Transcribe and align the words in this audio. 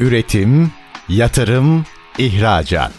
Üretim, 0.00 0.70
yatırım, 1.08 1.84
ihracat. 2.18 2.92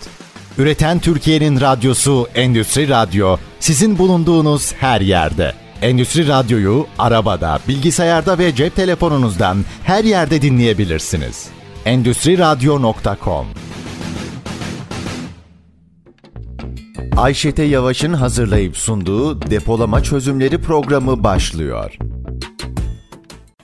Üreten 0.58 1.00
Türkiye'nin 1.00 1.62
radyosu 1.62 2.28
Endüstri 2.36 2.90
Radyo 2.90 3.38
sizin 3.60 3.98
bulunduğunuz 3.98 4.74
her 4.74 5.02
yerde. 5.02 5.54
Endüstri 5.82 6.28
Radyo'yu 6.28 6.88
arabada, 7.00 7.60
bilgisayarda 7.68 8.38
ve 8.38 8.56
cep 8.56 8.76
telefonunuzdan 8.76 9.58
her 9.84 10.04
yerde 10.04 10.42
dinleyebilirsiniz. 10.42 11.48
Endüstri 11.86 12.38
Radyo.com 12.38 13.48
Ayşete 17.18 17.64
Yavaş'ın 17.64 18.14
hazırlayıp 18.14 18.78
sunduğu 18.78 19.42
depolama 19.42 20.04
çözümleri 20.04 20.62
programı 20.62 21.24
başlıyor. 21.24 21.98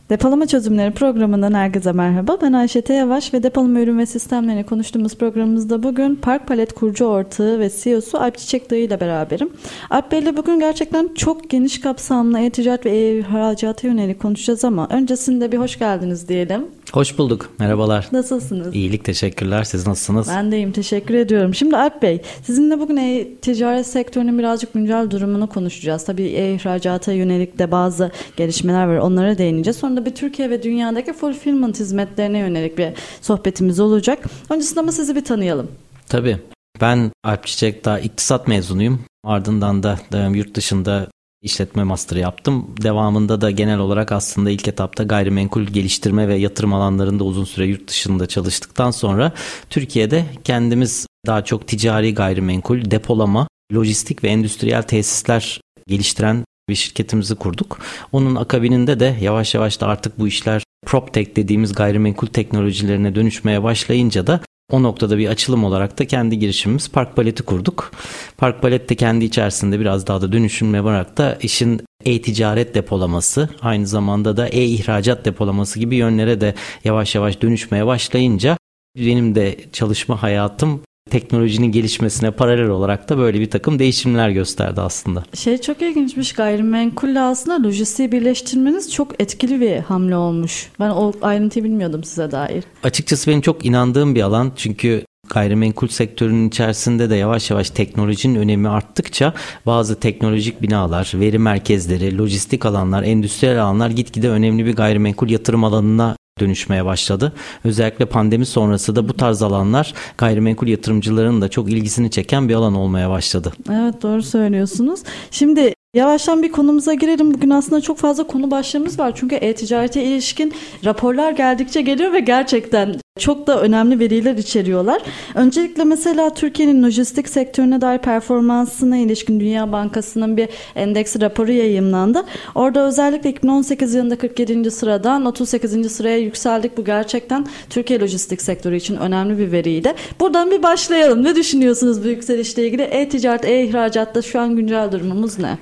Depolama 0.10 0.48
Çözümleri 0.48 0.92
programından 0.92 1.54
herkese 1.54 1.92
merhaba. 1.92 2.38
Ben 2.42 2.54
Ayşe 2.54 2.84
Yavaş 2.90 3.34
ve 3.34 3.44
depolama 3.44 3.80
ürün 3.80 3.98
ve 3.98 4.06
sistemlerini 4.06 4.64
konuştuğumuz 4.64 5.16
programımızda 5.16 5.84
bugün 5.84 6.16
Park 6.16 6.48
Palet 6.48 6.74
kurucu 6.74 7.06
ortağı 7.06 7.60
ve 7.60 7.70
CEO'su 7.84 8.18
Alp 8.18 8.38
Çiçek 8.38 8.72
Dayı 8.72 8.84
ile 8.84 9.00
beraberim. 9.00 9.50
Alp 9.90 10.12
Bey 10.12 10.20
ile 10.20 10.38
bugün 10.38 10.60
gerçekten 10.60 11.10
çok 11.16 11.50
geniş 11.50 11.82
kapsamlı 11.82 12.40
e-ticaret 12.40 12.86
ve 12.86 12.92
e-ihracata 12.92 13.88
yönelik 13.88 14.20
konuşacağız 14.20 14.66
ama 14.66 14.88
öncesinde 14.92 15.52
bir 15.52 15.58
hoş 15.58 15.80
geldiniz 15.80 16.30
diyelim. 16.30 16.66
Hoş 16.94 17.18
bulduk. 17.18 17.50
Merhabalar. 17.60 18.08
Nasılsınız? 18.12 18.76
İyilik 18.76 19.04
teşekkürler. 19.04 19.64
Siz 19.64 19.88
nasılsınız? 19.88 20.28
Ben 20.30 20.52
deyim. 20.52 20.72
Teşekkür 20.72 21.14
ediyorum. 21.14 21.56
Şimdi 21.56 21.78
Alp 21.78 22.02
Bey, 22.02 22.22
sizinle 22.44 22.80
bugün 22.80 22.98
e-ticaret 22.98 23.88
sektörünün 23.88 24.40
birazcık 24.40 24.74
güncel 24.74 25.10
durumunu 25.10 25.50
konuşacağız. 25.50 26.06
Tabii 26.06 26.24
e-ihracata 26.24 27.12
yönelik 27.12 27.60
de 27.60 27.72
bazı 27.72 28.12
gelişmeler 28.38 28.86
var. 28.86 28.98
Onlara 28.98 29.38
değineceğiz. 29.38 29.78
Sonra 29.78 29.96
da 29.96 30.03
bir 30.06 30.16
Türkiye 30.16 30.50
ve 30.50 30.64
dünyadaki 30.64 31.14
fulfillment 31.14 31.80
hizmetlerine 31.80 32.40
yönelik 32.40 32.78
bir 32.78 32.90
sohbetimiz 33.22 33.80
olacak. 33.80 34.26
Öncesinde 34.50 34.80
ama 34.80 34.92
sizi 34.92 35.16
bir 35.16 35.26
tanıyalım. 35.26 35.72
Tabii. 36.10 36.38
Ben 36.82 37.12
Alp 37.24 37.46
Çiçek 37.46 37.86
daha 37.86 38.00
iktisat 38.00 38.48
mezunuyum. 38.48 39.00
Ardından 39.24 39.84
da 39.84 40.00
yurt 40.34 40.56
dışında 40.56 41.08
işletme 41.42 41.84
master 41.84 42.18
yaptım. 42.18 42.76
Devamında 42.82 43.42
da 43.42 43.52
genel 43.52 43.80
olarak 43.80 44.12
aslında 44.12 44.50
ilk 44.50 44.68
etapta 44.68 45.04
gayrimenkul 45.04 45.64
geliştirme 45.64 46.28
ve 46.28 46.36
yatırım 46.36 46.74
alanlarında 46.74 47.24
uzun 47.24 47.44
süre 47.44 47.66
yurt 47.66 47.88
dışında 47.88 48.28
çalıştıktan 48.28 48.92
sonra 48.92 49.32
Türkiye'de 49.70 50.26
kendimiz 50.44 51.08
daha 51.26 51.44
çok 51.44 51.68
ticari 51.68 52.14
gayrimenkul, 52.14 52.92
depolama, 52.92 53.48
lojistik 53.74 54.24
ve 54.24 54.28
endüstriyel 54.28 54.84
tesisler 54.84 55.62
geliştiren 55.88 56.46
bir 56.70 56.76
şirketimizi 56.76 57.36
kurduk. 57.36 57.80
Onun 58.12 58.36
akabininde 58.36 59.00
de 59.00 59.18
yavaş 59.22 59.56
yavaş 59.56 59.82
da 59.82 59.88
artık 59.88 60.20
bu 60.20 60.28
işler 60.28 60.64
PropTech 60.86 61.36
dediğimiz 61.36 61.74
gayrimenkul 61.74 62.28
teknolojilerine 62.28 63.16
dönüşmeye 63.16 63.64
başlayınca 63.64 64.28
da 64.28 64.40
o 64.72 64.84
noktada 64.84 65.18
bir 65.18 65.28
açılım 65.28 65.64
olarak 65.64 66.00
da 66.00 66.08
kendi 66.08 66.40
girişimimiz 66.40 66.92
Park 66.92 67.16
Palet'i 67.16 67.44
kurduk. 67.44 67.92
Park 68.38 68.62
Palet 68.62 68.90
de 68.90 68.96
kendi 68.96 69.26
içerisinde 69.26 69.80
biraz 69.80 70.08
daha 70.08 70.22
da 70.22 70.32
dönüşümle 70.32 70.82
olarak 70.82 71.18
da 71.18 71.38
işin 71.42 71.82
e-ticaret 72.06 72.76
depolaması 72.76 73.50
aynı 73.62 73.88
zamanda 73.88 74.38
da 74.38 74.48
e-ihracat 74.48 75.26
depolaması 75.26 75.80
gibi 75.80 75.96
yönlere 75.96 76.42
de 76.42 76.56
yavaş 76.84 77.16
yavaş 77.16 77.42
dönüşmeye 77.42 77.86
başlayınca 77.86 78.58
benim 78.98 79.36
de 79.36 79.60
çalışma 79.74 80.24
hayatım 80.24 80.82
teknolojinin 81.14 81.72
gelişmesine 81.72 82.32
paralel 82.32 82.68
olarak 82.68 83.10
da 83.10 83.18
böyle 83.18 83.40
bir 83.40 83.50
takım 83.50 83.80
değişimler 83.80 84.30
gösterdi 84.30 84.82
aslında. 84.82 85.24
Şey 85.34 85.58
çok 85.58 85.82
ilginçmiş 85.82 86.34
gayrimenkulle 86.34 87.20
aslında 87.20 87.68
lojistiği 87.68 88.12
birleştirmeniz 88.12 88.94
çok 88.94 89.22
etkili 89.22 89.62
bir 89.62 89.78
hamle 89.78 90.16
olmuş. 90.16 90.70
Ben 90.80 90.90
o 90.90 91.14
ayrıntıyı 91.22 91.66
bilmiyordum 91.66 92.04
size 92.04 92.32
dair. 92.32 92.64
Açıkçası 92.84 93.32
benim 93.32 93.42
çok 93.42 93.66
inandığım 93.66 94.16
bir 94.16 94.22
alan 94.22 94.52
çünkü 94.56 95.06
gayrimenkul 95.34 95.88
sektörünün 95.88 96.48
içerisinde 96.48 97.10
de 97.10 97.16
yavaş 97.16 97.52
yavaş 97.52 97.70
teknolojinin 97.70 98.36
önemi 98.36 98.70
arttıkça 98.70 99.34
bazı 99.66 100.00
teknolojik 100.00 100.62
binalar, 100.62 101.12
veri 101.16 101.40
merkezleri, 101.40 102.18
lojistik 102.18 102.66
alanlar, 102.66 103.04
endüstriyel 103.04 103.64
alanlar 103.64 103.90
gitgide 103.90 104.30
önemli 104.30 104.66
bir 104.66 104.76
gayrimenkul 104.76 105.30
yatırım 105.30 105.64
alanına 105.64 106.16
dönüşmeye 106.44 106.86
başladı. 106.86 107.34
Özellikle 107.64 108.06
pandemi 108.06 108.46
sonrası 108.46 108.96
da 108.96 109.10
bu 109.10 109.14
tarz 109.14 109.42
alanlar 109.42 109.94
gayrimenkul 110.18 110.68
yatırımcılarının 110.68 111.42
da 111.42 111.50
çok 111.50 111.72
ilgisini 111.72 112.12
çeken 112.12 112.50
bir 112.50 112.54
alan 112.54 112.76
olmaya 112.76 113.10
başladı. 113.10 113.54
Evet 113.72 114.02
doğru 114.02 114.24
söylüyorsunuz. 114.24 115.00
Şimdi 115.32 115.74
Yavaştan 115.94 116.44
bir 116.44 116.52
konumuza 116.52 116.94
girelim. 116.94 117.34
Bugün 117.34 117.50
aslında 117.50 117.82
çok 117.82 117.98
fazla 117.98 118.28
konu 118.28 118.52
başlığımız 118.52 119.00
var. 119.00 119.12
Çünkü 119.16 119.36
e-ticarete 119.36 120.04
ilişkin 120.04 120.54
raporlar 120.86 121.32
geldikçe 121.32 121.82
geliyor 121.82 122.14
ve 122.14 122.20
gerçekten 122.20 122.96
çok 123.20 123.48
da 123.48 123.62
önemli 123.62 124.00
veriler 124.00 124.38
içeriyorlar. 124.38 125.02
Öncelikle 125.36 125.84
mesela 125.84 126.34
Türkiye'nin 126.34 126.84
lojistik 126.84 127.30
sektörüne 127.30 127.82
dair 127.82 128.00
performansına 128.00 128.98
ilişkin 128.98 129.40
Dünya 129.40 129.72
Bankası'nın 129.72 130.38
bir 130.38 130.50
endeks 130.76 131.16
raporu 131.22 131.52
yayımlandı. 131.52 132.24
Orada 132.56 132.88
özellikle 132.88 133.30
2018 133.30 133.94
yılında 133.94 134.18
47. 134.18 134.72
sıradan 134.72 135.26
38. 135.26 135.92
sıraya 135.92 136.18
yükseldik. 136.18 136.78
Bu 136.78 136.86
gerçekten 136.86 137.48
Türkiye 137.70 138.00
lojistik 138.00 138.42
sektörü 138.42 138.76
için 138.76 138.96
önemli 138.96 139.38
bir 139.38 139.52
veriydi. 139.52 139.94
Buradan 140.20 140.52
bir 140.52 140.64
başlayalım. 140.64 141.24
Ne 141.24 141.36
düşünüyorsunuz 141.36 142.04
bu 142.04 142.08
yükselişle 142.08 142.68
ilgili? 142.68 142.82
E-ticaret, 142.82 143.46
e-ihracatta 143.46 144.22
şu 144.22 144.40
an 144.40 144.56
güncel 144.56 144.92
durumumuz 144.92 145.40
ne? 145.40 145.58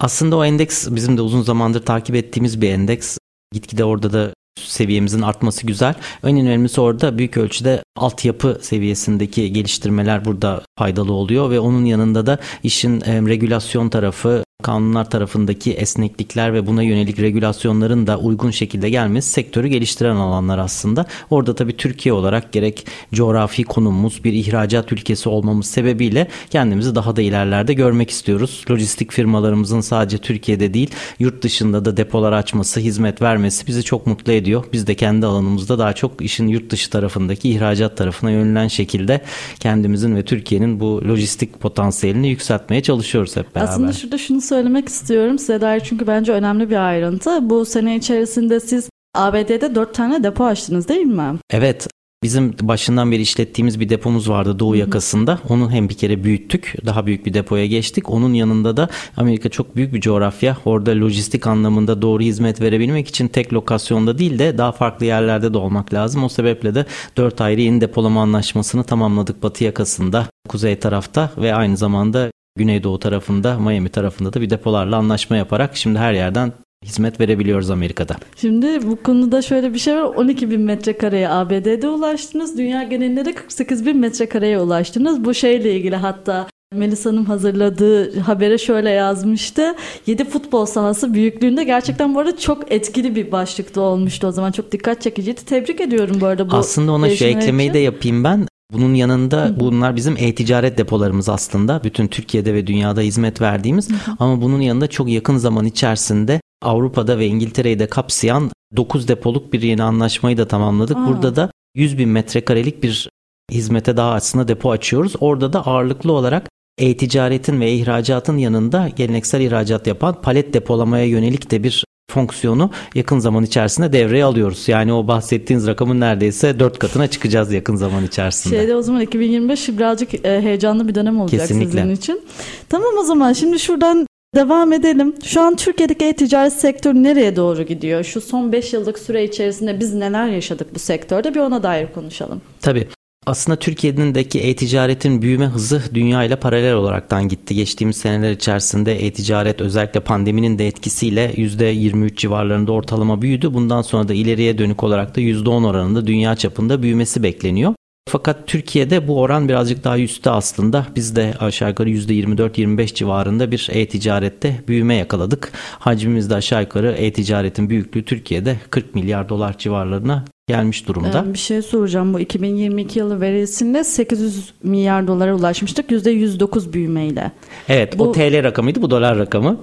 Aslında 0.00 0.36
o 0.36 0.44
endeks 0.44 0.88
bizim 0.90 1.16
de 1.16 1.22
uzun 1.22 1.42
zamandır 1.42 1.82
takip 1.82 2.16
ettiğimiz 2.16 2.60
bir 2.60 2.70
endeks. 2.70 3.18
Gitgide 3.52 3.84
orada 3.84 4.12
da 4.12 4.35
seviyemizin 4.56 5.22
artması 5.22 5.66
güzel. 5.66 5.94
En 6.24 6.40
önemlisi 6.40 6.80
orada 6.80 7.18
büyük 7.18 7.36
ölçüde 7.36 7.82
altyapı 7.96 8.58
seviyesindeki 8.62 9.52
geliştirmeler 9.52 10.24
burada 10.24 10.62
faydalı 10.78 11.12
oluyor 11.12 11.50
ve 11.50 11.60
onun 11.60 11.84
yanında 11.84 12.26
da 12.26 12.38
işin 12.62 13.00
regülasyon 13.00 13.88
tarafı, 13.88 14.44
kanunlar 14.66 15.10
tarafındaki 15.10 15.72
esneklikler 15.72 16.54
ve 16.54 16.66
buna 16.66 16.82
yönelik 16.82 17.20
regülasyonların 17.20 18.06
da 18.06 18.18
uygun 18.18 18.50
şekilde 18.50 18.90
gelmesi 18.90 19.30
sektörü 19.30 19.68
geliştiren 19.68 20.16
alanlar 20.16 20.58
aslında. 20.58 21.06
Orada 21.30 21.54
tabii 21.54 21.76
Türkiye 21.76 22.12
olarak 22.12 22.52
gerek 22.52 22.86
coğrafi 23.12 23.64
konumumuz 23.64 24.24
bir 24.24 24.32
ihracat 24.32 24.92
ülkesi 24.92 25.28
olmamız 25.28 25.66
sebebiyle 25.66 26.28
kendimizi 26.50 26.94
daha 26.94 27.16
da 27.16 27.22
ilerlerde 27.22 27.72
görmek 27.74 28.10
istiyoruz. 28.10 28.64
Lojistik 28.70 29.12
firmalarımızın 29.12 29.80
sadece 29.80 30.18
Türkiye'de 30.18 30.74
değil 30.74 30.90
yurt 31.18 31.42
dışında 31.42 31.84
da 31.84 31.96
depolar 31.96 32.32
açması, 32.32 32.80
hizmet 32.80 33.22
vermesi 33.22 33.66
bizi 33.66 33.82
çok 33.82 34.06
mutlu 34.06 34.32
ediyor. 34.32 34.64
Biz 34.72 34.86
de 34.86 34.94
kendi 34.94 35.26
alanımızda 35.26 35.78
daha 35.78 35.92
çok 35.92 36.22
işin 36.22 36.48
yurt 36.48 36.70
dışı 36.70 36.90
tarafındaki 36.90 37.50
ihracat 37.50 37.96
tarafına 37.96 38.30
yönelen 38.30 38.68
şekilde 38.68 39.20
kendimizin 39.60 40.16
ve 40.16 40.24
Türkiye'nin 40.24 40.80
bu 40.80 41.02
lojistik 41.08 41.60
potansiyelini 41.60 42.28
yükseltmeye 42.28 42.82
çalışıyoruz 42.82 43.36
hep 43.36 43.54
beraber. 43.54 43.70
Aslında 43.70 43.92
şurada 43.92 44.18
şunu 44.18 44.40
söylemek 44.46 44.88
istiyorum 44.88 45.38
size 45.38 45.60
dair 45.60 45.80
çünkü 45.80 46.06
bence 46.06 46.32
önemli 46.32 46.70
bir 46.70 46.86
ayrıntı. 46.86 47.50
Bu 47.50 47.64
sene 47.64 47.96
içerisinde 47.96 48.60
siz 48.60 48.88
ABD'de 49.14 49.74
4 49.74 49.94
tane 49.94 50.22
depo 50.22 50.44
açtınız 50.44 50.88
değil 50.88 51.06
mi? 51.06 51.38
Evet 51.50 51.88
Bizim 52.22 52.54
başından 52.62 53.12
beri 53.12 53.22
işlettiğimiz 53.22 53.80
bir 53.80 53.88
depomuz 53.88 54.30
vardı 54.30 54.58
Doğu 54.58 54.76
yakasında. 54.76 55.38
Onu 55.48 55.70
hem 55.70 55.88
bir 55.88 55.94
kere 55.94 56.24
büyüttük. 56.24 56.74
Daha 56.86 57.06
büyük 57.06 57.26
bir 57.26 57.34
depoya 57.34 57.66
geçtik. 57.66 58.10
Onun 58.10 58.34
yanında 58.34 58.76
da 58.76 58.88
Amerika 59.16 59.48
çok 59.48 59.76
büyük 59.76 59.94
bir 59.94 60.00
coğrafya. 60.00 60.56
Orada 60.64 60.90
lojistik 60.90 61.46
anlamında 61.46 62.02
doğru 62.02 62.22
hizmet 62.22 62.60
verebilmek 62.60 63.08
için 63.08 63.28
tek 63.28 63.52
lokasyonda 63.52 64.18
değil 64.18 64.38
de 64.38 64.58
daha 64.58 64.72
farklı 64.72 65.06
yerlerde 65.06 65.54
de 65.54 65.58
olmak 65.58 65.94
lazım. 65.94 66.24
O 66.24 66.28
sebeple 66.28 66.74
de 66.74 66.86
4 67.16 67.40
ayrı 67.40 67.60
yeni 67.60 67.80
depolama 67.80 68.22
anlaşmasını 68.22 68.84
tamamladık 68.84 69.42
Batı 69.42 69.64
yakasında, 69.64 70.26
kuzey 70.48 70.78
tarafta 70.78 71.30
ve 71.36 71.54
aynı 71.54 71.76
zamanda 71.76 72.30
Güneydoğu 72.56 72.98
tarafında, 72.98 73.58
Miami 73.58 73.88
tarafında 73.88 74.32
da 74.32 74.40
bir 74.40 74.50
depolarla 74.50 74.96
anlaşma 74.96 75.36
yaparak 75.36 75.76
şimdi 75.76 75.98
her 75.98 76.12
yerden 76.12 76.52
hizmet 76.84 77.20
verebiliyoruz 77.20 77.70
Amerika'da. 77.70 78.16
Şimdi 78.36 78.86
bu 78.86 79.02
konuda 79.02 79.42
şöyle 79.42 79.74
bir 79.74 79.78
şey 79.78 79.94
var. 79.94 80.02
12 80.02 80.50
bin 80.50 80.60
metrekareye 80.60 81.28
ABD'de 81.28 81.88
ulaştınız. 81.88 82.58
Dünya 82.58 82.82
genelinde 82.82 83.24
de 83.24 83.34
48 83.34 83.86
bin 83.86 83.96
metrekareye 83.96 84.60
ulaştınız. 84.60 85.24
Bu 85.24 85.34
şeyle 85.34 85.74
ilgili 85.76 85.96
hatta 85.96 86.46
Melisa'nın 86.74 87.24
hazırladığı 87.24 88.20
habere 88.20 88.58
şöyle 88.58 88.90
yazmıştı. 88.90 89.74
7 90.06 90.24
futbol 90.24 90.66
sahası 90.66 91.14
büyüklüğünde 91.14 91.64
gerçekten 91.64 92.14
bu 92.14 92.18
arada 92.18 92.36
çok 92.36 92.72
etkili 92.72 93.14
bir 93.16 93.32
başlıkta 93.32 93.80
olmuştu 93.80 94.26
o 94.26 94.30
zaman. 94.32 94.52
Çok 94.52 94.72
dikkat 94.72 95.02
çekiciydi. 95.02 95.44
Tebrik 95.44 95.80
ediyorum 95.80 96.16
bu 96.20 96.26
arada 96.26 96.50
bu 96.50 96.56
Aslında 96.56 96.92
ona 96.92 97.10
şu 97.10 97.24
eklemeyi 97.24 97.68
için. 97.68 97.74
de 97.74 97.78
yapayım 97.78 98.24
ben. 98.24 98.46
Bunun 98.72 98.94
yanında 98.94 99.60
bunlar 99.60 99.96
bizim 99.96 100.16
e-ticaret 100.18 100.78
depolarımız 100.78 101.28
aslında. 101.28 101.84
Bütün 101.84 102.06
Türkiye'de 102.06 102.54
ve 102.54 102.66
dünyada 102.66 103.00
hizmet 103.00 103.40
verdiğimiz. 103.40 103.88
Ama 104.18 104.42
bunun 104.42 104.60
yanında 104.60 104.86
çok 104.86 105.08
yakın 105.08 105.36
zaman 105.36 105.64
içerisinde 105.64 106.40
Avrupa'da 106.62 107.18
ve 107.18 107.26
İngiltere'yi 107.26 107.78
de 107.78 107.86
kapsayan 107.86 108.50
9 108.76 109.08
depoluk 109.08 109.52
bir 109.52 109.62
yeni 109.62 109.82
anlaşmayı 109.82 110.36
da 110.36 110.48
tamamladık. 110.48 110.96
Aa. 110.96 111.06
Burada 111.06 111.36
da 111.36 111.50
100 111.74 111.98
bin 111.98 112.08
metrekarelik 112.08 112.82
bir 112.82 113.10
hizmete 113.50 113.96
daha 113.96 114.12
aslında 114.12 114.48
depo 114.48 114.70
açıyoruz. 114.70 115.14
Orada 115.20 115.52
da 115.52 115.66
ağırlıklı 115.66 116.12
olarak 116.12 116.48
e-ticaretin 116.78 117.60
ve 117.60 117.72
ihracatın 117.72 118.38
yanında 118.38 118.88
geleneksel 118.88 119.40
ihracat 119.40 119.86
yapan 119.86 120.22
palet 120.22 120.54
depolamaya 120.54 121.04
yönelik 121.04 121.50
de 121.50 121.62
bir 121.62 121.84
fonksiyonu 122.10 122.70
yakın 122.94 123.18
zaman 123.18 123.44
içerisinde 123.44 123.92
devreye 123.92 124.24
alıyoruz. 124.24 124.68
Yani 124.68 124.92
o 124.92 125.08
bahsettiğiniz 125.08 125.66
rakamın 125.66 126.00
neredeyse 126.00 126.60
dört 126.60 126.78
katına 126.78 127.06
çıkacağız 127.06 127.52
yakın 127.52 127.76
zaman 127.76 128.04
içerisinde. 128.04 128.56
Şeyde 128.56 128.76
o 128.76 128.82
zaman 128.82 129.00
2025 129.00 129.68
birazcık 129.68 130.14
e, 130.14 130.40
heyecanlı 130.40 130.88
bir 130.88 130.94
dönem 130.94 131.20
olacak 131.20 131.40
Kesinlikle. 131.40 131.70
sizin 131.80 131.90
için. 131.94 132.20
Tamam 132.68 132.92
o 133.00 133.02
zaman 133.02 133.32
şimdi 133.32 133.58
şuradan 133.58 134.06
devam 134.34 134.72
edelim. 134.72 135.14
Şu 135.24 135.40
an 135.40 135.56
Türkiye'deki 135.56 136.04
e-ticaret 136.04 136.52
sektörü 136.52 137.02
nereye 137.02 137.36
doğru 137.36 137.62
gidiyor? 137.62 138.04
Şu 138.04 138.20
son 138.20 138.52
5 138.52 138.72
yıllık 138.72 138.98
süre 138.98 139.24
içerisinde 139.24 139.80
biz 139.80 139.94
neler 139.94 140.26
yaşadık 140.28 140.74
bu 140.74 140.78
sektörde 140.78 141.34
bir 141.34 141.40
ona 141.40 141.62
dair 141.62 141.86
konuşalım. 141.94 142.40
Tabii. 142.60 142.88
Aslında 143.26 143.58
Türkiye'deki 143.58 144.40
e-ticaretin 144.40 145.22
büyüme 145.22 145.46
hızı 145.46 145.82
dünya 145.94 146.24
ile 146.24 146.36
paralel 146.36 146.74
olaraktan 146.74 147.28
gitti. 147.28 147.54
Geçtiğimiz 147.54 147.96
seneler 147.96 148.30
içerisinde 148.30 149.06
e-ticaret 149.06 149.60
özellikle 149.60 150.00
pandeminin 150.00 150.58
de 150.58 150.66
etkisiyle 150.66 151.32
%23 151.36 152.16
civarlarında 152.16 152.72
ortalama 152.72 153.22
büyüdü. 153.22 153.54
Bundan 153.54 153.82
sonra 153.82 154.08
da 154.08 154.14
ileriye 154.14 154.58
dönük 154.58 154.82
olarak 154.82 155.16
da 155.16 155.20
%10 155.20 155.66
oranında 155.66 156.06
dünya 156.06 156.36
çapında 156.36 156.82
büyümesi 156.82 157.22
bekleniyor. 157.22 157.74
Fakat 158.08 158.46
Türkiye'de 158.46 159.08
bu 159.08 159.20
oran 159.20 159.48
birazcık 159.48 159.84
daha 159.84 159.98
üstte 159.98 160.30
aslında. 160.30 160.86
Biz 160.96 161.16
de 161.16 161.34
aşağı 161.40 161.68
yukarı 161.68 161.90
%24-25 161.90 162.94
civarında 162.94 163.50
bir 163.50 163.68
e-ticarette 163.72 164.60
büyüme 164.68 164.94
yakaladık. 164.94 165.52
Hacmimiz 165.78 166.30
de 166.30 166.34
aşağı 166.34 166.60
yukarı 166.62 166.92
e-ticaretin 166.92 167.70
büyüklüğü 167.70 168.04
Türkiye'de 168.04 168.56
40 168.70 168.94
milyar 168.94 169.28
dolar 169.28 169.58
civarlarına 169.58 170.24
gelmiş 170.48 170.88
durumda. 170.88 171.24
Ee, 171.28 171.32
bir 171.32 171.38
şey 171.38 171.62
soracağım. 171.62 172.14
Bu 172.14 172.20
2022 172.20 172.98
yılı 172.98 173.20
verisinde 173.20 173.84
800 173.84 174.52
milyar 174.62 175.06
dolara 175.06 175.34
ulaşmıştık. 175.34 175.90
%109 175.90 176.72
büyümeyle. 176.72 177.32
Evet 177.68 177.98
Bu- 177.98 178.04
o 178.08 178.12
TL 178.12 178.44
rakamıydı 178.44 178.82
bu 178.82 178.90
dolar 178.90 179.18
rakamı. 179.18 179.56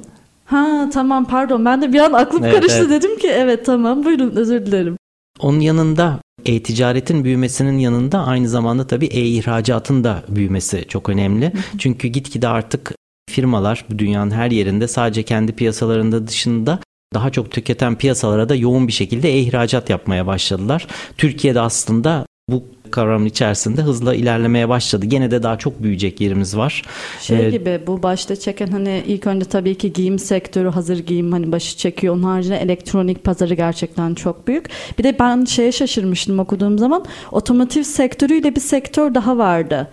Ha 0.45 0.89
tamam 0.93 1.25
pardon 1.25 1.65
ben 1.65 1.81
de 1.81 1.93
bir 1.93 1.99
an 1.99 2.13
aklım 2.13 2.43
Evet, 2.43 2.55
karıştı 2.55 2.79
evet. 2.79 2.89
dedim 2.89 3.17
ki 3.17 3.27
evet 3.27 3.65
tamam 3.65 4.03
buyurun 4.05 4.35
özür 4.35 4.65
dilerim. 4.65 4.97
Onun 5.39 5.59
yanında 5.59 6.19
e-ticaretin 6.45 7.23
büyümesinin 7.23 7.77
yanında 7.77 8.25
aynı 8.25 8.49
zamanda 8.49 8.87
tabii 8.87 9.05
e-ihracatın 9.05 10.03
da 10.03 10.23
büyümesi 10.27 10.85
çok 10.87 11.09
önemli. 11.09 11.51
Çünkü 11.77 12.07
gitgide 12.07 12.47
artık 12.47 12.91
firmalar 13.29 13.85
bu 13.89 13.99
dünyanın 13.99 14.31
her 14.31 14.51
yerinde 14.51 14.87
sadece 14.87 15.23
kendi 15.23 15.51
piyasalarında 15.51 16.27
dışında 16.27 16.79
daha 17.13 17.29
çok 17.29 17.51
tüketen 17.51 17.97
piyasalara 17.97 18.49
da 18.49 18.55
yoğun 18.55 18.87
bir 18.87 18.93
şekilde 18.93 19.29
e-ihracat 19.29 19.89
yapmaya 19.89 20.27
başladılar. 20.27 20.87
Türkiye'de 21.17 21.59
aslında 21.59 22.25
bu 22.49 22.63
kavramın 22.93 23.25
içerisinde 23.25 23.81
hızla 23.81 24.15
ilerlemeye 24.15 24.69
başladı. 24.69 25.05
Gene 25.05 25.31
de 25.31 25.43
daha 25.43 25.57
çok 25.57 25.83
büyüyecek 25.83 26.21
yerimiz 26.21 26.57
var. 26.57 26.81
Şey 27.21 27.47
Ee, 27.47 27.49
gibi 27.49 27.81
bu 27.87 28.03
başta 28.03 28.35
çeken 28.35 28.67
hani 28.67 29.03
ilk 29.07 29.27
önce 29.27 29.45
tabii 29.45 29.75
ki 29.75 29.93
giyim 29.93 30.19
sektörü 30.19 30.69
hazır 30.69 30.99
giyim 30.99 31.31
hani 31.31 31.51
başı 31.51 31.77
çekiyor. 31.77 32.13
Onun 32.15 32.23
haricinde 32.23 32.57
elektronik 32.57 33.23
pazarı 33.23 33.53
gerçekten 33.53 34.13
çok 34.13 34.47
büyük. 34.47 34.69
Bir 34.99 35.03
de 35.03 35.19
ben 35.19 35.45
şeye 35.45 35.71
şaşırmıştım 35.71 36.39
okuduğum 36.39 36.77
zaman 36.79 37.05
otomotiv 37.31 37.83
sektörüyle 37.83 38.55
bir 38.55 38.61
sektör 38.61 39.15
daha 39.15 39.37
vardı. 39.37 39.87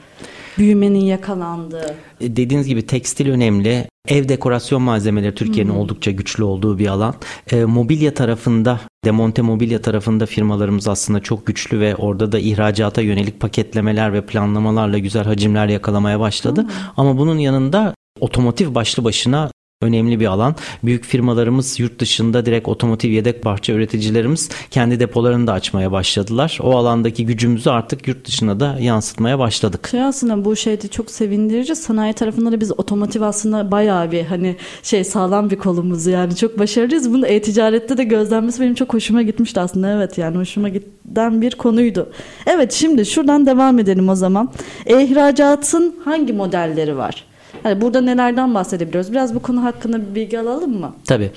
Büyümenin 0.58 1.04
yakalandığı. 1.04 1.94
E, 2.20 2.36
Dediğiniz 2.36 2.66
gibi 2.66 2.86
tekstil 2.86 3.30
önemli. 3.30 3.89
Ev 4.08 4.28
dekorasyon 4.28 4.82
malzemeleri 4.82 5.34
Türkiye'nin 5.34 5.70
oldukça 5.70 6.10
güçlü 6.10 6.44
olduğu 6.44 6.78
bir 6.78 6.86
alan. 6.86 7.14
E, 7.52 7.64
mobilya 7.64 8.14
tarafında, 8.14 8.80
demonte 9.04 9.42
mobilya 9.42 9.82
tarafında 9.82 10.26
firmalarımız 10.26 10.88
aslında 10.88 11.20
çok 11.20 11.46
güçlü 11.46 11.80
ve 11.80 11.96
orada 11.96 12.32
da 12.32 12.38
ihracata 12.38 13.00
yönelik 13.02 13.40
paketlemeler 13.40 14.12
ve 14.12 14.26
planlamalarla 14.26 14.98
güzel 14.98 15.24
hacimler 15.24 15.68
yakalamaya 15.68 16.20
başladı. 16.20 16.66
Ama 16.96 17.18
bunun 17.18 17.38
yanında 17.38 17.94
otomotiv 18.20 18.74
başlı 18.74 19.04
başına 19.04 19.50
önemli 19.82 20.20
bir 20.20 20.26
alan. 20.26 20.54
Büyük 20.84 21.04
firmalarımız 21.04 21.80
yurt 21.80 21.98
dışında 21.98 22.46
direkt 22.46 22.68
otomotiv 22.68 23.10
yedek 23.10 23.42
parça 23.42 23.72
üreticilerimiz 23.72 24.48
kendi 24.70 25.00
depolarını 25.00 25.46
da 25.46 25.52
açmaya 25.52 25.92
başladılar. 25.92 26.58
O 26.62 26.76
alandaki 26.76 27.26
gücümüzü 27.26 27.70
artık 27.70 28.08
yurt 28.08 28.26
dışına 28.26 28.60
da 28.60 28.76
yansıtmaya 28.80 29.38
başladık. 29.38 29.88
Şey 29.90 30.02
aslında 30.02 30.44
bu 30.44 30.56
şeyde 30.56 30.88
çok 30.88 31.10
sevindirici. 31.10 31.76
Sanayi 31.76 32.12
tarafında 32.12 32.52
da 32.52 32.60
biz 32.60 32.72
otomotiv 32.72 33.22
aslında 33.22 33.70
bayağı 33.70 34.12
bir 34.12 34.24
hani 34.24 34.56
şey 34.82 35.04
sağlam 35.04 35.50
bir 35.50 35.58
kolumuz 35.58 36.06
yani 36.06 36.36
çok 36.36 36.58
başarılıyız. 36.58 37.12
Bunu 37.12 37.26
e-ticarette 37.26 37.98
de 37.98 38.04
gözlenmesi 38.04 38.60
benim 38.60 38.74
çok 38.74 38.94
hoşuma 38.94 39.22
gitmişti 39.22 39.60
aslında. 39.60 39.92
Evet 39.92 40.18
yani 40.18 40.36
hoşuma 40.36 40.68
giden 40.68 41.42
bir 41.42 41.54
konuydu. 41.54 42.12
Evet 42.46 42.72
şimdi 42.72 43.06
şuradan 43.06 43.46
devam 43.46 43.78
edelim 43.78 44.08
o 44.08 44.14
zaman. 44.14 44.52
E-ihracatın 44.86 45.96
hangi 46.04 46.32
modelleri 46.32 46.96
var? 46.96 47.29
Yani 47.64 47.80
burada 47.80 48.00
nelerden 48.00 48.54
bahsedebiliyoruz? 48.54 49.12
Biraz 49.12 49.34
bu 49.34 49.40
konu 49.40 49.64
hakkında 49.64 50.10
bir 50.10 50.14
bilgi 50.14 50.40
alalım 50.40 50.80
mı? 50.80 50.94
Tabii. 51.04 51.30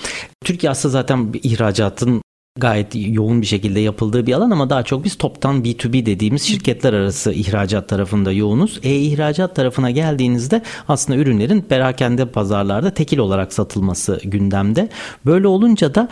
Türkiye 0.46 0.70
aslında 0.70 0.92
zaten 0.92 1.34
ihracatın 1.44 2.22
gayet 2.60 2.88
yoğun 2.96 3.42
bir 3.42 3.46
şekilde 3.46 3.80
yapıldığı 3.80 4.28
bir 4.28 4.34
alan 4.34 4.52
ama 4.52 4.70
daha 4.70 4.84
çok 4.84 5.04
biz 5.04 5.18
toptan 5.18 5.64
B2B 5.64 6.06
dediğimiz 6.06 6.42
şirketler 6.42 6.94
arası 6.94 7.32
ihracat 7.32 7.90
tarafında 7.90 8.32
yoğunuz. 8.32 8.80
E-ihracat 8.84 9.56
tarafına 9.56 9.92
geldiğinizde 9.92 10.62
aslında 10.88 11.20
ürünlerin 11.20 11.62
perakende 11.62 12.26
pazarlarda 12.26 12.94
tekil 12.94 13.18
olarak 13.18 13.54
satılması 13.54 14.20
gündemde. 14.24 14.90
Böyle 15.26 15.48
olunca 15.48 15.96
da 15.96 16.08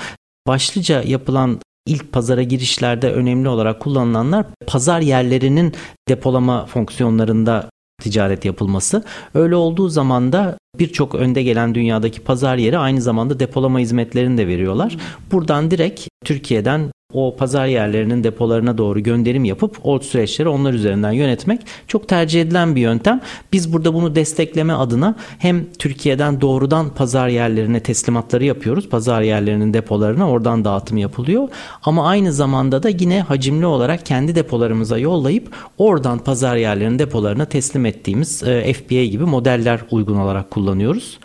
başlıca 0.47 1.01
yapılan 1.01 1.59
ilk 1.87 2.11
pazara 2.11 2.43
girişlerde 2.43 3.11
önemli 3.11 3.49
olarak 3.49 3.79
kullanılanlar 3.79 4.45
pazar 4.67 5.01
yerlerinin 5.01 5.73
depolama 6.09 6.65
fonksiyonlarında 6.65 7.69
ticaret 8.01 8.45
yapılması. 8.45 9.03
Öyle 9.33 9.55
olduğu 9.55 9.89
zaman 9.89 10.33
da 10.33 10.57
birçok 10.79 11.15
önde 11.15 11.43
gelen 11.43 11.75
dünyadaki 11.75 12.21
pazar 12.21 12.57
yeri 12.57 12.77
aynı 12.77 13.01
zamanda 13.01 13.39
depolama 13.39 13.79
hizmetlerini 13.79 14.37
de 14.37 14.47
veriyorlar. 14.47 14.97
Buradan 15.31 15.71
direkt 15.71 16.07
Türkiye'den 16.25 16.91
o 17.13 17.35
pazar 17.35 17.65
yerlerinin 17.65 18.23
depolarına 18.23 18.77
doğru 18.77 18.99
gönderim 18.99 19.43
yapıp 19.43 19.77
o 19.83 19.99
süreçleri 19.99 20.49
onlar 20.49 20.73
üzerinden 20.73 21.11
yönetmek 21.11 21.61
çok 21.87 22.07
tercih 22.07 22.41
edilen 22.41 22.75
bir 22.75 22.81
yöntem. 22.81 23.21
Biz 23.53 23.73
burada 23.73 23.93
bunu 23.93 24.15
destekleme 24.15 24.73
adına 24.73 25.15
hem 25.39 25.65
Türkiye'den 25.79 26.41
doğrudan 26.41 26.89
pazar 26.89 27.27
yerlerine 27.27 27.79
teslimatları 27.79 28.45
yapıyoruz. 28.45 28.89
Pazar 28.89 29.21
yerlerinin 29.21 29.73
depolarına 29.73 30.29
oradan 30.29 30.65
dağıtım 30.65 30.97
yapılıyor. 30.97 31.47
Ama 31.83 32.07
aynı 32.07 32.33
zamanda 32.33 32.83
da 32.83 32.89
yine 32.89 33.21
hacimli 33.21 33.65
olarak 33.65 34.05
kendi 34.05 34.35
depolarımıza 34.35 34.97
yollayıp 34.97 35.55
oradan 35.77 36.19
pazar 36.19 36.55
yerlerinin 36.55 36.99
depolarına 36.99 37.45
teslim 37.45 37.85
ettiğimiz 37.85 38.43
e, 38.43 38.73
FBA 38.73 39.03
gibi 39.03 39.23
modeller 39.23 39.79
uygun 39.91 40.17
olarak 40.17 40.51
kullanıyoruz. 40.51 41.19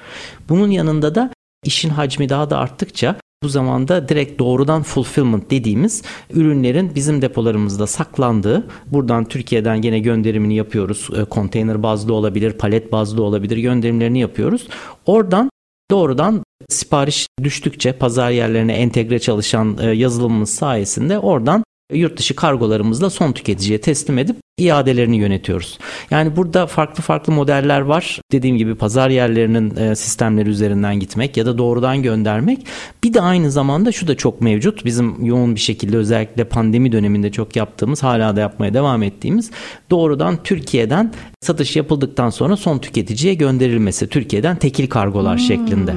Bunun 0.48 0.70
yanında 0.70 1.14
da 1.14 1.30
işin 1.64 1.90
hacmi 1.90 2.28
daha 2.28 2.50
da 2.50 2.58
arttıkça 2.58 3.16
bu 3.42 3.48
zamanda 3.48 4.08
direkt 4.08 4.38
doğrudan 4.38 4.82
fulfillment 4.82 5.50
dediğimiz 5.50 6.02
ürünlerin 6.30 6.94
bizim 6.94 7.22
depolarımızda 7.22 7.86
saklandığı, 7.86 8.68
buradan 8.86 9.24
Türkiye'den 9.24 9.82
gene 9.82 9.98
gönderimini 9.98 10.54
yapıyoruz. 10.54 11.08
E, 11.16 11.24
Konteyner 11.24 11.82
bazlı 11.82 12.14
olabilir, 12.14 12.52
palet 12.52 12.92
bazlı 12.92 13.22
olabilir 13.22 13.56
gönderimlerini 13.56 14.20
yapıyoruz. 14.20 14.68
Oradan 15.06 15.50
doğrudan 15.90 16.42
sipariş 16.68 17.26
düştükçe 17.42 17.92
pazar 17.92 18.30
yerlerine 18.30 18.72
entegre 18.72 19.18
çalışan 19.18 19.78
e, 19.80 19.90
yazılımımız 19.90 20.50
sayesinde 20.50 21.18
oradan 21.18 21.64
yurt 21.92 22.18
dışı 22.18 22.36
kargolarımızla 22.36 23.10
son 23.10 23.32
tüketiciye 23.32 23.80
teslim 23.80 24.18
edip 24.18 24.36
iadelerini 24.58 25.16
yönetiyoruz. 25.16 25.78
Yani 26.10 26.36
burada 26.36 26.66
farklı 26.66 27.02
farklı 27.02 27.32
modeller 27.32 27.80
var. 27.80 28.20
Dediğim 28.32 28.56
gibi 28.56 28.74
pazar 28.74 29.10
yerlerinin 29.10 29.76
e, 29.76 29.96
sistemleri 29.96 30.48
üzerinden 30.48 31.00
gitmek 31.00 31.36
ya 31.36 31.46
da 31.46 31.58
doğrudan 31.58 32.02
göndermek. 32.02 32.66
Bir 33.04 33.14
de 33.14 33.20
aynı 33.20 33.50
zamanda 33.50 33.92
şu 33.92 34.08
da 34.08 34.16
çok 34.16 34.40
mevcut. 34.40 34.84
Bizim 34.84 35.24
yoğun 35.24 35.54
bir 35.54 35.60
şekilde 35.60 35.96
özellikle 35.96 36.44
pandemi 36.44 36.92
döneminde 36.92 37.32
çok 37.32 37.56
yaptığımız, 37.56 38.02
hala 38.02 38.36
da 38.36 38.40
yapmaya 38.40 38.74
devam 38.74 39.02
ettiğimiz 39.02 39.50
doğrudan 39.90 40.42
Türkiye'den 40.44 41.12
satış 41.40 41.76
yapıldıktan 41.76 42.30
sonra 42.30 42.56
son 42.56 42.78
tüketiciye 42.78 43.34
gönderilmesi. 43.34 44.08
Türkiye'den 44.08 44.56
tekil 44.56 44.86
kargolar 44.86 45.38
şeklinde. 45.38 45.94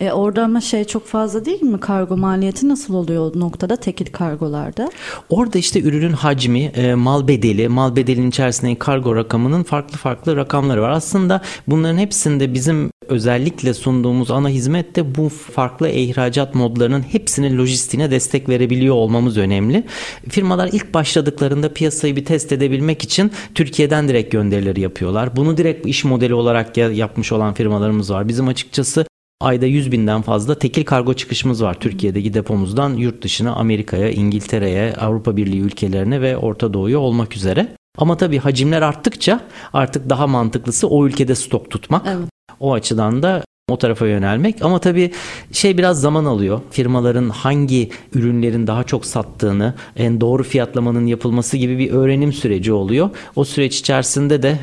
E 0.00 0.12
orada 0.12 0.44
ama 0.44 0.60
şey 0.60 0.84
çok 0.84 1.06
fazla 1.06 1.44
değil 1.44 1.62
mi? 1.62 1.80
Kargo 1.80 2.16
maliyeti 2.16 2.68
nasıl 2.68 2.94
oluyor 2.94 3.32
o 3.36 3.40
noktada 3.40 3.76
tekil 3.76 4.06
kargolarda? 4.06 4.90
Orada 5.28 5.58
işte 5.58 5.80
ürünün 5.80 6.12
hacmi, 6.12 6.60
e, 6.60 6.94
mal 6.94 7.28
bedeli, 7.28 7.68
mal 7.68 7.96
bedelinin 8.00 8.28
içerisindeki 8.30 8.78
kargo 8.78 9.16
rakamının 9.16 9.62
farklı 9.62 9.98
farklı 9.98 10.36
rakamları 10.36 10.82
var. 10.82 10.90
Aslında 10.90 11.42
bunların 11.66 11.98
hepsinde 11.98 12.54
bizim 12.54 12.90
özellikle 13.08 13.74
sunduğumuz 13.74 14.30
ana 14.30 14.48
hizmet 14.48 14.96
de 14.96 15.14
bu 15.14 15.28
farklı 15.28 15.88
ihracat 15.88 16.54
modlarının 16.54 17.02
hepsinin 17.02 17.58
lojistiğine 17.58 18.10
destek 18.10 18.48
verebiliyor 18.48 18.94
olmamız 18.94 19.36
önemli. 19.36 19.84
Firmalar 20.28 20.68
ilk 20.72 20.94
başladıklarında 20.94 21.72
piyasayı 21.72 22.16
bir 22.16 22.24
test 22.24 22.52
edebilmek 22.52 23.02
için 23.04 23.32
Türkiye'den 23.54 24.08
direkt 24.08 24.32
gönderileri 24.32 24.80
yapıyorlar. 24.80 25.36
Bunu 25.36 25.56
direkt 25.56 25.86
iş 25.86 26.04
modeli 26.04 26.34
olarak 26.34 26.76
ya- 26.76 26.92
yapmış 26.92 27.32
olan 27.32 27.54
firmalarımız 27.54 28.10
var. 28.10 28.28
Bizim 28.28 28.48
açıkçası 28.48 29.06
Ayda 29.40 29.66
100 29.66 29.92
binden 29.92 30.22
fazla 30.22 30.58
tekil 30.58 30.84
kargo 30.84 31.14
çıkışımız 31.14 31.62
var 31.62 31.80
Türkiye'deki 31.80 32.34
depomuzdan 32.34 32.94
yurt 32.94 33.22
dışına 33.22 33.52
Amerika'ya, 33.52 34.10
İngiltere'ye, 34.10 34.94
Avrupa 34.94 35.36
Birliği 35.36 35.60
ülkelerine 35.60 36.20
ve 36.20 36.36
Orta 36.36 36.74
Doğu'ya 36.74 36.98
olmak 36.98 37.36
üzere. 37.36 37.68
Ama 37.98 38.16
tabii 38.16 38.38
hacimler 38.38 38.82
arttıkça 38.82 39.40
artık 39.72 40.10
daha 40.10 40.26
mantıklısı 40.26 40.88
o 40.88 41.06
ülkede 41.06 41.34
stok 41.34 41.70
tutmak. 41.70 42.06
Evet. 42.08 42.28
O 42.60 42.72
açıdan 42.72 43.22
da 43.22 43.44
o 43.70 43.78
tarafa 43.78 44.06
yönelmek 44.06 44.62
ama 44.62 44.78
tabii 44.78 45.12
şey 45.52 45.78
biraz 45.78 46.00
zaman 46.00 46.24
alıyor. 46.24 46.60
Firmaların 46.70 47.28
hangi 47.28 47.90
ürünlerin 48.12 48.66
daha 48.66 48.84
çok 48.84 49.06
sattığını, 49.06 49.74
en 49.96 50.20
doğru 50.20 50.42
fiyatlamanın 50.42 51.06
yapılması 51.06 51.56
gibi 51.56 51.78
bir 51.78 51.90
öğrenim 51.90 52.32
süreci 52.32 52.72
oluyor. 52.72 53.10
O 53.36 53.44
süreç 53.44 53.78
içerisinde 53.78 54.42
de 54.42 54.58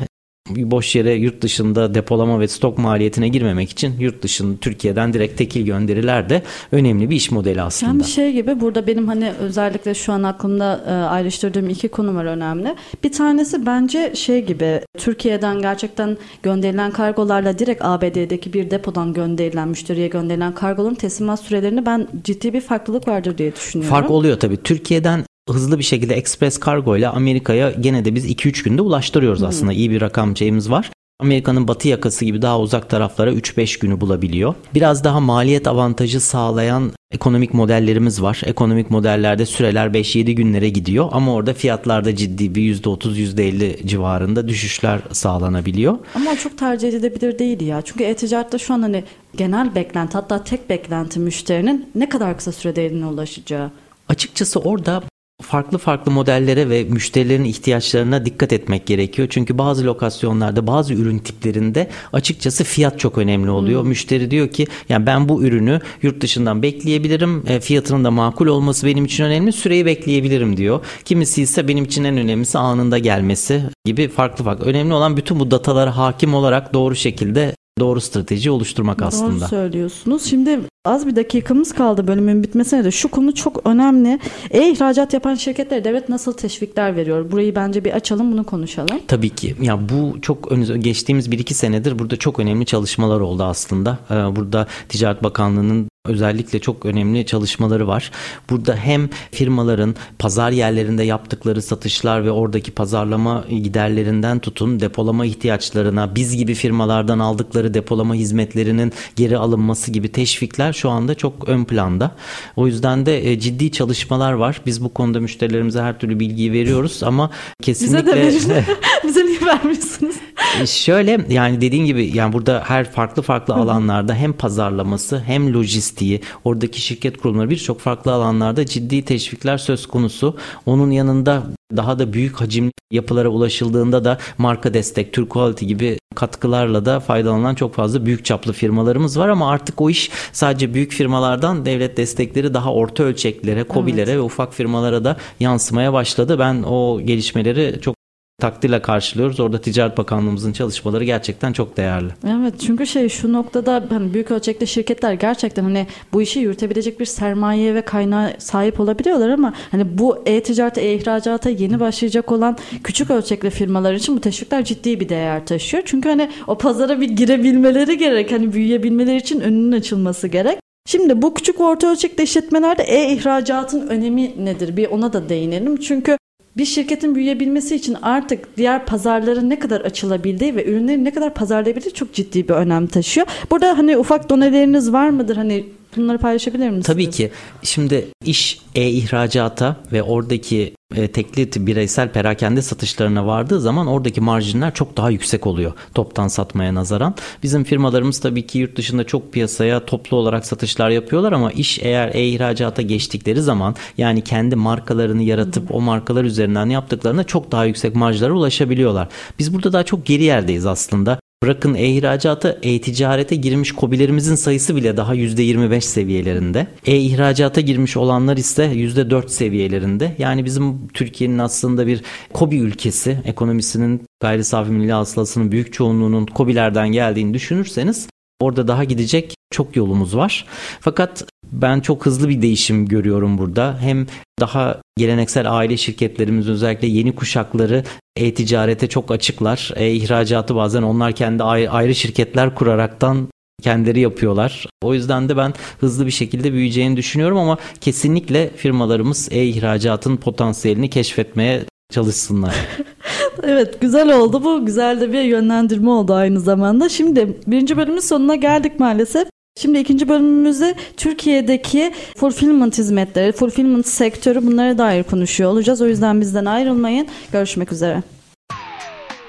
boş 0.50 0.96
yere 0.96 1.14
yurt 1.14 1.42
dışında 1.42 1.94
depolama 1.94 2.40
ve 2.40 2.48
stok 2.48 2.78
maliyetine 2.78 3.28
girmemek 3.28 3.70
için 3.70 3.94
yurt 4.00 4.22
dışında 4.22 4.56
Türkiye'den 4.60 5.12
direkt 5.12 5.38
tekil 5.38 5.66
gönderiler 5.66 6.28
de 6.28 6.42
önemli 6.72 7.10
bir 7.10 7.16
iş 7.16 7.30
modeli 7.30 7.62
aslında. 7.62 7.92
Yani 7.92 8.04
şey 8.04 8.32
gibi 8.32 8.60
burada 8.60 8.86
benim 8.86 9.08
hani 9.08 9.32
özellikle 9.40 9.94
şu 9.94 10.12
an 10.12 10.22
aklımda 10.22 10.84
e, 10.86 10.90
ayrıştırdığım 10.90 11.68
iki 11.68 11.88
konu 11.88 12.14
var 12.14 12.24
önemli. 12.24 12.74
Bir 13.04 13.12
tanesi 13.12 13.66
bence 13.66 14.12
şey 14.14 14.44
gibi 14.44 14.80
Türkiye'den 14.98 15.62
gerçekten 15.62 16.16
gönderilen 16.42 16.90
kargolarla 16.90 17.58
direkt 17.58 17.84
ABD'deki 17.84 18.52
bir 18.52 18.70
depodan 18.70 19.12
gönderilen 19.12 19.68
müşteriye 19.68 20.08
gönderilen 20.08 20.54
kargoların 20.54 20.94
teslimat 20.94 21.40
sürelerini 21.40 21.86
ben 21.86 22.08
ciddi 22.24 22.52
bir 22.52 22.60
farklılık 22.60 23.08
vardır 23.08 23.38
diye 23.38 23.54
düşünüyorum. 23.56 23.90
Fark 23.90 24.10
oluyor 24.10 24.40
tabii. 24.40 24.56
Türkiye'den 24.56 25.24
hızlı 25.48 25.78
bir 25.78 25.84
şekilde 25.84 26.14
ekspres 26.14 26.60
kargo 26.60 26.96
ile 26.96 27.08
Amerika'ya 27.08 27.70
gene 27.70 28.04
de 28.04 28.14
biz 28.14 28.30
2-3 28.30 28.64
günde 28.64 28.82
ulaştırıyoruz 28.82 29.42
aslında. 29.42 29.72
İyi 29.72 29.90
bir 29.90 30.00
rakam 30.00 30.36
şeyimiz 30.36 30.70
var. 30.70 30.90
Amerika'nın 31.20 31.68
batı 31.68 31.88
yakası 31.88 32.24
gibi 32.24 32.42
daha 32.42 32.60
uzak 32.60 32.90
taraflara 32.90 33.32
3-5 33.32 33.80
günü 33.80 34.00
bulabiliyor. 34.00 34.54
Biraz 34.74 35.04
daha 35.04 35.20
maliyet 35.20 35.66
avantajı 35.66 36.20
sağlayan 36.20 36.92
ekonomik 37.10 37.54
modellerimiz 37.54 38.22
var. 38.22 38.42
Ekonomik 38.44 38.90
modellerde 38.90 39.46
süreler 39.46 39.86
5-7 39.86 40.32
günlere 40.32 40.68
gidiyor 40.68 41.08
ama 41.12 41.34
orada 41.34 41.54
fiyatlarda 41.54 42.16
ciddi 42.16 42.54
bir 42.54 42.82
%30-%50 42.82 43.86
civarında 43.86 44.48
düşüşler 44.48 45.00
sağlanabiliyor. 45.12 45.98
Ama 46.14 46.36
çok 46.36 46.58
tercih 46.58 46.88
edilebilir 46.88 47.38
değil 47.38 47.60
ya. 47.60 47.82
Çünkü 47.82 48.04
e-ticarette 48.04 48.58
şu 48.58 48.74
an 48.74 48.82
hani 48.82 49.04
genel 49.36 49.74
beklenti 49.74 50.12
hatta 50.12 50.44
tek 50.44 50.70
beklenti 50.70 51.20
müşterinin 51.20 51.90
ne 51.94 52.08
kadar 52.08 52.36
kısa 52.36 52.52
sürede 52.52 52.86
eline 52.86 53.06
ulaşacağı. 53.06 53.70
Açıkçası 54.08 54.60
orada 54.60 55.02
farklı 55.42 55.78
farklı 55.78 56.12
modellere 56.12 56.70
ve 56.70 56.84
müşterilerin 56.84 57.44
ihtiyaçlarına 57.44 58.24
dikkat 58.24 58.52
etmek 58.52 58.86
gerekiyor. 58.86 59.28
Çünkü 59.30 59.58
bazı 59.58 59.84
lokasyonlarda, 59.86 60.66
bazı 60.66 60.94
ürün 60.94 61.18
tiplerinde 61.18 61.90
açıkçası 62.12 62.64
fiyat 62.64 62.98
çok 62.98 63.18
önemli 63.18 63.50
oluyor. 63.50 63.82
Hmm. 63.82 63.88
Müşteri 63.88 64.30
diyor 64.30 64.48
ki 64.48 64.66
yani 64.88 65.06
ben 65.06 65.28
bu 65.28 65.42
ürünü 65.42 65.80
yurt 66.02 66.20
dışından 66.20 66.62
bekleyebilirim. 66.62 67.44
E, 67.46 67.60
fiyatının 67.60 68.04
da 68.04 68.10
makul 68.10 68.46
olması 68.46 68.86
benim 68.86 69.04
için 69.04 69.24
önemli. 69.24 69.52
Süreyi 69.52 69.86
bekleyebilirim 69.86 70.56
diyor. 70.56 70.80
Kimisi 71.04 71.42
ise 71.42 71.68
benim 71.68 71.84
için 71.84 72.04
en 72.04 72.16
önemlisi 72.16 72.58
anında 72.58 72.98
gelmesi 72.98 73.62
gibi 73.84 74.08
farklı 74.08 74.44
farklı. 74.44 74.66
Önemli 74.66 74.94
olan 74.94 75.16
bütün 75.16 75.40
bu 75.40 75.50
datalara 75.50 75.96
hakim 75.96 76.34
olarak 76.34 76.74
doğru 76.74 76.96
şekilde 76.96 77.54
doğru 77.80 78.00
strateji 78.00 78.50
oluşturmak 78.50 78.98
Doğru 78.98 79.06
aslında. 79.08 79.40
Doğru 79.40 79.48
söylüyorsunuz. 79.48 80.24
Şimdi 80.24 80.60
az 80.84 81.06
bir 81.06 81.16
dakikamız 81.16 81.72
kaldı 81.72 82.06
bölümün 82.06 82.42
bitmesine 82.42 82.84
de 82.84 82.90
şu 82.90 83.08
konu 83.08 83.34
çok 83.34 83.66
önemli. 83.66 84.18
E-ihracat 84.50 85.12
yapan 85.12 85.34
şirketlere 85.34 85.84
devlet 85.84 86.08
nasıl 86.08 86.32
teşvikler 86.32 86.96
veriyor? 86.96 87.32
Burayı 87.32 87.54
bence 87.54 87.84
bir 87.84 87.92
açalım 87.92 88.32
bunu 88.32 88.44
konuşalım. 88.44 89.00
Tabii 89.08 89.30
ki. 89.30 89.56
Ya 89.62 89.88
bu 89.88 90.20
çok 90.22 90.50
geçtiğimiz 90.78 91.28
1-2 91.28 91.54
senedir 91.54 91.98
burada 91.98 92.16
çok 92.16 92.38
önemli 92.38 92.66
çalışmalar 92.66 93.20
oldu 93.20 93.42
aslında. 93.42 93.98
Ee, 94.10 94.14
burada 94.14 94.66
Ticaret 94.88 95.22
Bakanlığı'nın 95.22 95.87
özellikle 96.08 96.58
çok 96.58 96.86
önemli 96.86 97.26
çalışmaları 97.26 97.86
var. 97.86 98.10
Burada 98.50 98.76
hem 98.76 99.08
firmaların 99.32 99.94
pazar 100.18 100.50
yerlerinde 100.50 101.02
yaptıkları 101.02 101.62
satışlar 101.62 102.24
ve 102.24 102.30
oradaki 102.30 102.70
pazarlama 102.70 103.44
giderlerinden 103.50 104.38
tutun 104.38 104.80
depolama 104.80 105.26
ihtiyaçlarına 105.26 106.14
biz 106.14 106.36
gibi 106.36 106.54
firmalardan 106.54 107.18
aldıkları 107.18 107.74
depolama 107.74 108.14
hizmetlerinin 108.14 108.92
geri 109.16 109.38
alınması 109.38 109.90
gibi 109.90 110.12
teşvikler 110.12 110.72
şu 110.72 110.90
anda 110.90 111.14
çok 111.14 111.48
ön 111.48 111.64
planda. 111.64 112.10
O 112.56 112.66
yüzden 112.66 113.06
de 113.06 113.30
e, 113.30 113.40
ciddi 113.40 113.72
çalışmalar 113.72 114.32
var. 114.32 114.60
Biz 114.66 114.84
bu 114.84 114.94
konuda 114.94 115.20
müşterilerimize 115.20 115.80
her 115.80 115.98
türlü 115.98 116.20
bilgiyi 116.20 116.52
veriyoruz 116.52 117.02
ama 117.02 117.30
kesinlikle 117.62 118.26
Bize 118.26 118.48
de 118.48 118.64
Bize 119.04 119.27
vermiyorsunuz? 119.48 120.16
E, 120.62 120.66
şöyle 120.66 121.26
yani 121.28 121.60
dediğin 121.60 121.84
gibi 121.84 122.16
yani 122.16 122.32
burada 122.32 122.62
her 122.66 122.90
farklı 122.90 123.22
farklı 123.22 123.54
alanlarda 123.54 124.14
hem 124.14 124.32
pazarlaması 124.32 125.22
hem 125.26 125.52
lojistiği 125.54 126.20
oradaki 126.44 126.80
şirket 126.80 127.16
kurumları 127.16 127.50
birçok 127.50 127.80
farklı 127.80 128.12
alanlarda 128.12 128.66
ciddi 128.66 129.04
teşvikler 129.04 129.58
söz 129.58 129.86
konusu. 129.86 130.36
Onun 130.66 130.90
yanında 130.90 131.42
daha 131.76 131.98
da 131.98 132.12
büyük 132.12 132.40
hacimli 132.40 132.72
yapılara 132.90 133.28
ulaşıldığında 133.28 134.04
da 134.04 134.18
marka 134.38 134.74
destek, 134.74 135.12
Türk 135.12 135.30
Quality 135.30 135.64
gibi 135.64 135.98
katkılarla 136.14 136.84
da 136.84 137.00
faydalanan 137.00 137.54
çok 137.54 137.74
fazla 137.74 138.06
büyük 138.06 138.24
çaplı 138.24 138.52
firmalarımız 138.52 139.18
var 139.18 139.28
ama 139.28 139.50
artık 139.50 139.80
o 139.80 139.90
iş 139.90 140.10
sadece 140.32 140.74
büyük 140.74 140.92
firmalardan 140.92 141.66
devlet 141.66 141.96
destekleri 141.96 142.54
daha 142.54 142.72
orta 142.72 143.02
ölçeklere, 143.04 143.64
kobilere 143.64 144.10
evet. 144.10 144.18
ve 144.18 144.20
ufak 144.20 144.54
firmalara 144.54 145.04
da 145.04 145.16
yansımaya 145.40 145.92
başladı. 145.92 146.38
Ben 146.38 146.62
o 146.62 147.00
gelişmeleri 147.00 147.80
çok 147.80 147.97
takdirle 148.38 148.82
karşılıyoruz. 148.82 149.40
Orada 149.40 149.60
Ticaret 149.60 149.98
Bakanlığımızın 149.98 150.52
çalışmaları 150.52 151.04
gerçekten 151.04 151.52
çok 151.52 151.76
değerli. 151.76 152.08
Evet 152.26 152.54
çünkü 152.66 152.86
şey 152.86 153.08
şu 153.08 153.32
noktada 153.32 153.84
hani 153.90 154.14
büyük 154.14 154.30
ölçekli 154.30 154.66
şirketler 154.66 155.12
gerçekten 155.12 155.62
hani 155.62 155.86
bu 156.12 156.22
işi 156.22 156.38
yürütebilecek 156.38 157.00
bir 157.00 157.04
sermaye 157.04 157.74
ve 157.74 157.82
kaynağı 157.82 158.32
sahip 158.38 158.80
olabiliyorlar 158.80 159.28
ama 159.28 159.54
hani 159.70 159.98
bu 159.98 160.22
e-ticarete, 160.26 160.80
e-ihracata 160.80 161.50
yeni 161.50 161.80
başlayacak 161.80 162.32
olan 162.32 162.56
küçük 162.84 163.10
ölçekli 163.10 163.50
firmalar 163.50 163.94
için 163.94 164.16
bu 164.16 164.20
teşvikler 164.20 164.64
ciddi 164.64 165.00
bir 165.00 165.08
değer 165.08 165.46
taşıyor. 165.46 165.82
Çünkü 165.86 166.08
hani 166.08 166.30
o 166.46 166.58
pazara 166.58 167.00
bir 167.00 167.08
girebilmeleri 167.08 167.98
gerek. 167.98 168.32
Hani 168.32 168.52
büyüyebilmeleri 168.52 169.16
için 169.16 169.40
önünün 169.40 169.72
açılması 169.72 170.28
gerek. 170.28 170.58
Şimdi 170.86 171.22
bu 171.22 171.34
küçük 171.34 171.60
orta 171.60 171.92
ölçekli 171.92 172.24
işletmelerde 172.24 172.82
e-ihracatın 172.82 173.88
önemi 173.88 174.44
nedir? 174.44 174.76
Bir 174.76 174.86
ona 174.86 175.12
da 175.12 175.28
değinelim. 175.28 175.76
Çünkü 175.76 176.17
bir 176.58 176.64
şirketin 176.64 177.14
büyüyebilmesi 177.14 177.76
için 177.76 177.96
artık 178.02 178.56
diğer 178.56 178.86
pazarların 178.86 179.50
ne 179.50 179.58
kadar 179.58 179.80
açılabildiği 179.80 180.56
ve 180.56 180.64
ürünleri 180.64 181.04
ne 181.04 181.10
kadar 181.10 181.34
pazarlayabildiği 181.34 181.94
çok 181.94 182.12
ciddi 182.12 182.48
bir 182.48 182.54
önem 182.54 182.86
taşıyor. 182.86 183.26
Burada 183.50 183.78
hani 183.78 183.98
ufak 183.98 184.30
doneleriniz 184.30 184.92
var 184.92 185.10
mıdır? 185.10 185.36
Hani 185.36 185.64
bunları 185.96 186.18
paylaşabilir 186.18 186.68
misiniz? 186.68 186.86
Tabii 186.86 187.10
ki. 187.10 187.30
Şimdi 187.62 188.08
iş 188.24 188.60
e-ihracata 188.74 189.76
ve 189.92 190.02
oradaki 190.02 190.74
e, 190.96 191.08
tekli 191.08 191.66
bireysel 191.66 192.08
perakende 192.08 192.62
satışlarına 192.62 193.26
vardığı 193.26 193.60
zaman 193.60 193.86
oradaki 193.86 194.20
marjinler 194.20 194.74
çok 194.74 194.96
daha 194.96 195.10
yüksek 195.10 195.46
oluyor 195.46 195.72
toptan 195.94 196.28
satmaya 196.28 196.74
nazaran. 196.74 197.14
Bizim 197.42 197.64
firmalarımız 197.64 198.20
tabii 198.20 198.46
ki 198.46 198.58
yurt 198.58 198.76
dışında 198.76 199.04
çok 199.04 199.32
piyasaya 199.32 199.86
toplu 199.86 200.16
olarak 200.16 200.46
satışlar 200.46 200.90
yapıyorlar 200.90 201.32
ama 201.32 201.52
iş 201.52 201.78
eğer 201.78 202.14
e-ihracata 202.14 202.82
geçtikleri 202.82 203.42
zaman 203.42 203.74
yani 203.98 204.24
kendi 204.24 204.56
markalarını 204.56 205.22
yaratıp 205.22 205.74
o 205.74 205.80
markalar 205.80 206.24
üzerinden 206.24 206.66
yaptıklarında 206.66 207.24
çok 207.24 207.52
daha 207.52 207.64
yüksek 207.64 207.94
marjlara 207.94 208.32
ulaşabiliyorlar. 208.32 209.08
Biz 209.38 209.54
burada 209.54 209.72
daha 209.72 209.82
çok 209.82 210.06
geri 210.06 210.22
yerdeyiz 210.22 210.66
aslında. 210.66 211.18
Bırakın 211.42 211.74
e-ihracata, 211.74 212.58
e-ticarete 212.62 213.36
girmiş 213.36 213.72
kobilerimizin 213.72 214.34
sayısı 214.34 214.76
bile 214.76 214.96
daha 214.96 215.14
%25 215.14 215.80
seviyelerinde. 215.80 216.66
E-ihracata 216.86 217.60
girmiş 217.60 217.96
olanlar 217.96 218.36
ise 218.36 218.64
%4 218.64 219.28
seviyelerinde. 219.28 220.14
Yani 220.18 220.44
bizim 220.44 220.88
Türkiye'nin 220.88 221.38
aslında 221.38 221.86
bir 221.86 222.02
kobi 222.32 222.56
ülkesi, 222.56 223.18
ekonomisinin 223.24 224.02
gayri 224.20 224.44
safi 224.44 224.70
milli 224.70 224.92
hasılasının 224.92 225.52
büyük 225.52 225.72
çoğunluğunun 225.72 226.26
kobilerden 226.26 226.88
geldiğini 226.88 227.34
düşünürseniz 227.34 228.08
Orada 228.40 228.68
daha 228.68 228.84
gidecek 228.84 229.34
çok 229.50 229.76
yolumuz 229.76 230.16
var. 230.16 230.46
Fakat 230.80 231.24
ben 231.52 231.80
çok 231.80 232.06
hızlı 232.06 232.28
bir 232.28 232.42
değişim 232.42 232.86
görüyorum 232.86 233.38
burada. 233.38 233.78
Hem 233.80 234.06
daha 234.40 234.80
geleneksel 234.98 235.56
aile 235.56 235.76
şirketlerimiz 235.76 236.48
özellikle 236.48 236.88
yeni 236.88 237.14
kuşakları 237.14 237.84
e-ticarete 238.16 238.88
çok 238.88 239.10
açıklar. 239.10 239.72
E-ihracatı 239.76 240.56
bazen 240.56 240.82
onlar 240.82 241.12
kendi 241.12 241.42
ayrı 241.42 241.94
şirketler 241.94 242.54
kuraraktan 242.54 243.28
kendileri 243.62 244.00
yapıyorlar. 244.00 244.66
O 244.82 244.94
yüzden 244.94 245.28
de 245.28 245.36
ben 245.36 245.54
hızlı 245.80 246.06
bir 246.06 246.10
şekilde 246.10 246.52
büyüyeceğini 246.52 246.96
düşünüyorum 246.96 247.38
ama 247.38 247.58
kesinlikle 247.80 248.50
firmalarımız 248.56 249.28
e-ihracatın 249.32 250.16
potansiyelini 250.16 250.90
keşfetmeye 250.90 251.64
çalışsınlar. 251.90 252.54
evet 253.42 253.80
güzel 253.80 254.16
oldu 254.16 254.44
bu. 254.44 254.66
Güzel 254.66 255.00
de 255.00 255.12
bir 255.12 255.22
yönlendirme 255.22 255.90
oldu 255.90 256.14
aynı 256.14 256.40
zamanda. 256.40 256.88
Şimdi 256.88 257.36
birinci 257.46 257.76
bölümün 257.76 258.00
sonuna 258.00 258.34
geldik 258.34 258.80
maalesef. 258.80 259.28
Şimdi 259.60 259.78
ikinci 259.78 260.08
bölümümüzde 260.08 260.74
Türkiye'deki 260.96 261.92
fulfillment 262.16 262.78
hizmetleri, 262.78 263.32
fulfillment 263.32 263.86
sektörü 263.86 264.46
bunlara 264.46 264.78
dair 264.78 265.02
konuşuyor 265.02 265.50
olacağız. 265.50 265.82
O 265.82 265.86
yüzden 265.86 266.20
bizden 266.20 266.44
ayrılmayın. 266.44 267.06
Görüşmek 267.32 267.72
üzere. 267.72 268.02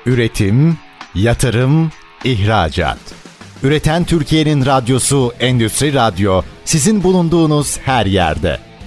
Üretim, 0.05 0.77
yatırım, 1.15 1.91
ihracat. 2.23 2.97
Üreten 3.63 4.03
Türkiye'nin 4.03 4.65
radyosu 4.65 5.31
Endüstri 5.39 5.93
Radyo 5.93 6.41
sizin 6.65 7.03
bulunduğunuz 7.03 7.77
her 7.77 8.05
yerde. 8.05 8.68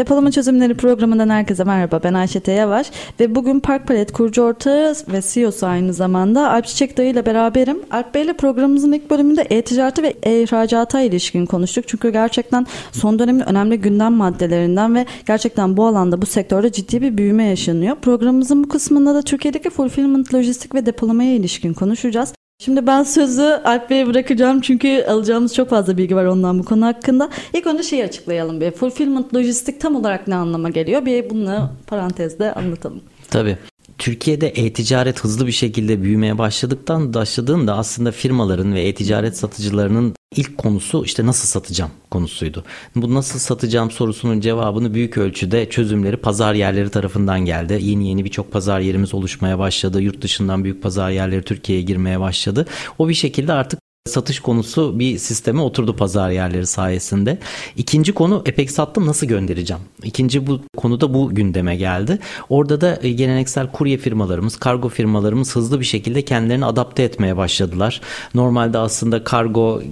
Depolama 0.00 0.30
Çözümleri 0.30 0.74
programından 0.74 1.28
herkese 1.28 1.64
merhaba. 1.64 2.00
Ben 2.04 2.14
Ayşe 2.14 2.52
Yavaş 2.52 2.90
ve 3.20 3.34
bugün 3.34 3.60
Park 3.60 3.88
Palet 3.88 4.12
kurucu 4.12 4.42
ortağı 4.42 4.94
ve 5.12 5.20
CEO'su 5.22 5.66
aynı 5.66 5.92
zamanda 5.92 6.50
Alp 6.52 6.66
Çiçek 6.66 6.96
Dayı 6.96 7.10
ile 7.10 7.26
beraberim. 7.26 7.78
Alp 7.90 8.14
Bey 8.14 8.22
ile 8.22 8.32
programımızın 8.32 8.92
ilk 8.92 9.10
bölümünde 9.10 9.46
e-ticareti 9.50 10.02
ve 10.02 10.14
e-ihracata 10.22 11.00
ilişkin 11.00 11.46
konuştuk. 11.46 11.88
Çünkü 11.88 12.10
gerçekten 12.12 12.66
son 12.92 13.18
dönemin 13.18 13.48
önemli 13.48 13.80
gündem 13.80 14.12
maddelerinden 14.12 14.94
ve 14.94 15.06
gerçekten 15.26 15.76
bu 15.76 15.86
alanda 15.86 16.22
bu 16.22 16.26
sektörde 16.26 16.72
ciddi 16.72 17.02
bir 17.02 17.18
büyüme 17.18 17.44
yaşanıyor. 17.44 17.96
Programımızın 17.96 18.64
bu 18.64 18.68
kısmında 18.68 19.14
da 19.14 19.22
Türkiye'deki 19.22 19.70
fulfillment, 19.70 20.34
lojistik 20.34 20.74
ve 20.74 20.86
depolamaya 20.86 21.34
ilişkin 21.34 21.74
konuşacağız. 21.74 22.32
Şimdi 22.64 22.86
ben 22.86 23.02
sözü 23.02 23.42
Alp 23.42 23.90
Bey'e 23.90 24.06
bırakacağım 24.06 24.60
çünkü 24.60 25.04
alacağımız 25.08 25.54
çok 25.54 25.70
fazla 25.70 25.96
bilgi 25.96 26.16
var 26.16 26.24
ondan 26.24 26.58
bu 26.58 26.64
konu 26.64 26.86
hakkında. 26.86 27.30
İlk 27.54 27.66
önce 27.66 27.82
şeyi 27.82 28.04
açıklayalım 28.04 28.60
bir. 28.60 28.70
Fulfillment, 28.70 29.34
lojistik 29.34 29.80
tam 29.80 29.96
olarak 29.96 30.28
ne 30.28 30.34
anlama 30.34 30.70
geliyor? 30.70 31.06
Bir 31.06 31.30
bunu 31.30 31.70
parantezde 31.86 32.54
anlatalım. 32.54 33.00
Tabii. 33.30 33.58
Türkiye'de 33.98 34.48
e-ticaret 34.48 35.20
hızlı 35.20 35.46
bir 35.46 35.52
şekilde 35.52 36.02
büyümeye 36.02 36.38
başladıktan 36.38 37.14
başladığında 37.14 37.74
aslında 37.74 38.12
firmaların 38.12 38.74
ve 38.74 38.82
e-ticaret 38.82 39.36
satıcılarının 39.36 40.14
ilk 40.36 40.58
konusu 40.58 41.04
işte 41.04 41.26
nasıl 41.26 41.48
satacağım 41.48 41.90
konusuydu. 42.10 42.64
Bu 42.96 43.14
nasıl 43.14 43.38
satacağım 43.38 43.90
sorusunun 43.90 44.40
cevabını 44.40 44.94
büyük 44.94 45.18
ölçüde 45.18 45.70
çözümleri 45.70 46.16
pazar 46.16 46.54
yerleri 46.54 46.90
tarafından 46.90 47.40
geldi. 47.40 47.78
Yeni 47.80 48.08
yeni 48.08 48.24
birçok 48.24 48.52
pazar 48.52 48.80
yerimiz 48.80 49.14
oluşmaya 49.14 49.58
başladı. 49.58 50.02
Yurt 50.02 50.22
dışından 50.22 50.64
büyük 50.64 50.82
pazar 50.82 51.10
yerleri 51.10 51.42
Türkiye'ye 51.42 51.84
girmeye 51.84 52.20
başladı. 52.20 52.66
O 52.98 53.08
bir 53.08 53.14
şekilde 53.14 53.52
artık 53.52 53.80
satış 54.06 54.40
konusu 54.40 54.98
bir 54.98 55.18
sisteme 55.18 55.60
oturdu 55.60 55.96
pazar 55.96 56.30
yerleri 56.30 56.66
sayesinde. 56.66 57.38
İkinci 57.76 58.12
konu 58.12 58.42
epek 58.46 58.70
sattım 58.70 59.06
nasıl 59.06 59.26
göndereceğim? 59.26 59.82
İkinci 60.02 60.46
bu 60.46 60.60
konuda 60.76 61.14
bu 61.14 61.34
gündeme 61.34 61.76
geldi. 61.76 62.18
Orada 62.48 62.80
da 62.80 62.98
e, 63.02 63.10
geleneksel 63.10 63.72
kurye 63.72 63.98
firmalarımız, 63.98 64.56
kargo 64.56 64.88
firmalarımız 64.88 65.56
hızlı 65.56 65.80
bir 65.80 65.84
şekilde 65.84 66.22
kendilerini 66.22 66.64
adapte 66.64 67.02
etmeye 67.02 67.36
başladılar. 67.36 68.00
Normalde 68.34 68.78
aslında 68.78 69.24
kargo 69.24 69.82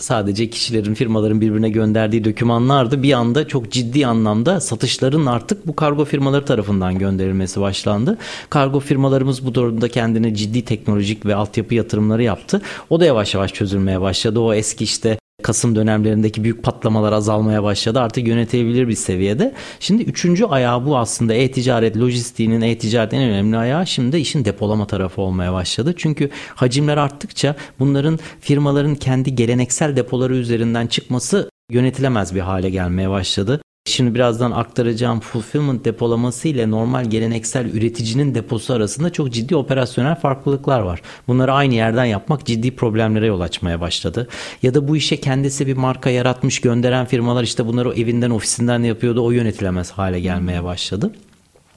sadece 0.00 0.50
kişilerin, 0.50 0.94
firmaların 0.94 1.40
birbirine 1.40 1.68
gönderdiği 1.68 2.24
dokümanlardı. 2.24 3.02
Bir 3.02 3.12
anda 3.12 3.48
çok 3.48 3.72
ciddi 3.72 4.06
anlamda 4.06 4.60
satışların 4.60 5.26
artık 5.26 5.66
bu 5.66 5.76
kargo 5.76 6.04
firmaları 6.04 6.44
tarafından 6.44 6.98
gönderilmesi 6.98 7.60
başlandı. 7.60 8.18
Kargo 8.50 8.80
firmalarımız 8.80 9.46
bu 9.46 9.54
durumda 9.54 9.88
kendine 9.88 10.34
ciddi 10.34 10.64
teknolojik 10.64 11.26
ve 11.26 11.34
altyapı 11.34 11.74
yatırımları 11.74 12.22
yaptı. 12.22 12.62
O 12.90 13.00
da 13.00 13.04
yavaş 13.04 13.34
yavaş 13.34 13.52
çözülmeye 13.52 14.00
başladı. 14.00 14.40
O 14.40 14.54
eski 14.54 14.84
işte 14.84 15.18
Kasım 15.42 15.76
dönemlerindeki 15.76 16.44
büyük 16.44 16.62
patlamalar 16.62 17.12
azalmaya 17.12 17.62
başladı. 17.62 18.00
Artık 18.00 18.26
yönetilebilir 18.28 18.88
bir 18.88 18.94
seviyede. 18.94 19.54
Şimdi 19.80 20.02
üçüncü 20.02 20.44
ayağı 20.44 20.86
bu 20.86 20.98
aslında 20.98 21.34
e-ticaret, 21.34 21.96
lojistiğinin 21.96 22.60
e-ticaret 22.60 23.14
en 23.14 23.22
önemli 23.22 23.56
ayağı 23.56 23.86
şimdi 23.86 24.16
işin 24.16 24.44
depolama 24.44 24.86
tarafı 24.86 25.22
olmaya 25.22 25.52
başladı. 25.52 25.94
Çünkü 25.96 26.30
hacimler 26.54 26.96
arttıkça 26.96 27.56
bunların 27.78 28.18
firmaların 28.40 28.94
kendi 28.94 29.34
geleneksel 29.34 29.96
depoları 29.96 30.36
üzerinden 30.36 30.86
çıkması 30.86 31.50
yönetilemez 31.70 32.34
bir 32.34 32.40
hale 32.40 32.70
gelmeye 32.70 33.10
başladı. 33.10 33.60
Şimdi 33.88 34.14
birazdan 34.14 34.50
aktaracağım 34.50 35.20
fulfillment 35.20 35.84
depolaması 35.84 36.48
ile 36.48 36.70
normal 36.70 37.04
geleneksel 37.04 37.66
üreticinin 37.66 38.34
deposu 38.34 38.74
arasında 38.74 39.10
çok 39.10 39.32
ciddi 39.32 39.56
operasyonel 39.56 40.14
farklılıklar 40.14 40.80
var. 40.80 41.02
Bunları 41.28 41.52
aynı 41.52 41.74
yerden 41.74 42.04
yapmak 42.04 42.46
ciddi 42.46 42.76
problemlere 42.76 43.26
yol 43.26 43.40
açmaya 43.40 43.80
başladı. 43.80 44.28
Ya 44.62 44.74
da 44.74 44.88
bu 44.88 44.96
işe 44.96 45.20
kendisi 45.20 45.66
bir 45.66 45.76
marka 45.76 46.10
yaratmış 46.10 46.60
gönderen 46.60 47.06
firmalar 47.06 47.42
işte 47.42 47.66
bunları 47.66 47.92
evinden 47.94 48.30
ofisinden 48.30 48.82
yapıyordu 48.82 49.24
o 49.24 49.30
yönetilemez 49.30 49.90
hale 49.90 50.20
gelmeye 50.20 50.64
başladı. 50.64 51.12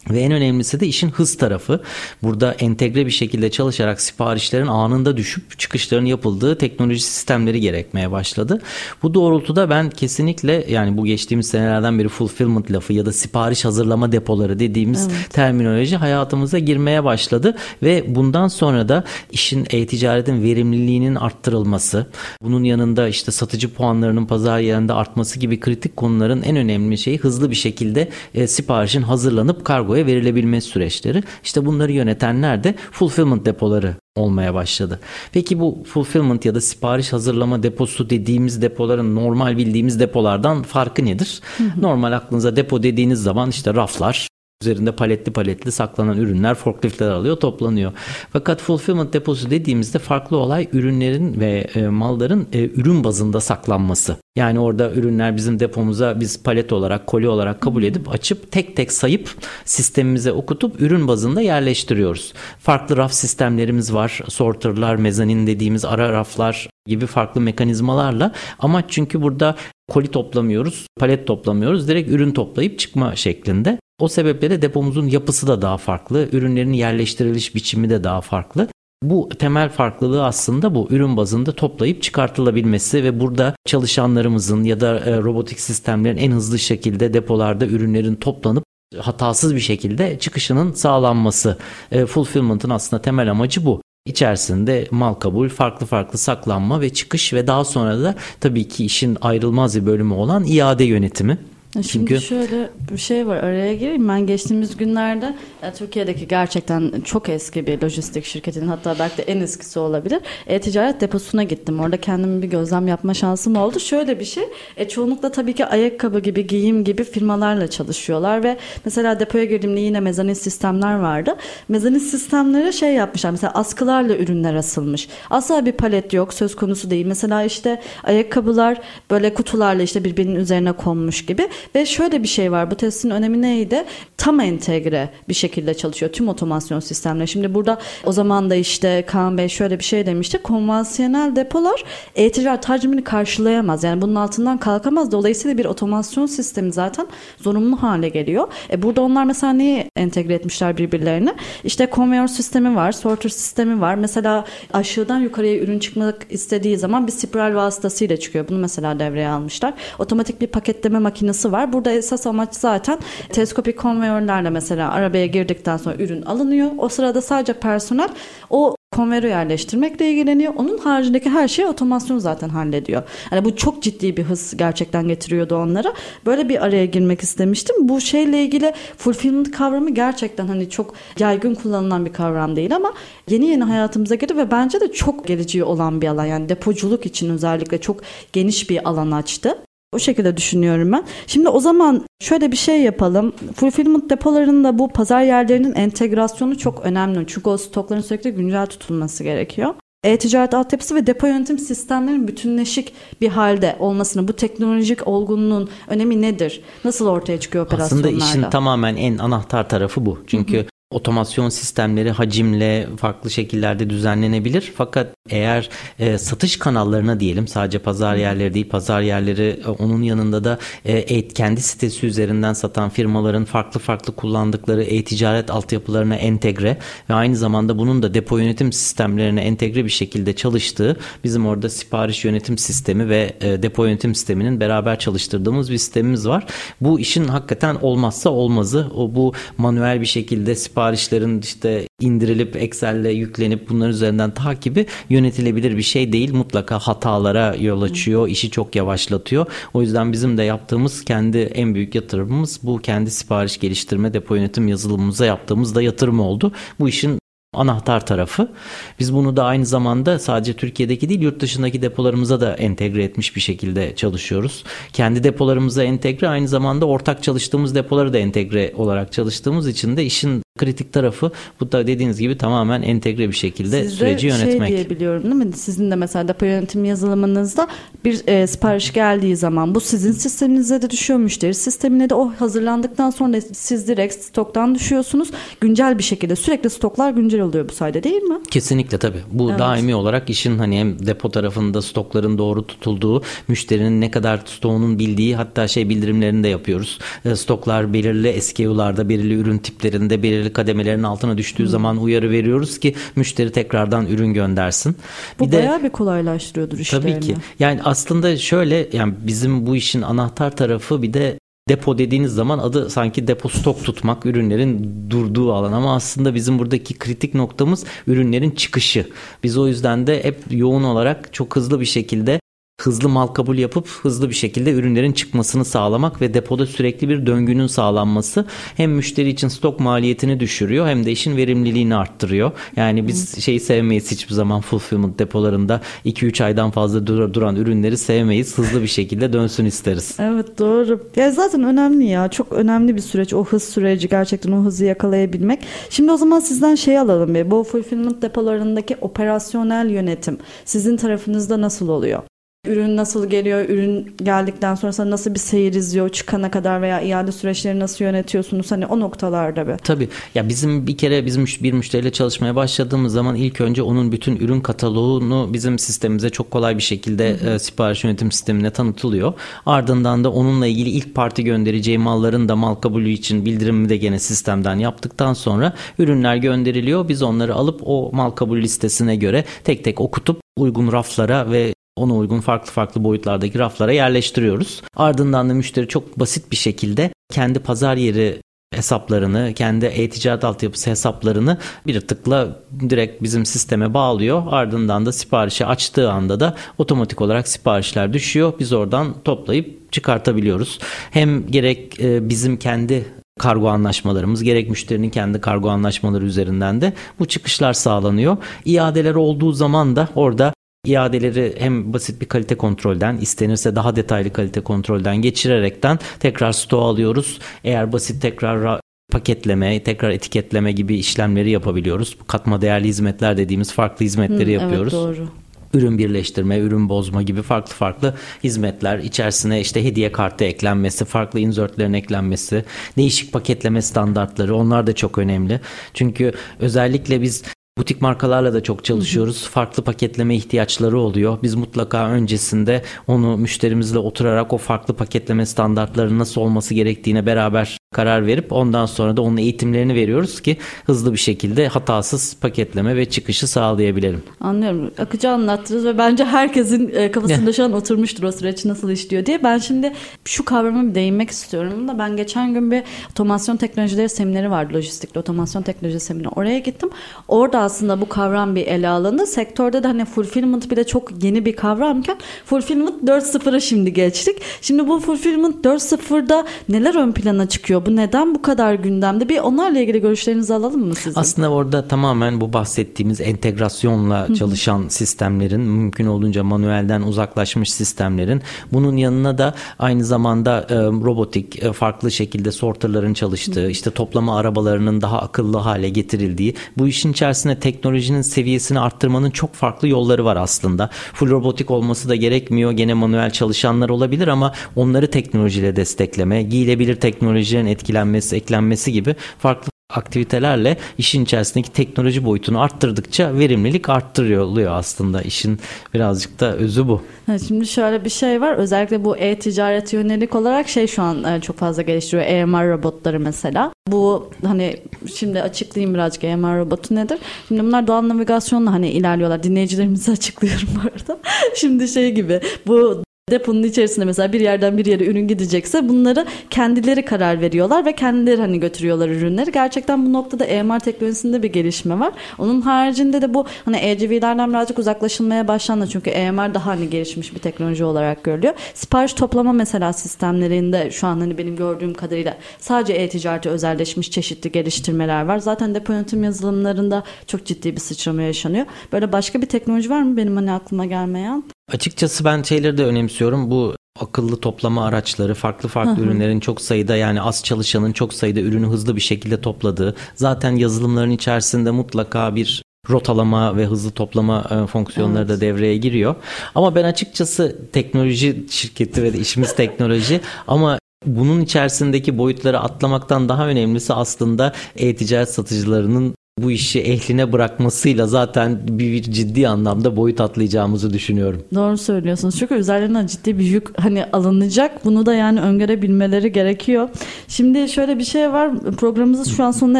Ve 0.10 0.20
en 0.20 0.32
önemlisi 0.32 0.80
de 0.80 0.88
işin 0.88 1.10
hız 1.10 1.38
tarafı. 1.38 1.82
Burada 2.24 2.54
entegre 2.54 3.06
bir 3.06 3.12
şekilde 3.12 3.52
çalışarak 3.52 4.02
siparişlerin 4.02 4.68
anında 4.68 5.18
düşüp 5.18 5.60
çıkışların 5.60 6.06
yapıldığı 6.06 6.58
teknoloji 6.58 7.02
sistemleri 7.02 7.62
gerekmeye 7.62 8.12
başladı. 8.12 8.62
Bu 9.04 9.14
doğrultuda 9.14 9.70
ben 9.70 9.90
kesinlikle 9.90 10.66
yani 10.70 10.98
bu 10.98 11.06
geçtiğimiz 11.06 11.48
senelerden 11.48 12.00
beri 12.00 12.08
fulfillment 12.08 12.72
lafı 12.72 12.94
ya 12.94 13.06
da 13.06 13.12
sipariş 13.12 13.66
hazırlama 13.66 14.12
depoları 14.12 14.60
dediğimiz 14.60 15.08
evet. 15.08 15.34
terminoloji 15.34 15.98
hayatımıza 15.98 16.60
girmeye 16.60 17.04
başladı 17.04 17.56
ve 17.84 18.16
bundan 18.16 18.48
sonra 18.48 18.90
da 18.90 19.04
işin 19.32 19.68
e-ticaretin 19.70 20.44
verimliliğinin 20.44 21.16
arttırılması, 21.16 22.08
bunun 22.42 22.64
yanında 22.64 23.08
işte 23.08 23.32
satıcı 23.32 23.74
puanlarının 23.74 24.26
pazar 24.26 24.60
yerinde 24.60 24.94
artması 24.94 25.40
gibi 25.40 25.60
kritik 25.60 25.98
konuların 25.98 26.42
en 26.42 26.56
önemli 26.56 26.98
şeyi 26.98 27.18
hızlı 27.18 27.52
bir 27.52 27.56
şekilde 27.56 28.10
e, 28.36 28.48
siparişin 28.48 29.02
hazırlanıp 29.02 29.66
kargoya 29.66 29.89
kargoya 29.90 30.06
verilebilme 30.06 30.62
süreçleri. 30.62 31.24
İşte 31.44 31.66
bunları 31.66 31.92
yönetenler 31.92 32.64
de 32.64 32.76
fulfillment 32.92 33.46
depoları 33.46 33.96
olmaya 34.16 34.54
başladı. 34.54 35.00
Peki 35.32 35.60
bu 35.60 35.84
fulfillment 35.86 36.46
ya 36.46 36.56
da 36.56 36.62
sipariş 36.62 37.14
hazırlama 37.14 37.64
deposu 37.64 38.10
dediğimiz 38.10 38.62
depoların 38.62 39.16
normal 39.16 39.58
bildiğimiz 39.58 40.00
depolardan 40.00 40.64
farkı 40.64 41.06
nedir? 41.06 41.42
Hı 41.58 41.64
hı. 41.64 41.82
Normal 41.82 42.12
aklınıza 42.12 42.56
depo 42.56 42.84
dediğiniz 42.84 43.24
zaman 43.24 43.50
işte 43.50 43.74
raflar, 43.74 44.28
Üzerinde 44.64 44.92
paletli 44.92 45.34
paletli 45.34 45.72
saklanan 45.72 46.18
ürünler 46.18 46.56
forkliftler 46.56 47.10
alıyor 47.10 47.36
toplanıyor. 47.36 47.92
Fakat 48.34 48.62
fulfillment 48.62 49.14
deposu 49.14 49.50
dediğimizde 49.50 50.00
farklı 50.00 50.38
olay 50.38 50.68
ürünlerin 50.74 51.40
ve 51.40 51.68
e, 51.76 51.88
malların 51.88 52.48
e, 52.54 52.64
ürün 52.64 53.04
bazında 53.04 53.42
saklanması. 53.42 54.16
Yani 54.36 54.60
orada 54.60 54.92
ürünler 54.92 55.36
bizim 55.36 55.60
depomuza 55.60 56.20
biz 56.20 56.44
palet 56.44 56.74
olarak 56.74 57.08
koli 57.08 57.28
olarak 57.28 57.62
kabul 57.62 57.84
edip 57.84 58.10
açıp 58.14 58.52
tek 58.52 58.76
tek 58.76 58.92
sayıp 58.92 59.30
sistemimize 59.66 60.32
okutup 60.32 60.82
ürün 60.82 61.08
bazında 61.08 61.42
yerleştiriyoruz. 61.42 62.34
Farklı 62.60 62.98
raf 62.98 63.14
sistemlerimiz 63.14 63.94
var. 63.94 64.20
Sorterlar, 64.28 64.96
mezanin 64.96 65.48
dediğimiz 65.48 65.86
ara 65.86 66.14
raflar 66.14 66.70
gibi 66.86 67.06
farklı 67.06 67.42
mekanizmalarla 67.42 68.32
amaç 68.60 68.86
çünkü 68.88 69.22
burada 69.22 69.56
koli 69.90 70.08
toplamıyoruz, 70.08 70.88
palet 71.00 71.28
toplamıyoruz. 71.28 71.88
Direkt 71.88 72.12
ürün 72.12 72.32
toplayıp 72.32 72.80
çıkma 72.80 73.16
şeklinde. 73.16 73.80
O 74.00 74.08
sebeple 74.08 74.50
de 74.50 74.62
depomuzun 74.62 75.08
yapısı 75.08 75.48
da 75.48 75.62
daha 75.62 75.78
farklı, 75.78 76.30
ürünlerin 76.32 76.74
yerleştiriliş 76.74 77.56
biçimi 77.56 77.90
de 77.90 78.04
daha 78.04 78.22
farklı. 78.22 78.68
Bu 79.04 79.30
temel 79.30 79.70
farklılığı 79.70 80.26
aslında 80.26 80.76
bu 80.76 80.88
ürün 80.90 81.18
bazında 81.18 81.52
toplayıp 81.52 82.04
çıkartılabilmesi 82.04 83.04
ve 83.04 83.20
burada 83.20 83.56
çalışanlarımızın 83.66 84.64
ya 84.64 84.80
da 84.80 85.00
e, 85.00 85.18
robotik 85.18 85.60
sistemlerin 85.60 86.18
en 86.18 86.32
hızlı 86.32 86.60
şekilde 86.60 87.14
depolarda 87.14 87.66
ürünlerin 87.66 88.16
toplanıp 88.16 88.64
hatasız 88.98 89.56
bir 89.56 89.60
şekilde 89.60 90.20
çıkışının 90.20 90.74
sağlanması. 90.74 91.58
E, 91.92 92.06
fulfillment'ın 92.06 92.70
aslında 92.70 93.02
temel 93.02 93.32
amacı 93.32 93.66
bu. 93.66 93.82
İçerisinde 94.10 94.88
mal 94.92 95.14
kabul, 95.14 95.50
farklı 95.50 95.86
farklı 95.86 96.18
saklanma 96.18 96.82
ve 96.82 96.90
çıkış 96.90 97.34
ve 97.34 97.48
daha 97.48 97.66
sonra 97.66 98.04
da 98.04 98.16
tabii 98.40 98.68
ki 98.68 98.86
işin 98.86 99.18
ayrılmaz 99.22 99.76
bir 99.76 99.86
bölümü 99.86 100.14
olan 100.14 100.44
iade 100.46 100.84
yönetimi. 100.84 101.38
Şimdi 101.74 101.88
Çünkü... 101.88 102.22
şöyle 102.22 102.70
bir 102.92 102.98
şey 102.98 103.28
var 103.28 103.38
araya 103.38 103.76
gireyim. 103.76 104.10
Ben 104.10 104.28
geçtiğimiz 104.28 104.78
günlerde 104.78 105.36
Türkiye'deki 105.78 106.28
gerçekten 106.28 106.92
çok 107.06 107.30
eski 107.30 107.68
bir 107.68 107.82
lojistik 107.82 108.26
şirketinin 108.26 108.68
hatta 108.68 108.96
belki 109.00 109.18
de 109.18 109.24
en 109.24 109.42
eskisi 109.42 109.80
olabilir. 109.80 110.20
E-ticaret 110.48 111.02
deposuna 111.02 111.44
gittim. 111.44 111.80
Orada 111.80 111.98
kendime 111.98 112.42
bir 112.42 112.48
gözlem 112.48 112.88
yapma 112.88 113.14
şansım 113.14 113.56
oldu. 113.56 113.80
Şöyle 113.80 114.20
bir 114.20 114.26
şey. 114.26 114.44
E, 114.78 114.88
çoğunlukla 114.88 115.32
tabii 115.32 115.54
ki 115.54 115.66
ayakkabı 115.66 116.20
gibi, 116.20 116.48
giyim 116.48 116.84
gibi 116.84 117.04
firmalarla 117.04 117.68
çalışıyorlar 117.68 118.44
ve 118.44 118.58
mesela 118.86 119.20
depoya 119.20 119.46
girdiğimde 119.46 119.80
yine 119.80 120.00
mezanin 120.00 120.34
sistemler 120.34 121.00
vardı. 121.00 121.36
Mezanin 121.68 122.00
sistemleri 122.00 122.74
şey 122.74 122.94
yapmışlar. 122.94 123.32
Mesela 123.32 123.52
askılarla 123.54 124.18
ürünler 124.18 124.56
asılmış. 124.56 125.08
Asla 125.30 125.66
bir 125.66 125.72
palet 125.72 126.14
yok. 126.14 126.34
Söz 126.34 126.56
konusu 126.56 126.90
değil. 126.90 127.06
Mesela 127.06 127.44
işte 127.44 127.82
ayakkabılar 128.04 128.82
böyle 129.12 129.34
kutularla 129.34 129.84
işte 129.84 130.04
birbirinin 130.04 130.36
üzerine 130.36 130.72
konmuş 130.72 131.26
gibi 131.26 131.50
ve 131.76 131.86
şöyle 131.86 132.24
bir 132.24 132.28
şey 132.28 132.52
var. 132.52 132.72
Bu 132.72 132.76
testin 132.76 133.10
önemi 133.10 133.42
neydi? 133.42 133.86
Tam 134.18 134.40
entegre 134.40 135.10
bir 135.30 135.34
şekilde 135.34 135.74
çalışıyor 135.74 136.12
tüm 136.12 136.28
otomasyon 136.28 136.80
sistemleri. 136.80 137.28
Şimdi 137.28 137.54
burada 137.54 137.78
o 138.06 138.12
zaman 138.12 138.50
da 138.50 138.56
işte 138.56 139.04
Kaan 139.08 139.38
Bey 139.38 139.50
şöyle 139.50 139.80
bir 139.80 139.84
şey 139.84 140.06
demişti. 140.06 140.38
Konvansiyonel 140.38 141.36
depolar 141.36 141.84
e-ticaret 142.16 142.70
hacmini 142.70 143.04
karşılayamaz. 143.04 143.84
Yani 143.84 144.02
bunun 144.02 144.16
altından 144.16 144.58
kalkamaz. 144.58 145.12
Dolayısıyla 145.12 145.58
bir 145.58 145.66
otomasyon 145.66 146.26
sistemi 146.26 146.74
zaten 146.74 147.08
zorunlu 147.38 147.84
hale 147.84 148.10
geliyor. 148.10 148.48
E 148.72 148.82
burada 148.82 149.02
onlar 149.02 149.24
mesela 149.24 149.54
neyi 149.54 149.86
entegre 149.96 150.34
etmişler 150.34 150.78
birbirlerine? 150.78 151.36
İşte 151.64 151.86
konveyör 151.86 152.28
sistemi 152.28 152.76
var, 152.76 152.92
sorter 152.92 153.30
sistemi 153.30 153.82
var. 153.82 153.96
Mesela 153.96 154.46
aşağıdan 154.74 155.20
yukarıya 155.20 155.58
ürün 155.58 155.80
çıkmak 155.80 156.26
istediği 156.30 156.78
zaman 156.78 157.08
bir 157.08 157.12
spiral 157.12 157.56
vasıtasıyla 157.56 158.18
çıkıyor. 158.18 158.48
Bunu 158.50 158.58
mesela 158.58 159.00
devreye 159.00 159.30
almışlar. 159.30 159.74
Otomatik 160.00 160.42
bir 160.42 160.48
paketleme 160.48 161.00
makinesi 161.00 161.49
var. 161.52 161.74
Burada 161.74 161.92
esas 161.92 162.28
amaç 162.28 162.56
zaten 162.56 163.00
teleskopik 163.30 163.78
konveyörlerle 163.78 164.50
mesela 164.50 164.92
arabaya 164.92 165.26
girdikten 165.26 165.78
sonra 165.78 165.96
ürün 165.96 166.22
alınıyor. 166.22 166.72
O 166.78 166.90
sırada 166.90 167.22
sadece 167.22 167.54
personel 167.54 168.10
o 168.50 168.76
konveyöre 168.92 169.30
yerleştirmekle 169.30 170.12
ilgileniyor. 170.12 170.54
Onun 170.56 170.78
haricindeki 170.78 171.30
her 171.30 171.48
şeyi 171.48 171.68
otomasyon 171.68 172.18
zaten 172.18 172.50
hallediyor. 172.50 173.04
Yani 173.32 173.46
bu 173.46 173.56
çok 173.56 173.84
ciddi 173.84 174.18
bir 174.18 174.24
hız 174.24 174.58
gerçekten 174.58 175.08
getiriyordu 175.08 175.56
onlara. 175.56 175.94
Böyle 176.26 176.50
bir 176.50 176.66
araya 176.66 176.86
girmek 176.86 177.22
istemiştim. 177.22 177.90
Bu 177.90 178.02
şeyle 178.02 178.44
ilgili 178.44 178.74
fulfillment 178.98 179.52
kavramı 179.52 179.90
gerçekten 179.90 180.48
hani 180.48 180.70
çok 180.70 180.94
yaygın 181.20 181.56
kullanılan 181.56 182.06
bir 182.06 182.14
kavram 182.14 182.56
değil 182.56 182.76
ama 182.76 182.94
yeni 183.30 183.46
yeni 183.46 183.64
hayatımıza 183.64 184.16
girdi 184.16 184.38
ve 184.38 184.52
bence 184.52 184.82
de 184.82 184.92
çok 184.92 185.28
geleceği 185.28 185.64
olan 185.64 186.02
bir 186.02 186.08
alan. 186.08 186.26
Yani 186.26 186.50
depoculuk 186.50 187.06
için 187.06 187.30
özellikle 187.30 187.82
çok 187.82 188.02
geniş 188.34 188.70
bir 188.70 188.90
alan 188.90 189.12
açtı. 189.12 189.58
O 189.94 190.00
şekilde 190.00 190.38
düşünüyorum 190.38 190.92
ben. 190.92 191.04
Şimdi 191.28 191.50
o 191.50 191.60
zaman 191.60 192.06
şöyle 192.20 192.52
bir 192.52 192.58
şey 192.58 192.82
yapalım. 192.82 193.34
Fulfillment 193.56 194.10
depolarında 194.10 194.80
bu 194.80 194.90
pazar 194.90 195.22
yerlerinin 195.22 195.74
entegrasyonu 195.74 196.58
çok 196.58 196.86
önemli. 196.86 197.28
Çünkü 197.28 197.50
o 197.50 197.58
stokların 197.58 198.02
sürekli 198.02 198.32
güncel 198.32 198.66
tutulması 198.66 199.24
gerekiyor. 199.24 199.74
E-ticaret 200.04 200.54
altyapısı 200.54 200.96
ve 200.96 201.08
depo 201.08 201.28
yönetim 201.28 201.60
sistemlerinin 201.60 202.28
bütünleşik 202.28 202.94
bir 203.22 203.30
halde 203.30 203.76
olmasını, 203.80 204.28
bu 204.28 204.34
teknolojik 204.34 205.08
olgunluğun 205.08 205.70
önemi 205.88 206.22
nedir? 206.22 206.62
Nasıl 206.86 207.08
ortaya 207.08 207.40
çıkıyor 207.40 207.66
operasyonlarda? 207.66 208.08
Aslında 208.08 208.26
işin 208.26 208.50
tamamen 208.50 208.96
en 208.96 209.18
anahtar 209.18 209.70
tarafı 209.70 210.06
bu. 210.06 210.20
Çünkü. 210.28 210.66
Otomasyon 210.92 211.50
sistemleri 211.50 212.12
hacimle 212.12 212.88
farklı 212.98 213.30
şekillerde 213.30 213.90
düzenlenebilir. 213.90 214.74
Fakat 214.76 215.16
eğer 215.30 215.70
e, 216.00 216.18
satış 216.18 216.60
kanallarına 216.60 217.20
diyelim 217.20 217.48
sadece 217.48 217.80
pazar 217.80 218.16
yerleri 218.16 218.54
değil 218.54 218.70
pazar 218.70 219.02
yerleri 219.02 219.60
e, 219.66 219.68
onun 219.68 220.02
yanında 220.02 220.44
da 220.44 220.60
e, 220.86 221.28
kendi 221.28 221.62
sitesi 221.62 222.06
üzerinden 222.06 222.54
satan 222.54 222.90
firmaların 222.90 223.46
farklı 223.46 223.80
farklı 223.80 224.16
kullandıkları 224.16 224.84
e-ticaret 224.84 225.52
altyapılarına 225.52 226.16
entegre 226.16 226.78
ve 227.10 227.14
aynı 227.14 227.36
zamanda 227.36 227.78
bunun 227.78 228.04
da 228.04 228.14
depo 228.14 228.38
yönetim 228.38 228.74
sistemlerine 228.74 229.42
entegre 229.42 229.86
bir 229.86 229.90
şekilde 229.90 230.36
çalıştığı 230.36 230.98
bizim 231.24 231.46
orada 231.46 231.70
sipariş 231.70 232.26
yönetim 232.26 232.58
sistemi 232.58 233.10
ve 233.10 233.34
e, 233.42 233.64
depo 233.64 233.86
yönetim 233.86 234.16
sisteminin 234.16 234.60
beraber 234.60 235.00
çalıştırdığımız 235.00 235.72
bir 235.72 235.78
sistemimiz 235.78 236.28
var. 236.28 236.46
Bu 236.82 237.00
işin 237.00 237.28
hakikaten 237.28 237.76
olmazsa 237.82 238.30
olmazı. 238.30 238.92
O 238.96 239.16
bu 239.16 239.34
manuel 239.58 240.02
bir 240.02 240.06
şekilde 240.06 240.56
sipariş 240.56 240.79
siparişlerin 240.80 241.42
işte 241.42 241.88
indirilip 242.00 242.56
Excel'le 242.56 243.14
yüklenip 243.14 243.70
bunların 243.70 243.92
üzerinden 243.92 244.34
takibi 244.34 244.86
yönetilebilir 245.10 245.78
bir 245.78 245.82
şey 245.82 246.14
değil. 246.14 246.34
Mutlaka 246.34 246.80
hatalara 246.80 247.56
yol 247.56 247.82
açıyor, 247.82 248.28
işi 248.28 248.52
çok 248.52 248.76
yavaşlatıyor. 248.76 249.46
O 249.74 249.82
yüzden 249.82 250.12
bizim 250.12 250.38
de 250.38 250.44
yaptığımız 250.44 251.06
kendi 251.06 251.38
en 251.38 251.76
büyük 251.76 251.96
yatırımımız 251.96 252.60
bu 252.64 252.78
kendi 252.78 253.12
sipariş 253.12 253.60
geliştirme 253.60 254.14
depo 254.14 254.36
yönetim 254.36 254.68
yazılımımıza 254.68 255.26
yaptığımız 255.26 255.76
da 255.76 255.82
yatırım 255.82 256.20
oldu. 256.20 256.52
Bu 256.80 256.90
işin 256.90 257.20
anahtar 257.54 258.06
tarafı. 258.06 258.52
Biz 259.00 259.14
bunu 259.14 259.38
da 259.38 259.44
aynı 259.44 259.66
zamanda 259.66 260.20
sadece 260.20 260.54
Türkiye'deki 260.54 261.10
değil 261.10 261.22
yurt 261.22 261.40
dışındaki 261.40 261.82
depolarımıza 261.82 262.42
da 262.42 262.54
entegre 262.54 263.04
etmiş 263.04 263.36
bir 263.36 263.42
şekilde 263.42 263.96
çalışıyoruz. 263.96 264.64
Kendi 264.94 265.24
depolarımıza 265.24 265.84
entegre 265.84 266.28
aynı 266.28 266.48
zamanda 266.48 266.86
ortak 266.86 267.24
çalıştığımız 267.24 267.76
depoları 267.76 268.14
da 268.14 268.18
entegre 268.18 268.74
olarak 268.76 269.12
çalıştığımız 269.12 269.68
için 269.68 269.98
de 269.98 270.06
işin 270.06 270.44
kritik 270.60 270.94
tarafı 270.94 271.32
bu 271.60 271.72
da 271.72 271.88
dediğiniz 271.88 272.20
gibi 272.20 272.38
tamamen 272.38 272.82
entegre 272.82 273.28
bir 273.28 273.34
şekilde 273.34 273.84
Sizde 273.84 273.96
süreci 273.96 274.28
yönetmek. 274.28 274.68
şey 274.68 274.78
diyebiliyorum 274.78 275.24
değil 275.24 275.36
mi? 275.36 275.54
Sizin 275.54 275.92
de 275.92 275.96
mesela 275.96 276.28
depo 276.28 276.46
yönetim 276.46 276.86
yazılımınızda 276.86 277.68
bir 278.06 278.28
e, 278.28 278.48
sipariş 278.48 278.94
geldiği 278.94 279.36
zaman 279.36 279.76
bu 279.76 279.80
sizin 279.80 280.12
sisteminize 280.12 280.82
de 280.82 280.90
düşüyor 280.90 281.20
müşteri 281.20 281.54
sistemine 281.54 282.10
de 282.10 282.16
o 282.16 282.32
hazırlandıktan 282.40 283.10
sonra 283.10 283.42
siz 283.42 283.88
direkt 283.88 284.16
stoktan 284.16 284.76
düşüyorsunuz. 284.76 285.32
Güncel 285.62 285.98
bir 285.98 286.04
şekilde 286.04 286.36
sürekli 286.36 286.70
stoklar 286.70 287.12
güncel 287.12 287.42
oluyor 287.42 287.70
bu 287.70 287.74
sayede 287.74 288.04
değil 288.04 288.22
mi? 288.22 288.38
Kesinlikle 288.52 288.98
tabii. 288.98 289.22
Bu 289.32 289.50
evet. 289.50 289.60
daimi 289.60 289.96
olarak 289.96 290.30
işin 290.30 290.58
hani 290.58 290.80
hem 290.80 291.08
depo 291.08 291.32
tarafında 291.32 291.82
stokların 291.82 292.38
doğru 292.38 292.68
tutulduğu, 292.68 293.24
müşterinin 293.48 294.02
ne 294.02 294.12
kadar 294.12 294.42
stoğunun 294.46 295.00
bildiği 295.00 295.36
hatta 295.36 295.68
şey 295.68 295.90
bildirimlerini 295.90 296.44
de 296.44 296.48
yapıyoruz. 296.48 297.00
E, 297.26 297.36
stoklar 297.36 297.94
belirli 297.94 298.42
SKU'larda, 298.42 299.10
belirli 299.10 299.34
ürün 299.34 299.58
tiplerinde, 299.58 300.24
belirli 300.24 300.49
belirli 300.50 300.54
kademelerin 300.54 301.04
altına 301.04 301.38
düştüğü 301.38 301.64
hmm. 301.64 301.70
zaman 301.70 301.98
uyarı 301.98 302.30
veriyoruz 302.30 302.80
ki 302.80 302.96
müşteri 303.16 303.52
tekrardan 303.52 304.08
ürün 304.08 304.34
göndersin. 304.34 304.98
Bu 305.40 305.46
bir 305.46 305.52
bayağı 305.52 305.80
de, 305.80 305.84
bir 305.84 305.90
kolaylaştırıyordur 305.90 306.80
işlerini. 306.80 307.14
Tabii 307.14 307.20
ki. 307.20 307.36
Yani 307.60 307.80
aslında 307.84 308.38
şöyle 308.38 308.90
yani 308.94 309.14
bizim 309.28 309.66
bu 309.66 309.76
işin 309.76 310.02
anahtar 310.02 310.56
tarafı 310.56 311.02
bir 311.02 311.14
de 311.14 311.40
depo 311.70 311.98
dediğiniz 311.98 312.34
zaman 312.34 312.60
adı 312.60 312.90
sanki 312.90 313.28
depo 313.28 313.50
stok 313.50 313.84
tutmak 313.84 314.26
ürünlerin 314.26 315.06
durduğu 315.10 315.54
alan 315.54 315.74
ama 315.74 315.96
aslında 315.96 316.36
bizim 316.36 316.60
buradaki 316.60 316.94
kritik 316.94 317.36
noktamız 317.36 317.86
ürünlerin 318.08 318.52
çıkışı. 318.52 319.06
Biz 319.44 319.58
o 319.58 319.68
yüzden 319.68 320.08
de 320.08 320.24
hep 320.24 320.38
yoğun 320.52 320.84
olarak 320.84 321.34
çok 321.34 321.56
hızlı 321.56 321.80
bir 321.80 321.86
şekilde 321.86 322.40
hızlı 322.80 323.10
mal 323.10 323.28
kabul 323.28 323.58
yapıp 323.58 323.88
hızlı 323.88 324.30
bir 324.30 324.36
şekilde 324.36 324.72
ürünlerin 324.72 325.12
çıkmasını 325.12 325.66
sağlamak 325.66 326.22
ve 326.22 326.34
depoda 326.34 326.66
sürekli 326.66 327.10
bir 327.10 327.26
döngünün 327.26 327.68
sağlanması 327.68 328.46
hem 328.78 328.92
müşteri 328.92 329.30
için 329.30 329.48
stok 329.48 329.80
maliyetini 329.80 330.40
düşürüyor 330.40 330.88
hem 330.88 331.06
de 331.06 331.12
işin 331.12 331.38
verimliliğini 331.38 331.96
arttırıyor. 331.96 332.52
Yani 332.76 333.08
biz 333.08 333.44
şeyi 333.44 333.60
sevmeyiz 333.60 334.12
hiçbir 334.12 334.34
zaman 334.34 334.62
fulfillment 334.62 335.20
depolarında 335.20 335.82
2-3 336.06 336.44
aydan 336.44 336.72
fazla 336.72 337.08
dur 337.08 337.34
duran 337.34 337.56
ürünleri 337.56 337.98
sevmeyiz. 337.98 338.58
Hızlı 338.58 338.82
bir 338.82 338.88
şekilde 338.88 339.34
dönsün 339.34 339.66
isteriz. 339.66 340.16
Evet 340.20 340.60
doğru. 340.60 341.00
Ya 341.16 341.32
zaten 341.32 341.64
önemli 341.64 342.06
ya. 342.06 342.28
Çok 342.28 342.52
önemli 342.54 342.96
bir 342.96 343.02
süreç. 343.02 343.34
O 343.34 343.44
hız 343.44 343.64
süreci 343.64 344.10
gerçekten 344.10 344.52
o 344.52 344.64
hızı 344.64 344.86
yakalayabilmek. 344.86 345.60
Şimdi 345.90 346.12
o 346.12 346.18
zaman 346.18 346.40
sizden 346.40 346.76
şey 346.76 347.00
alalım 347.00 347.36
bir. 347.36 347.52
Bu 347.52 347.64
fulfillment 347.64 348.22
depolarındaki 348.22 348.98
operasyonel 349.02 349.90
yönetim 349.90 350.38
sizin 350.66 350.98
tarafınızda 350.98 351.62
nasıl 351.62 351.90
oluyor? 351.90 352.24
Ürün 352.68 352.98
nasıl 352.98 353.30
geliyor? 353.30 353.70
Ürün 353.70 354.16
geldikten 354.24 354.76
sonra 354.76 355.10
nasıl 355.10 355.34
bir 355.34 355.40
seyir 355.40 355.74
izliyor 355.74 356.10
çıkana 356.10 356.52
kadar 356.52 356.82
veya 356.82 357.02
iade 357.02 357.32
süreçleri 357.32 357.80
nasıl 357.80 358.06
yönetiyorsunuz? 358.06 358.72
Hani 358.72 358.86
o 358.86 359.00
noktalarda 359.00 359.68
bir. 359.68 359.78
Tabii. 359.78 360.10
Ya 360.36 360.50
bizim 360.50 360.88
bir 360.88 360.98
kere 360.98 361.26
bizim 361.26 361.46
bir 361.46 361.74
müşteriyle 361.74 362.12
çalışmaya 362.12 362.56
başladığımız 362.56 363.14
zaman 363.14 363.36
ilk 363.36 363.62
önce 363.62 363.82
onun 363.82 364.12
bütün 364.12 364.36
ürün 364.36 364.62
kataloğunu 364.62 365.50
bizim 365.54 365.80
sistemimize 365.80 366.30
çok 366.30 366.52
kolay 366.52 366.78
bir 366.78 366.82
şekilde 366.82 367.30
E, 367.30 367.60
sipariş 367.60 368.04
yönetim 368.04 368.32
sistemine 368.32 368.72
tanıtılıyor. 368.72 369.34
Ardından 369.66 370.24
da 370.24 370.32
onunla 370.32 370.68
ilgili 370.68 370.90
ilk 370.90 371.16
parti 371.16 371.44
göndereceği 371.44 371.98
malların 371.98 372.50
da 372.50 372.56
mal 372.56 372.76
kabulü 372.76 373.10
için 373.10 373.46
bildirimimi 373.46 373.90
de 373.90 373.98
gene 373.98 374.20
sistemden 374.20 374.76
yaptıktan 374.76 375.34
sonra 375.34 375.74
ürünler 376.00 376.36
gönderiliyor. 376.36 377.10
Biz 377.10 377.22
onları 377.22 377.56
alıp 377.56 377.82
o 377.86 378.10
mal 378.14 378.32
kabul 378.32 378.58
listesine 378.58 379.16
göre 379.16 379.44
tek 379.64 379.84
tek 379.84 380.02
okutup 380.02 380.42
uygun 380.58 380.92
raflara 380.92 381.52
ve 381.52 381.74
ona 382.00 382.16
uygun 382.16 382.40
farklı 382.40 382.72
farklı 382.72 383.04
boyutlardaki 383.04 383.60
raflara 383.60 383.92
yerleştiriyoruz. 383.92 384.82
Ardından 384.96 385.50
da 385.50 385.54
müşteri 385.54 385.88
çok 385.88 386.20
basit 386.20 386.52
bir 386.52 386.56
şekilde 386.56 387.12
kendi 387.32 387.60
pazar 387.60 387.98
yeri 387.98 388.42
hesaplarını, 388.74 389.54
kendi 389.56 389.86
e-ticaret 389.86 390.44
altyapısı 390.44 390.90
hesaplarını 390.90 391.58
bir 391.88 392.02
tıkla 392.02 392.60
direkt 392.90 393.24
bizim 393.24 393.46
sisteme 393.46 393.94
bağlıyor. 393.94 394.44
Ardından 394.50 395.06
da 395.06 395.12
siparişi 395.12 395.66
açtığı 395.66 396.12
anda 396.12 396.40
da 396.40 396.56
otomatik 396.78 397.22
olarak 397.22 397.48
siparişler 397.48 398.14
düşüyor. 398.14 398.54
Biz 398.60 398.74
oradan 398.74 399.16
toplayıp 399.26 399.92
çıkartabiliyoruz. 399.92 400.80
Hem 401.12 401.48
gerek 401.48 402.00
e, 402.00 402.30
bizim 402.30 402.58
kendi 402.58 403.06
kargo 403.40 403.68
anlaşmalarımız 403.70 404.44
gerek 404.44 404.70
müşterinin 404.70 405.10
kendi 405.10 405.42
kargo 405.42 405.70
anlaşmaları 405.70 406.26
üzerinden 406.26 406.82
de 406.82 406.94
bu 407.20 407.26
çıkışlar 407.26 407.74
sağlanıyor. 407.74 408.38
İadeler 408.66 409.16
olduğu 409.16 409.52
zaman 409.52 409.96
da 409.96 410.08
orada 410.16 410.54
iadeleri 410.90 411.56
hem 411.60 411.94
basit 411.94 412.22
bir 412.22 412.26
kalite 412.26 412.56
kontrolden 412.56 413.18
istenirse 413.18 413.76
daha 413.76 413.96
detaylı 413.96 414.34
kalite 414.34 414.62
kontrolden 414.62 415.18
geçirerekten 415.18 416.00
tekrar 416.20 416.52
stoğa 416.52 416.90
alıyoruz. 416.90 417.40
Eğer 417.64 417.92
basit 417.92 418.22
tekrar 418.22 418.80
paketleme, 419.12 419.84
tekrar 419.84 420.10
etiketleme 420.10 420.72
gibi 420.72 420.96
işlemleri 420.96 421.50
yapabiliyoruz. 421.50 422.18
Katma 422.28 422.62
değerli 422.62 422.88
hizmetler 422.88 423.38
dediğimiz 423.38 423.74
farklı 423.74 424.06
hizmetleri 424.06 424.48
Hı, 424.48 424.62
yapıyoruz. 424.62 424.94
Evet 424.94 425.18
doğru 425.18 425.28
ürün 425.74 425.98
birleştirme, 425.98 426.60
ürün 426.60 426.90
bozma 426.90 427.24
gibi 427.24 427.42
farklı 427.42 427.74
farklı 427.74 428.14
hizmetler 428.44 429.00
içerisine 429.00 429.62
işte 429.62 429.84
hediye 429.84 430.12
kartı 430.12 430.44
eklenmesi, 430.44 431.06
farklı 431.06 431.40
insertlerin 431.40 431.94
eklenmesi, 431.94 432.66
değişik 432.98 433.34
paketleme 433.34 433.82
standartları 433.82 434.56
onlar 434.56 434.88
da 434.88 434.96
çok 434.96 435.18
önemli. 435.18 435.60
Çünkü 435.94 436.34
özellikle 436.60 437.22
biz 437.22 437.44
Butik 437.80 438.02
markalarla 438.02 438.54
da 438.54 438.64
çok 438.64 438.86
çalışıyoruz. 438.86 439.48
Farklı 439.48 439.84
paketleme 439.84 440.36
ihtiyaçları 440.36 441.00
oluyor. 441.00 441.38
Biz 441.44 441.56
mutlaka 441.56 442.08
öncesinde 442.10 442.84
onu 443.08 443.38
müşterimizle 443.38 443.98
oturarak 444.00 444.54
o 444.54 444.58
farklı 444.58 444.96
paketleme 444.96 445.46
standartları 445.46 446.20
nasıl 446.20 446.42
olması 446.42 446.74
gerektiğine 446.74 447.26
beraber 447.26 447.79
karar 447.92 448.28
verip 448.28 448.54
ondan 448.54 448.86
sonra 448.86 449.18
da 449.18 449.22
onun 449.22 449.38
eğitimlerini 449.38 449.96
veriyoruz 449.96 450.42
ki 450.42 450.58
hızlı 450.86 451.14
bir 451.14 451.18
şekilde 451.18 451.68
hatasız 451.68 452.36
paketleme 452.42 452.96
ve 452.96 453.10
çıkışı 453.10 453.48
sağlayabilelim. 453.48 454.24
Anlıyorum. 454.40 454.92
Akıcı 454.98 455.30
anlattınız 455.30 455.86
ve 455.86 455.98
bence 455.98 456.26
herkesin 456.26 456.92
e, 456.94 457.12
kafasında 457.12 457.54
şu 457.60 457.64
an 457.64 457.74
oturmuştur 457.74 458.24
o 458.24 458.32
süreç 458.32 458.66
nasıl 458.66 458.90
işliyor 458.90 459.26
diye. 459.26 459.44
Ben 459.44 459.58
şimdi 459.58 459.94
şu 460.26 460.46
kavrama 460.46 460.90
bir 460.90 460.96
değinmek 460.96 461.30
istiyorum. 461.30 461.88
Da 461.88 462.00
ben 462.00 462.18
geçen 462.18 462.54
gün 462.54 462.72
bir 462.72 462.84
otomasyon 463.12 463.58
teknolojileri 463.58 464.10
semineri 464.10 464.52
vardı. 464.52 464.74
Lojistikli 464.74 465.20
otomasyon 465.20 465.62
teknoloji 465.62 466.00
semineri. 466.00 466.30
Oraya 466.30 466.60
gittim. 466.60 466.90
Orada 467.28 467.60
aslında 467.60 468.02
bu 468.02 468.10
kavram 468.10 468.56
bir 468.56 468.68
ele 468.68 468.88
alındı. 468.88 469.26
Sektörde 469.26 469.84
de 469.84 469.88
hani 469.88 470.06
fulfillment 470.06 470.72
bile 470.72 470.84
çok 470.84 471.24
yeni 471.24 471.46
bir 471.46 471.56
kavramken 471.56 472.18
fulfillment 472.46 473.04
4.0'a 473.04 473.60
şimdi 473.60 473.94
geçtik. 473.94 474.38
Şimdi 474.62 474.88
bu 474.88 475.00
fulfillment 475.00 475.66
4.0'da 475.66 476.46
neler 476.70 476.96
ön 476.96 477.12
plana 477.12 477.50
çıkıyor? 477.50 477.79
Bu 477.86 477.96
neden 477.96 478.36
bu 478.36 478.42
kadar 478.42 478.74
gündemde? 478.74 479.30
Bir 479.30 479.40
onlarla 479.40 479.80
ilgili 479.80 480.02
görüşlerinizi 480.02 480.54
alalım 480.54 480.88
mı 480.88 480.96
sizin? 480.96 481.20
Aslında 481.20 481.50
orada 481.50 481.88
tamamen 481.88 482.42
bu 482.42 482.54
bahsettiğimiz 482.54 483.22
entegrasyonla 483.22 484.28
çalışan 484.36 484.88
sistemlerin 484.88 485.62
mümkün 485.62 486.08
olduğunca 486.08 486.44
manuelden 486.44 487.02
uzaklaşmış 487.02 487.74
sistemlerin 487.74 488.42
bunun 488.74 488.98
yanına 488.98 489.38
da 489.38 489.54
aynı 489.80 490.04
zamanda 490.04 490.68
e, 490.70 490.76
robotik 490.76 491.64
e, 491.64 491.74
farklı 491.74 492.12
şekilde 492.12 492.52
sorterların 492.52 493.14
çalıştığı 493.14 493.70
işte 493.70 493.92
toplama 493.92 494.38
arabalarının 494.38 495.02
daha 495.02 495.20
akıllı 495.20 495.58
hale 495.58 495.90
getirildiği 495.90 496.56
bu 496.78 496.88
işin 496.88 497.12
içerisinde 497.12 497.60
teknolojinin 497.60 498.22
seviyesini 498.22 498.80
arttırmanın 498.80 499.32
çok 499.32 499.54
farklı 499.54 499.88
yolları 499.88 500.26
var 500.26 500.36
aslında. 500.38 500.90
Full 501.14 501.30
robotik 501.30 501.72
olması 501.72 502.10
da 502.10 502.16
gerekmiyor. 502.16 502.72
Gene 502.72 502.94
manuel 502.94 503.32
çalışanlar 503.32 503.90
olabilir 503.90 504.28
ama 504.28 504.54
onları 504.76 505.12
teknolojiyle 505.12 505.76
destekleme, 505.76 506.44
giyilebilir 506.44 506.96
teknolojilerin 506.96 507.66
etkilenmesi, 507.70 508.36
eklenmesi 508.36 508.92
gibi 508.92 509.16
farklı 509.40 509.70
aktivitelerle 509.94 510.78
işin 510.98 511.24
içerisindeki 511.24 511.72
teknoloji 511.72 512.26
boyutunu 512.26 512.62
arttırdıkça 512.62 513.38
verimlilik 513.38 513.90
arttırıyor 513.90 514.44
oluyor 514.44 514.72
aslında 514.72 515.22
işin 515.22 515.60
birazcık 515.94 516.40
da 516.40 516.56
özü 516.56 516.88
bu. 516.88 517.02
Şimdi 517.48 517.68
şöyle 517.68 518.06
bir 518.06 518.10
şey 518.10 518.42
var 518.42 518.54
özellikle 518.54 519.06
bu 519.06 519.18
e-ticaret 519.18 519.94
yönelik 519.94 520.36
olarak 520.36 520.70
şey 520.70 520.88
şu 520.88 521.02
an 521.02 521.24
e, 521.24 521.42
çok 521.42 521.58
fazla 521.58 521.82
geliştiriyor 521.82 522.28
EMR 522.28 522.70
robotları 522.70 523.20
mesela. 523.20 523.72
Bu 523.88 524.32
hani 524.46 524.78
şimdi 525.16 525.42
açıklayayım 525.42 525.94
birazcık 525.94 526.24
EMR 526.24 526.60
robotu 526.60 526.96
nedir? 526.96 527.20
Şimdi 527.48 527.64
bunlar 527.64 527.88
doğal 527.88 528.08
navigasyonla 528.08 528.74
hani 528.74 528.90
ilerliyorlar. 528.90 529.44
Dinleyicilerimize 529.44 530.12
açıklıyorum 530.20 530.68
bu 530.76 530.80
arada. 530.80 531.20
şimdi 531.56 531.88
şey 531.88 532.12
gibi 532.12 532.42
bu 532.68 533.04
Deponun 533.32 533.64
içerisinde 533.64 534.06
mesela 534.06 534.34
bir 534.34 534.40
yerden 534.40 534.78
bir 534.78 534.86
yere 534.86 535.06
ürün 535.06 535.28
gidecekse 535.28 535.90
bunları 535.90 536.26
kendileri 536.50 537.06
karar 537.06 537.42
veriyorlar 537.42 537.86
ve 537.86 537.96
kendileri 537.96 538.42
hani 538.42 538.60
götürüyorlar 538.60 539.10
ürünleri. 539.10 539.52
Gerçekten 539.52 540.06
bu 540.06 540.14
noktada 540.14 540.46
EMR 540.46 540.80
teknolojisinde 540.80 541.44
bir 541.44 541.54
gelişme 541.54 542.00
var. 542.00 542.14
Onun 542.38 542.62
haricinde 542.62 543.22
de 543.22 543.34
bu 543.34 543.46
hani 543.66 543.78
ECV'lerden 543.78 544.50
birazcık 544.50 544.80
uzaklaşılmaya 544.80 545.48
başlandı. 545.48 545.88
Çünkü 545.92 546.10
EMR 546.10 546.54
daha 546.54 546.66
hani 546.66 546.90
gelişmiş 546.90 547.36
bir 547.36 547.40
teknoloji 547.40 547.84
olarak 547.84 548.24
görülüyor. 548.24 548.54
Sipariş 548.74 549.14
toplama 549.14 549.54
mesela 549.54 549.94
sistemlerinde 549.94 550.92
şu 550.92 551.08
an 551.08 551.20
hani 551.20 551.38
benim 551.38 551.56
gördüğüm 551.56 551.94
kadarıyla 551.94 552.38
sadece 552.60 552.94
e-ticarete 552.94 553.50
özelleşmiş 553.50 554.12
çeşitli 554.12 554.52
geliştirmeler 554.52 555.26
var. 555.26 555.38
Zaten 555.38 555.76
depo 555.76 555.94
yönetim 555.94 556.24
yazılımlarında 556.24 557.04
çok 557.28 557.46
ciddi 557.46 557.76
bir 557.76 557.82
sıçrama 557.82 558.22
yaşanıyor. 558.22 558.66
Böyle 558.92 559.12
başka 559.12 559.42
bir 559.42 559.48
teknoloji 559.48 559.90
var 559.90 560.02
mı 560.02 560.18
benim 560.18 560.36
hani 560.36 560.52
aklıma 560.52 560.86
gelmeyen? 560.86 561.44
Açıkçası 561.74 562.26
ben 562.26 562.42
şeyleri 562.44 562.78
de 562.78 562.86
önemsiyorum. 562.86 563.52
Bu 563.52 563.76
akıllı 564.00 564.40
toplama 564.40 564.86
araçları, 564.86 565.34
farklı 565.34 565.70
farklı 565.70 566.04
ürünlerin 566.04 566.40
çok 566.40 566.62
sayıda 566.62 566.96
yani 566.96 567.22
az 567.22 567.44
çalışanın 567.44 567.92
çok 567.92 568.14
sayıda 568.14 568.40
ürünü 568.40 568.68
hızlı 568.68 568.96
bir 568.96 569.02
şekilde 569.02 569.42
topladığı. 569.42 569.96
Zaten 570.16 570.56
yazılımların 570.56 571.12
içerisinde 571.12 571.72
mutlaka 571.72 572.36
bir 572.36 572.64
rotalama 572.90 573.58
ve 573.58 573.66
hızlı 573.66 573.92
toplama 573.92 574.46
e, 574.50 574.68
fonksiyonları 574.68 575.26
evet. 575.26 575.38
da 575.38 575.42
devreye 575.42 575.78
giriyor. 575.78 576.16
Ama 576.56 576.76
ben 576.76 576.84
açıkçası 576.84 577.58
teknoloji 577.74 578.46
şirketi 578.50 579.04
ve 579.04 579.20
işimiz 579.20 579.56
teknoloji 579.56 580.22
ama 580.48 580.80
bunun 581.06 581.42
içerisindeki 581.42 582.18
boyutları 582.18 582.60
atlamaktan 582.60 583.30
daha 583.30 583.48
önemlisi 583.48 583.94
aslında 583.94 584.54
e-ticaret 584.76 585.30
satıcılarının 585.30 586.16
bu 586.42 586.52
işi 586.52 586.82
ehline 586.82 587.32
bırakmasıyla 587.32 588.08
zaten 588.08 588.60
bir, 588.68 588.92
bir 588.92 589.02
ciddi 589.02 589.48
anlamda 589.48 589.96
boyut 589.96 590.22
atlayacağımızı 590.22 590.94
düşünüyorum. 590.94 591.44
Doğru 591.56 591.78
söylüyorsunuz. 591.78 592.40
Çünkü 592.40 592.56
üzerlerine 592.56 593.08
ciddi 593.08 593.40
bir 593.40 593.44
yük 593.44 593.80
hani 593.80 594.06
alınacak. 594.06 594.86
Bunu 594.86 595.06
da 595.06 595.14
yani 595.14 595.42
öngörebilmeleri 595.42 596.32
gerekiyor. 596.32 596.90
Şimdi 597.28 597.70
şöyle 597.70 598.00
bir 598.00 598.04
şey 598.04 598.32
var. 598.32 598.60
Programımızın 598.78 599.32
şu 599.32 599.44
an 599.44 599.52
sonuna 599.52 599.80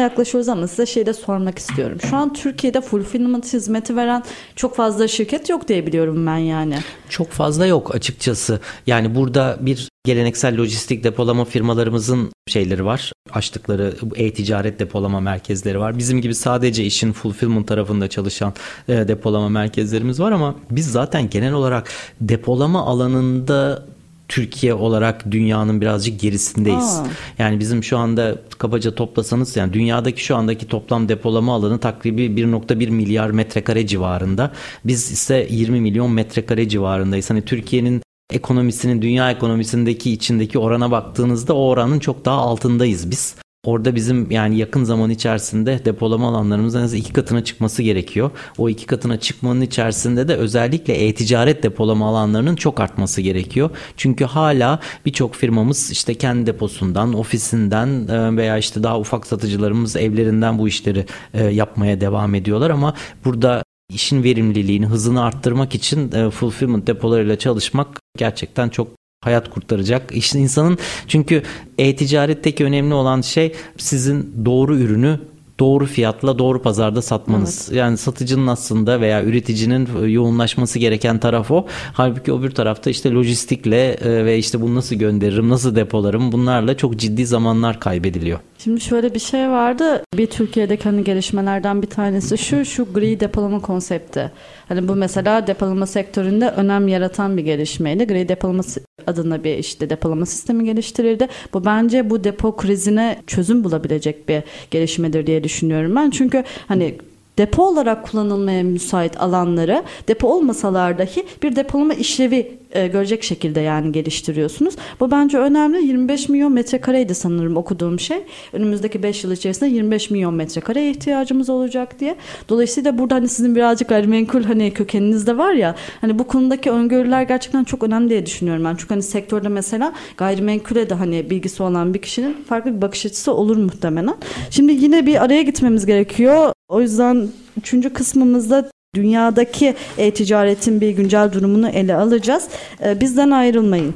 yaklaşıyoruz 0.00 0.48
ama 0.48 0.66
size 0.68 0.86
şey 0.86 1.06
de 1.06 1.12
sormak 1.12 1.58
istiyorum. 1.58 1.98
Şu 2.10 2.16
an 2.16 2.32
Türkiye'de 2.32 2.80
fulfillment 2.80 3.52
hizmeti 3.52 3.96
veren 3.96 4.22
çok 4.56 4.76
fazla 4.76 5.08
şirket 5.08 5.48
yok 5.48 5.68
diye 5.68 5.86
biliyorum 5.86 6.26
ben 6.26 6.36
yani. 6.36 6.78
Çok 7.08 7.30
fazla 7.30 7.66
yok 7.66 7.94
açıkçası. 7.94 8.60
Yani 8.86 9.14
burada 9.14 9.56
bir 9.60 9.89
geleneksel 10.04 10.58
lojistik 10.58 11.04
depolama 11.04 11.44
firmalarımızın 11.44 12.32
şeyleri 12.48 12.84
var. 12.84 13.12
Açtıkları 13.32 13.94
e-ticaret 14.16 14.78
depolama 14.78 15.20
merkezleri 15.20 15.80
var. 15.80 15.98
Bizim 15.98 16.20
gibi 16.20 16.34
sadece 16.34 16.84
işin 16.84 17.12
fulfillment 17.12 17.68
tarafında 17.68 18.08
çalışan 18.08 18.54
e, 18.88 19.08
depolama 19.08 19.48
merkezlerimiz 19.48 20.20
var 20.20 20.32
ama 20.32 20.54
biz 20.70 20.92
zaten 20.92 21.30
genel 21.30 21.52
olarak 21.52 21.90
depolama 22.20 22.86
alanında 22.86 23.86
Türkiye 24.28 24.74
olarak 24.74 25.30
dünyanın 25.30 25.80
birazcık 25.80 26.20
gerisindeyiz. 26.20 26.98
Aa. 26.98 27.06
Yani 27.38 27.60
bizim 27.60 27.84
şu 27.84 27.98
anda 27.98 28.38
kabaca 28.58 28.94
toplasanız 28.94 29.56
yani 29.56 29.72
dünyadaki 29.72 30.24
şu 30.24 30.36
andaki 30.36 30.68
toplam 30.68 31.08
depolama 31.08 31.54
alanı 31.54 31.78
takribi 31.78 32.22
1.1 32.22 32.90
milyar 32.90 33.30
metrekare 33.30 33.86
civarında. 33.86 34.52
Biz 34.84 35.12
ise 35.12 35.46
20 35.50 35.80
milyon 35.80 36.10
metrekare 36.12 36.68
civarındayız. 36.68 37.30
Hani 37.30 37.42
Türkiye'nin 37.42 38.02
ekonomisinin 38.32 39.02
dünya 39.02 39.30
ekonomisindeki 39.30 40.12
içindeki 40.12 40.58
orana 40.58 40.90
baktığınızda 40.90 41.54
o 41.54 41.68
oranın 41.68 41.98
çok 41.98 42.24
daha 42.24 42.38
altındayız 42.38 43.10
biz. 43.10 43.36
Orada 43.64 43.94
bizim 43.94 44.30
yani 44.30 44.58
yakın 44.58 44.84
zaman 44.84 45.10
içerisinde 45.10 45.84
depolama 45.84 46.28
alanlarımızın 46.28 46.78
en 46.78 46.84
az 46.84 46.94
iki 46.94 47.12
katına 47.12 47.44
çıkması 47.44 47.82
gerekiyor. 47.82 48.30
O 48.58 48.68
iki 48.68 48.86
katına 48.86 49.20
çıkmanın 49.20 49.60
içerisinde 49.60 50.28
de 50.28 50.34
özellikle 50.34 50.94
e-ticaret 50.94 51.62
depolama 51.62 52.08
alanlarının 52.08 52.56
çok 52.56 52.80
artması 52.80 53.20
gerekiyor. 53.20 53.70
Çünkü 53.96 54.24
hala 54.24 54.80
birçok 55.06 55.34
firmamız 55.34 55.90
işte 55.90 56.14
kendi 56.14 56.46
deposundan, 56.46 57.14
ofisinden 57.14 58.08
e, 58.08 58.36
veya 58.36 58.58
işte 58.58 58.82
daha 58.82 59.00
ufak 59.00 59.26
satıcılarımız 59.26 59.96
evlerinden 59.96 60.58
bu 60.58 60.68
işleri 60.68 61.06
e, 61.34 61.44
yapmaya 61.44 62.00
devam 62.00 62.34
ediyorlar 62.34 62.70
ama 62.70 62.94
burada 63.24 63.62
işin 63.94 64.22
verimliliğini, 64.22 64.86
hızını 64.86 65.22
arttırmak 65.22 65.74
için 65.74 66.12
e, 66.12 66.30
fulfillment 66.30 66.86
depolarıyla 66.86 67.38
çalışmak 67.38 68.00
gerçekten 68.18 68.68
çok 68.68 68.88
hayat 69.24 69.50
kurtaracak. 69.50 70.12
İşte 70.12 70.38
insanın 70.38 70.78
çünkü 71.08 71.42
e-ticaretteki 71.78 72.64
önemli 72.64 72.94
olan 72.94 73.20
şey 73.20 73.54
sizin 73.76 74.44
doğru 74.44 74.76
ürünü 74.76 75.20
doğru 75.60 75.86
fiyatla 75.86 76.38
doğru 76.38 76.62
pazarda 76.62 77.02
satmanız. 77.02 77.66
Evet. 77.68 77.78
Yani 77.78 77.96
satıcının 77.96 78.46
aslında 78.46 79.00
veya 79.00 79.24
üreticinin 79.24 80.08
yoğunlaşması 80.08 80.78
gereken 80.78 81.18
taraf 81.18 81.50
o. 81.50 81.66
Halbuki 81.92 82.32
öbür 82.32 82.50
tarafta 82.50 82.90
işte 82.90 83.10
lojistikle 83.10 83.90
e, 83.90 84.24
ve 84.24 84.38
işte 84.38 84.60
bunu 84.60 84.74
nasıl 84.74 84.96
gönderirim, 84.96 85.48
nasıl 85.48 85.76
depolarım 85.76 86.32
bunlarla 86.32 86.76
çok 86.76 86.96
ciddi 86.96 87.26
zamanlar 87.26 87.80
kaybediliyor. 87.80 88.38
Şimdi 88.64 88.80
şöyle 88.80 89.14
bir 89.14 89.18
şey 89.18 89.48
vardı. 89.48 90.02
Bir 90.14 90.26
Türkiye'deki 90.26 90.84
hani 90.84 91.04
gelişmelerden 91.04 91.82
bir 91.82 91.86
tanesi 91.86 92.38
şu, 92.38 92.64
şu 92.64 92.92
gri 92.94 93.20
depolama 93.20 93.60
konsepti. 93.60 94.32
Hani 94.68 94.88
bu 94.88 94.94
mesela 94.96 95.46
depolama 95.46 95.86
sektöründe 95.86 96.48
önem 96.48 96.88
yaratan 96.88 97.36
bir 97.36 97.42
gelişmeydi. 97.42 98.06
Gri 98.06 98.28
depolama 98.28 98.62
adına 99.06 99.44
bir 99.44 99.58
işte 99.58 99.90
depolama 99.90 100.26
sistemi 100.26 100.64
geliştirildi. 100.64 101.28
Bu 101.54 101.64
bence 101.64 102.10
bu 102.10 102.24
depo 102.24 102.56
krizine 102.56 103.22
çözüm 103.26 103.64
bulabilecek 103.64 104.28
bir 104.28 104.42
gelişmedir 104.70 105.26
diye 105.26 105.44
düşünüyorum 105.44 105.96
ben. 105.96 106.10
Çünkü 106.10 106.44
hani 106.68 106.98
depo 107.40 107.62
olarak 107.62 108.04
kullanılmaya 108.10 108.62
müsait 108.62 109.20
alanları 109.20 109.84
depo 110.08 110.28
olmasalar 110.28 110.98
dahi 110.98 111.26
bir 111.42 111.56
depolama 111.56 111.94
işlevi 111.94 112.58
e, 112.72 112.86
görecek 112.86 113.22
şekilde 113.22 113.60
yani 113.60 113.92
geliştiriyorsunuz. 113.92 114.74
Bu 115.00 115.10
bence 115.10 115.38
önemli. 115.38 115.86
25 115.86 116.28
milyon 116.28 116.52
metrekareydi 116.52 117.14
sanırım 117.14 117.56
okuduğum 117.56 118.00
şey. 118.00 118.18
Önümüzdeki 118.52 119.02
5 119.02 119.24
yıl 119.24 119.32
içerisinde 119.32 119.70
25 119.70 120.10
milyon 120.10 120.34
metrekareye 120.34 120.90
ihtiyacımız 120.90 121.50
olacak 121.50 122.00
diye. 122.00 122.16
Dolayısıyla 122.48 122.98
burada 122.98 123.14
hani 123.14 123.28
sizin 123.28 123.54
birazcık 123.54 123.88
gayrimenkul 123.88 124.42
hani 124.42 124.70
kökeniniz 124.70 125.26
de 125.26 125.38
var 125.38 125.52
ya 125.52 125.74
hani 126.00 126.18
bu 126.18 126.26
konudaki 126.26 126.70
öngörüler 126.70 127.22
gerçekten 127.22 127.64
çok 127.64 127.82
önemli 127.82 128.10
diye 128.10 128.26
düşünüyorum 128.26 128.64
ben. 128.64 128.76
Çünkü 128.76 128.94
hani 128.94 129.02
sektörde 129.02 129.48
mesela 129.48 129.92
gayrimenkule 130.16 130.90
de 130.90 130.94
hani 130.94 131.30
bilgisi 131.30 131.62
olan 131.62 131.94
bir 131.94 132.02
kişinin 132.02 132.36
farklı 132.48 132.76
bir 132.76 132.82
bakış 132.82 133.06
açısı 133.06 133.34
olur 133.34 133.56
muhtemelen. 133.56 134.16
Şimdi 134.50 134.72
yine 134.72 135.06
bir 135.06 135.24
araya 135.24 135.42
gitmemiz 135.42 135.86
gerekiyor. 135.86 136.52
O 136.70 136.80
yüzden 136.80 137.28
üçüncü 137.58 137.92
kısmımızda 137.92 138.70
dünyadaki 138.94 139.74
e-ticaretin 139.98 140.80
bir 140.80 140.90
güncel 140.90 141.32
durumunu 141.32 141.68
ele 141.68 141.94
alacağız. 141.94 142.48
E, 142.84 143.00
bizden 143.00 143.30
ayrılmayın. 143.30 143.94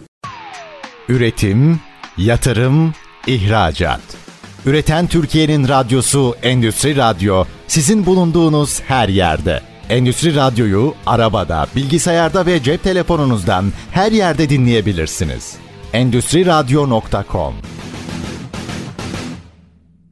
Üretim, 1.08 1.80
yatırım, 2.18 2.94
ihracat. 3.26 4.00
Üreten 4.66 5.06
Türkiye'nin 5.06 5.68
radyosu 5.68 6.34
Endüstri 6.42 6.96
Radyo 6.96 7.44
sizin 7.66 8.06
bulunduğunuz 8.06 8.80
her 8.80 9.08
yerde. 9.08 9.60
Endüstri 9.88 10.34
Radyo'yu 10.34 10.94
arabada, 11.06 11.66
bilgisayarda 11.76 12.46
ve 12.46 12.62
cep 12.62 12.82
telefonunuzdan 12.82 13.64
her 13.90 14.12
yerde 14.12 14.48
dinleyebilirsiniz. 14.48 15.56
Endüstri 15.92 16.46
Radyo.com 16.46 17.54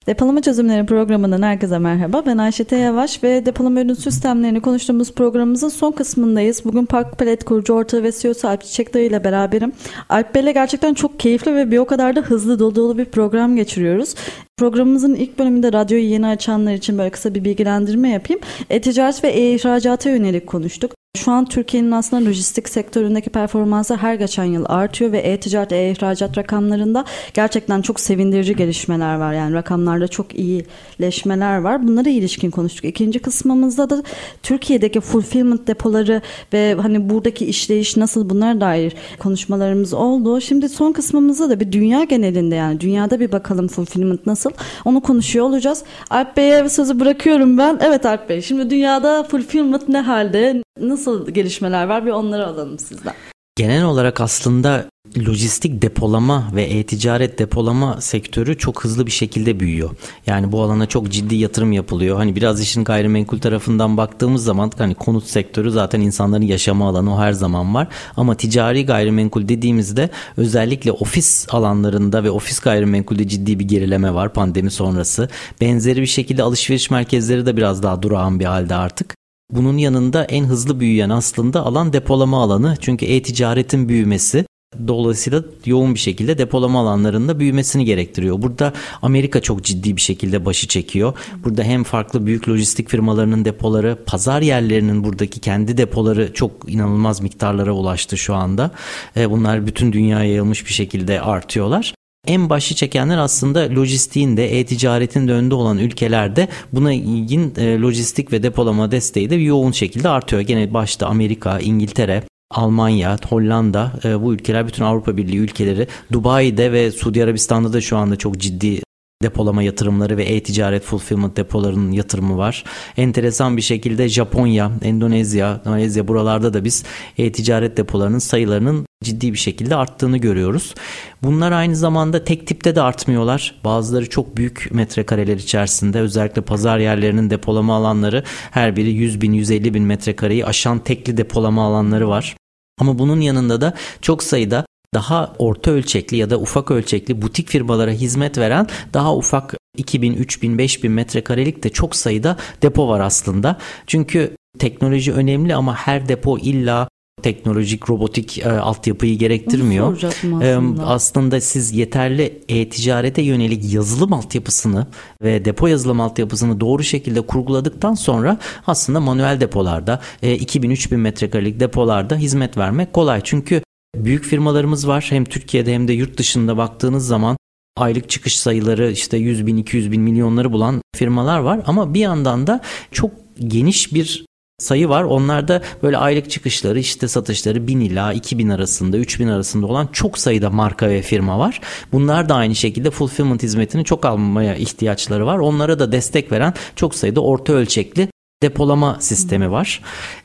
Depolama 0.07 0.43
Çözümleri 0.43 0.87
programından 0.87 1.43
herkese 1.43 1.79
merhaba. 1.79 2.23
Ben 2.27 2.39
Ayşe 2.39 2.65
T. 2.65 2.77
Yavaş 2.77 3.23
ve 3.23 3.47
depolama 3.47 3.81
ürün 3.81 3.95
sistemlerini 3.95 4.61
konuştuğumuz 4.61 5.13
programımızın 5.13 5.69
son 5.69 5.93
kısmındayız. 5.93 6.65
Bugün 6.65 6.87
Park 6.87 7.19
Palet 7.19 7.45
kurucu 7.45 7.73
ortağı 7.73 8.03
ve 8.03 8.13
CEO'su 8.13 8.49
Alp 8.49 8.63
Çiçek 8.63 8.95
Dayı 8.95 9.07
ile 9.07 9.25
beraberim. 9.25 9.73
Alp 10.09 10.35
Bey'le 10.35 10.53
gerçekten 10.53 10.95
çok 10.95 11.21
keyifli 11.21 11.55
ve 11.55 11.71
bir 11.71 11.79
o 11.79 11.85
kadar 11.85 12.17
da 12.17 12.21
hızlı 12.21 12.59
dolu 12.59 12.75
dolu 12.75 12.99
bir 12.99 13.05
program 13.05 13.57
geçiriyoruz. 13.57 14.15
Programımızın 14.57 15.15
ilk 15.15 15.39
bölümünde 15.39 15.73
radyoyu 15.73 16.05
yeni 16.05 16.27
açanlar 16.27 16.75
için 16.75 16.99
böyle 16.99 17.11
kısa 17.11 17.35
bir 17.35 17.45
bilgilendirme 17.45 18.11
yapayım. 18.11 18.41
E-ticaret 18.71 19.25
ve 19.25 19.29
e-ihracata 19.29 20.11
yönelik 20.11 20.47
konuştuk. 20.47 21.02
Şu 21.17 21.33
an 21.33 21.45
Türkiye'nin 21.45 21.91
aslında 21.91 22.29
lojistik 22.29 22.69
sektöründeki 22.69 23.31
performansı 23.31 23.97
her 23.97 24.15
geçen 24.15 24.45
yıl 24.45 24.65
artıyor 24.69 25.13
ve 25.13 25.19
e-ticaret, 25.19 25.73
e-ihracat 25.73 26.39
rakamlarında 26.39 27.05
gerçekten 27.35 27.83
çok 27.83 28.01
sevindirici 28.01 28.57
gelişmeler 28.57 29.15
var. 29.17 29.33
Yani 29.33 29.55
rakamlarda 29.55 30.09
çok 30.09 30.35
iyileşmeler 30.35 31.59
var. 31.59 31.87
Bunlara 31.87 32.09
ilişkin 32.09 32.51
konuştuk. 32.51 32.85
İkinci 32.85 33.19
kısmımızda 33.19 33.91
da 33.91 34.03
Türkiye'deki 34.43 35.01
fulfillment 35.01 35.67
depoları 35.67 36.23
ve 36.53 36.75
hani 36.83 37.11
buradaki 37.11 37.47
işleyiş 37.47 37.97
nasıl 37.97 38.31
bunlara 38.31 38.61
dair 38.61 38.93
konuşmalarımız 39.19 39.95
oldu. 39.95 40.41
Şimdi 40.41 40.69
son 40.69 40.93
kısmımızda 40.93 41.51
da 41.51 41.61
bir 41.61 41.73
dünya 41.73 42.05
genelinde 42.05 42.55
yani 42.55 42.81
dünyada 42.81 43.21
bir 43.21 43.33
bakalım 43.33 43.69
fulfillment 43.69 44.27
nasıl 44.27 44.51
onu 44.85 45.01
konuşuyor 45.01 45.47
olacağız. 45.47 45.83
Alp 46.11 46.37
Bey'e 46.37 46.69
sözü 46.69 47.01
bırakıyorum 47.01 47.59
ben. 47.59 47.79
Evet 47.83 48.07
Alp 48.07 48.29
Bey 48.29 48.43
şimdi 48.43 48.71
dünyada 48.71 49.23
fulfillment 49.23 49.89
ne 49.89 50.01
halde? 50.01 50.63
Nasıl 50.81 51.31
gelişmeler 51.31 51.87
var 51.87 52.07
bir 52.07 52.11
onları 52.11 52.47
alalım 52.47 52.79
sizden. 52.79 53.15
Genel 53.57 53.85
olarak 53.85 54.21
aslında 54.21 54.89
lojistik 55.19 55.83
depolama 55.83 56.51
ve 56.55 56.63
e-ticaret 56.63 57.39
depolama 57.39 58.01
sektörü 58.01 58.59
çok 58.59 58.85
hızlı 58.85 59.07
bir 59.07 59.11
şekilde 59.11 59.61
büyüyor. 59.61 59.91
Yani 60.27 60.53
bu 60.53 60.63
alana 60.63 60.87
çok 60.87 61.09
ciddi 61.09 61.35
yatırım 61.35 61.73
yapılıyor. 61.73 62.17
Hani 62.17 62.37
biraz 62.37 62.61
işin 62.61 62.85
gayrimenkul 62.85 63.39
tarafından 63.39 63.97
baktığımız 63.97 64.45
zaman 64.45 64.73
hani 64.79 64.95
konut 64.95 65.25
sektörü 65.25 65.71
zaten 65.71 66.01
insanların 66.01 66.43
yaşama 66.43 66.89
alanı 66.89 67.15
o 67.15 67.19
her 67.19 67.33
zaman 67.33 67.75
var. 67.75 67.89
Ama 68.17 68.35
ticari 68.35 68.87
gayrimenkul 68.87 69.49
dediğimizde 69.49 70.11
özellikle 70.37 70.93
ofis 70.93 71.47
alanlarında 71.51 72.25
ve 72.25 72.31
ofis 72.31 72.59
gayrimenkulde 72.59 73.29
ciddi 73.29 73.59
bir 73.59 73.69
gerileme 73.69 74.15
var 74.15 74.33
pandemi 74.33 74.71
sonrası. 74.71 75.29
Benzeri 75.61 76.01
bir 76.01 76.07
şekilde 76.07 76.43
alışveriş 76.43 76.91
merkezleri 76.91 77.47
de 77.47 77.57
biraz 77.57 77.83
daha 77.83 78.03
durağan 78.03 78.41
bir 78.41 78.45
halde 78.45 78.75
artık. 78.75 79.22
Bunun 79.53 79.79
yanında 79.79 80.25
en 80.25 80.45
hızlı 80.45 80.81
büyüyen 80.81 81.11
aslında 81.11 81.67
alan 81.67 81.93
depolama 81.93 82.43
alanı. 82.43 82.77
Çünkü 82.81 83.07
e-ticaretin 83.07 83.89
büyümesi 83.89 84.45
Dolayısıyla 84.89 85.45
yoğun 85.65 85.95
bir 85.95 85.99
şekilde 85.99 86.39
depolama 86.39 86.81
alanlarında 86.81 87.41
büyümesini 87.41 87.85
gerektiriyor. 87.85 88.43
Burada 88.43 88.73
Amerika 89.03 89.41
çok 89.41 89.65
ciddi 89.65 89.97
bir 89.97 90.01
şekilde 90.01 90.45
başı 90.45 90.69
çekiyor. 90.69 91.13
Burada 91.45 91.63
hem 91.63 91.85
farklı 91.85 92.27
büyük 92.27 92.49
lojistik 92.49 92.89
firmalarının 92.89 93.45
depoları, 93.45 93.99
pazar 94.07 94.43
yerlerinin 94.43 95.05
buradaki 95.05 95.41
kendi 95.41 95.77
depoları 95.77 96.33
çok 96.33 96.73
inanılmaz 96.73 97.21
miktarlara 97.21 97.73
ulaştı 97.73 98.17
şu 98.17 98.35
anda. 98.35 98.71
E, 99.17 99.31
bunlar 99.31 99.67
bütün 99.67 99.93
dünyaya 99.93 100.25
yayılmış 100.25 100.67
bir 100.67 100.73
şekilde 100.73 101.21
artıyorlar. 101.21 101.95
En 102.27 102.51
başı 102.51 102.75
çekenler 102.75 103.19
aslında 103.19 103.61
lojistiğin 103.71 104.37
de 104.37 104.59
e-ticaretin 104.59 105.29
de 105.29 105.33
önde 105.33 105.55
olan 105.55 105.79
ülkelerde 105.79 106.49
buna 106.73 106.93
ilgin 106.93 107.55
e, 107.57 107.81
lojistik 107.81 108.33
ve 108.33 108.43
depolama 108.43 108.91
desteği 108.91 109.31
de 109.31 109.35
yoğun 109.35 109.73
şekilde 109.73 110.09
artıyor. 110.09 110.43
Gene 110.43 110.75
başta 110.75 111.07
Amerika, 111.07 111.59
İngiltere, 111.59 112.23
Almanya, 112.51 113.19
Hollanda 113.29 113.93
e, 114.05 114.23
bu 114.23 114.35
ülkeler 114.35 114.67
bütün 114.67 114.85
Avrupa 114.85 115.17
Birliği 115.17 115.39
ülkeleri 115.39 115.87
Dubai'de 116.13 116.73
ve 116.73 116.91
Suudi 116.91 117.25
Arabistan'da 117.25 117.73
da 117.73 117.81
şu 117.81 117.97
anda 117.97 118.17
çok 118.17 118.39
ciddi 118.39 118.83
depolama 119.23 119.63
yatırımları 119.63 120.17
ve 120.17 120.25
e-ticaret 120.25 120.83
fulfillment 120.83 121.37
depolarının 121.37 121.93
yatırımı 121.93 122.39
var. 122.39 122.65
Enteresan 122.97 123.57
bir 123.57 123.63
şekilde 123.63 124.09
Japonya, 124.09 124.73
Endonezya, 124.83 125.61
Malezya 125.65 126.09
buralarda 126.09 126.55
da 126.55 126.65
biz 126.65 126.85
e-ticaret 127.19 127.77
depolarının 127.77 128.19
sayılarının 128.19 128.87
ciddi 129.05 129.33
bir 129.33 129.39
şekilde 129.39 129.77
arttığını 129.77 130.19
görüyoruz. 130.19 130.75
Bunlar 131.23 131.53
aynı 131.53 131.77
zamanda 131.77 132.25
tek 132.25 132.47
tipte 132.47 132.75
de 132.75 132.83
artmıyorlar. 132.83 133.55
Bazıları 133.65 134.09
çok 134.09 134.37
büyük 134.37 134.69
metrekareler 134.73 135.37
içerisinde 135.37 136.01
özellikle 136.01 136.43
pazar 136.43 136.79
yerlerinin 136.79 137.31
depolama 137.31 137.77
alanları 137.77 138.25
her 138.51 138.77
biri 138.77 138.91
100 138.91 139.21
bin 139.21 139.33
150 139.33 139.75
bin 139.75 139.83
metrekareyi 139.83 140.47
aşan 140.47 140.79
tekli 140.79 141.17
depolama 141.17 141.67
alanları 141.67 142.09
var. 142.09 142.37
Ama 142.81 142.99
bunun 142.99 143.21
yanında 143.21 143.61
da 143.61 143.75
çok 144.01 144.23
sayıda 144.23 144.67
daha 144.95 145.33
orta 145.39 145.71
ölçekli 145.71 146.17
ya 146.17 146.31
da 146.31 146.39
ufak 146.39 146.71
ölçekli 146.71 147.23
butik 147.23 147.49
firmalara 147.49 147.91
hizmet 147.91 148.39
veren 148.39 148.67
daha 148.95 149.17
ufak 149.17 149.55
2000, 149.77 150.13
3000, 150.13 150.59
5000 150.59 150.93
metrekarelik 150.93 151.65
de 151.65 151.69
çok 151.69 151.97
sayıda 151.97 152.37
depo 152.63 152.89
var 152.89 153.01
aslında. 153.01 153.59
Çünkü 153.87 154.37
teknoloji 154.59 155.13
önemli 155.13 155.55
ama 155.55 155.75
her 155.75 156.09
depo 156.09 156.39
illa 156.39 156.89
teknolojik 157.23 157.91
robotik 157.91 158.39
e, 158.39 158.51
altyapıyı 158.51 159.19
gerektirmiyor. 159.19 160.03
aslında. 160.03 160.45
E, 160.45 160.59
aslında 160.85 161.41
siz 161.41 161.73
yeterli 161.73 162.41
e-ticarete 162.49 163.23
yönelik 163.23 163.73
yazılım 163.73 164.13
altyapısını 164.13 164.87
ve 165.23 165.45
depo 165.45 165.67
yazılım 165.67 166.01
altyapısını 166.01 166.61
doğru 166.61 166.83
şekilde 166.83 167.21
kurguladıktan 167.21 167.95
sonra 167.95 168.39
aslında 168.67 169.01
manuel 169.01 169.41
depolarda 169.41 170.01
e, 170.23 170.37
2000-3000 170.37 170.97
metrekarelik 170.97 171.61
depolarda 171.61 172.17
hizmet 172.17 172.59
vermek 172.59 172.93
kolay. 172.93 173.21
Çünkü 173.25 173.63
büyük 173.95 174.25
firmalarımız 174.25 174.89
var 174.89 175.07
hem 175.09 175.25
Türkiye'de 175.25 175.75
hem 175.75 175.89
de 175.89 175.93
yurt 175.93 176.19
dışında 176.19 176.57
baktığınız 176.57 177.07
zaman 177.07 177.37
aylık 177.77 178.11
çıkış 178.11 178.39
sayıları 178.39 178.91
işte 178.91 179.17
100 179.17 179.47
bin 179.47 179.57
200 179.57 179.93
bin 179.93 180.03
milyonları 180.03 180.53
bulan 180.53 180.83
firmalar 180.97 181.39
var 181.39 181.61
ama 181.67 181.95
bir 181.95 182.01
yandan 182.01 182.47
da 182.47 182.61
çok 182.93 183.11
geniş 183.39 183.95
bir 183.95 184.25
sayı 184.59 184.89
var. 184.89 185.03
Onlarda 185.03 185.63
böyle 185.83 185.97
aylık 185.97 186.31
çıkışları 186.31 186.79
işte 186.79 187.09
satışları 187.09 187.67
1000 187.67 187.81
ila 187.81 188.13
2000 188.13 188.49
arasında 188.49 188.97
3000 188.99 189.29
arasında 189.29 189.67
olan 189.67 189.89
çok 189.93 190.19
sayıda 190.19 190.51
marka 190.51 190.89
ve 190.89 191.03
firma 191.03 191.39
var. 191.39 191.61
Bunlar 191.93 192.29
da 192.29 192.35
aynı 192.35 192.55
şekilde 192.55 192.91
fulfillment 192.91 193.43
hizmetini 193.43 193.85
çok 193.85 194.05
almaya 194.05 194.55
ihtiyaçları 194.55 195.27
var. 195.27 195.39
Onlara 195.39 195.79
da 195.79 195.93
destek 195.93 196.33
veren 196.33 196.55
çok 196.77 196.95
sayıda 196.95 197.21
orta 197.21 197.53
ölçekli 197.53 198.09
depolama 198.43 198.97
sistemi 199.01 199.51
var. 199.51 199.81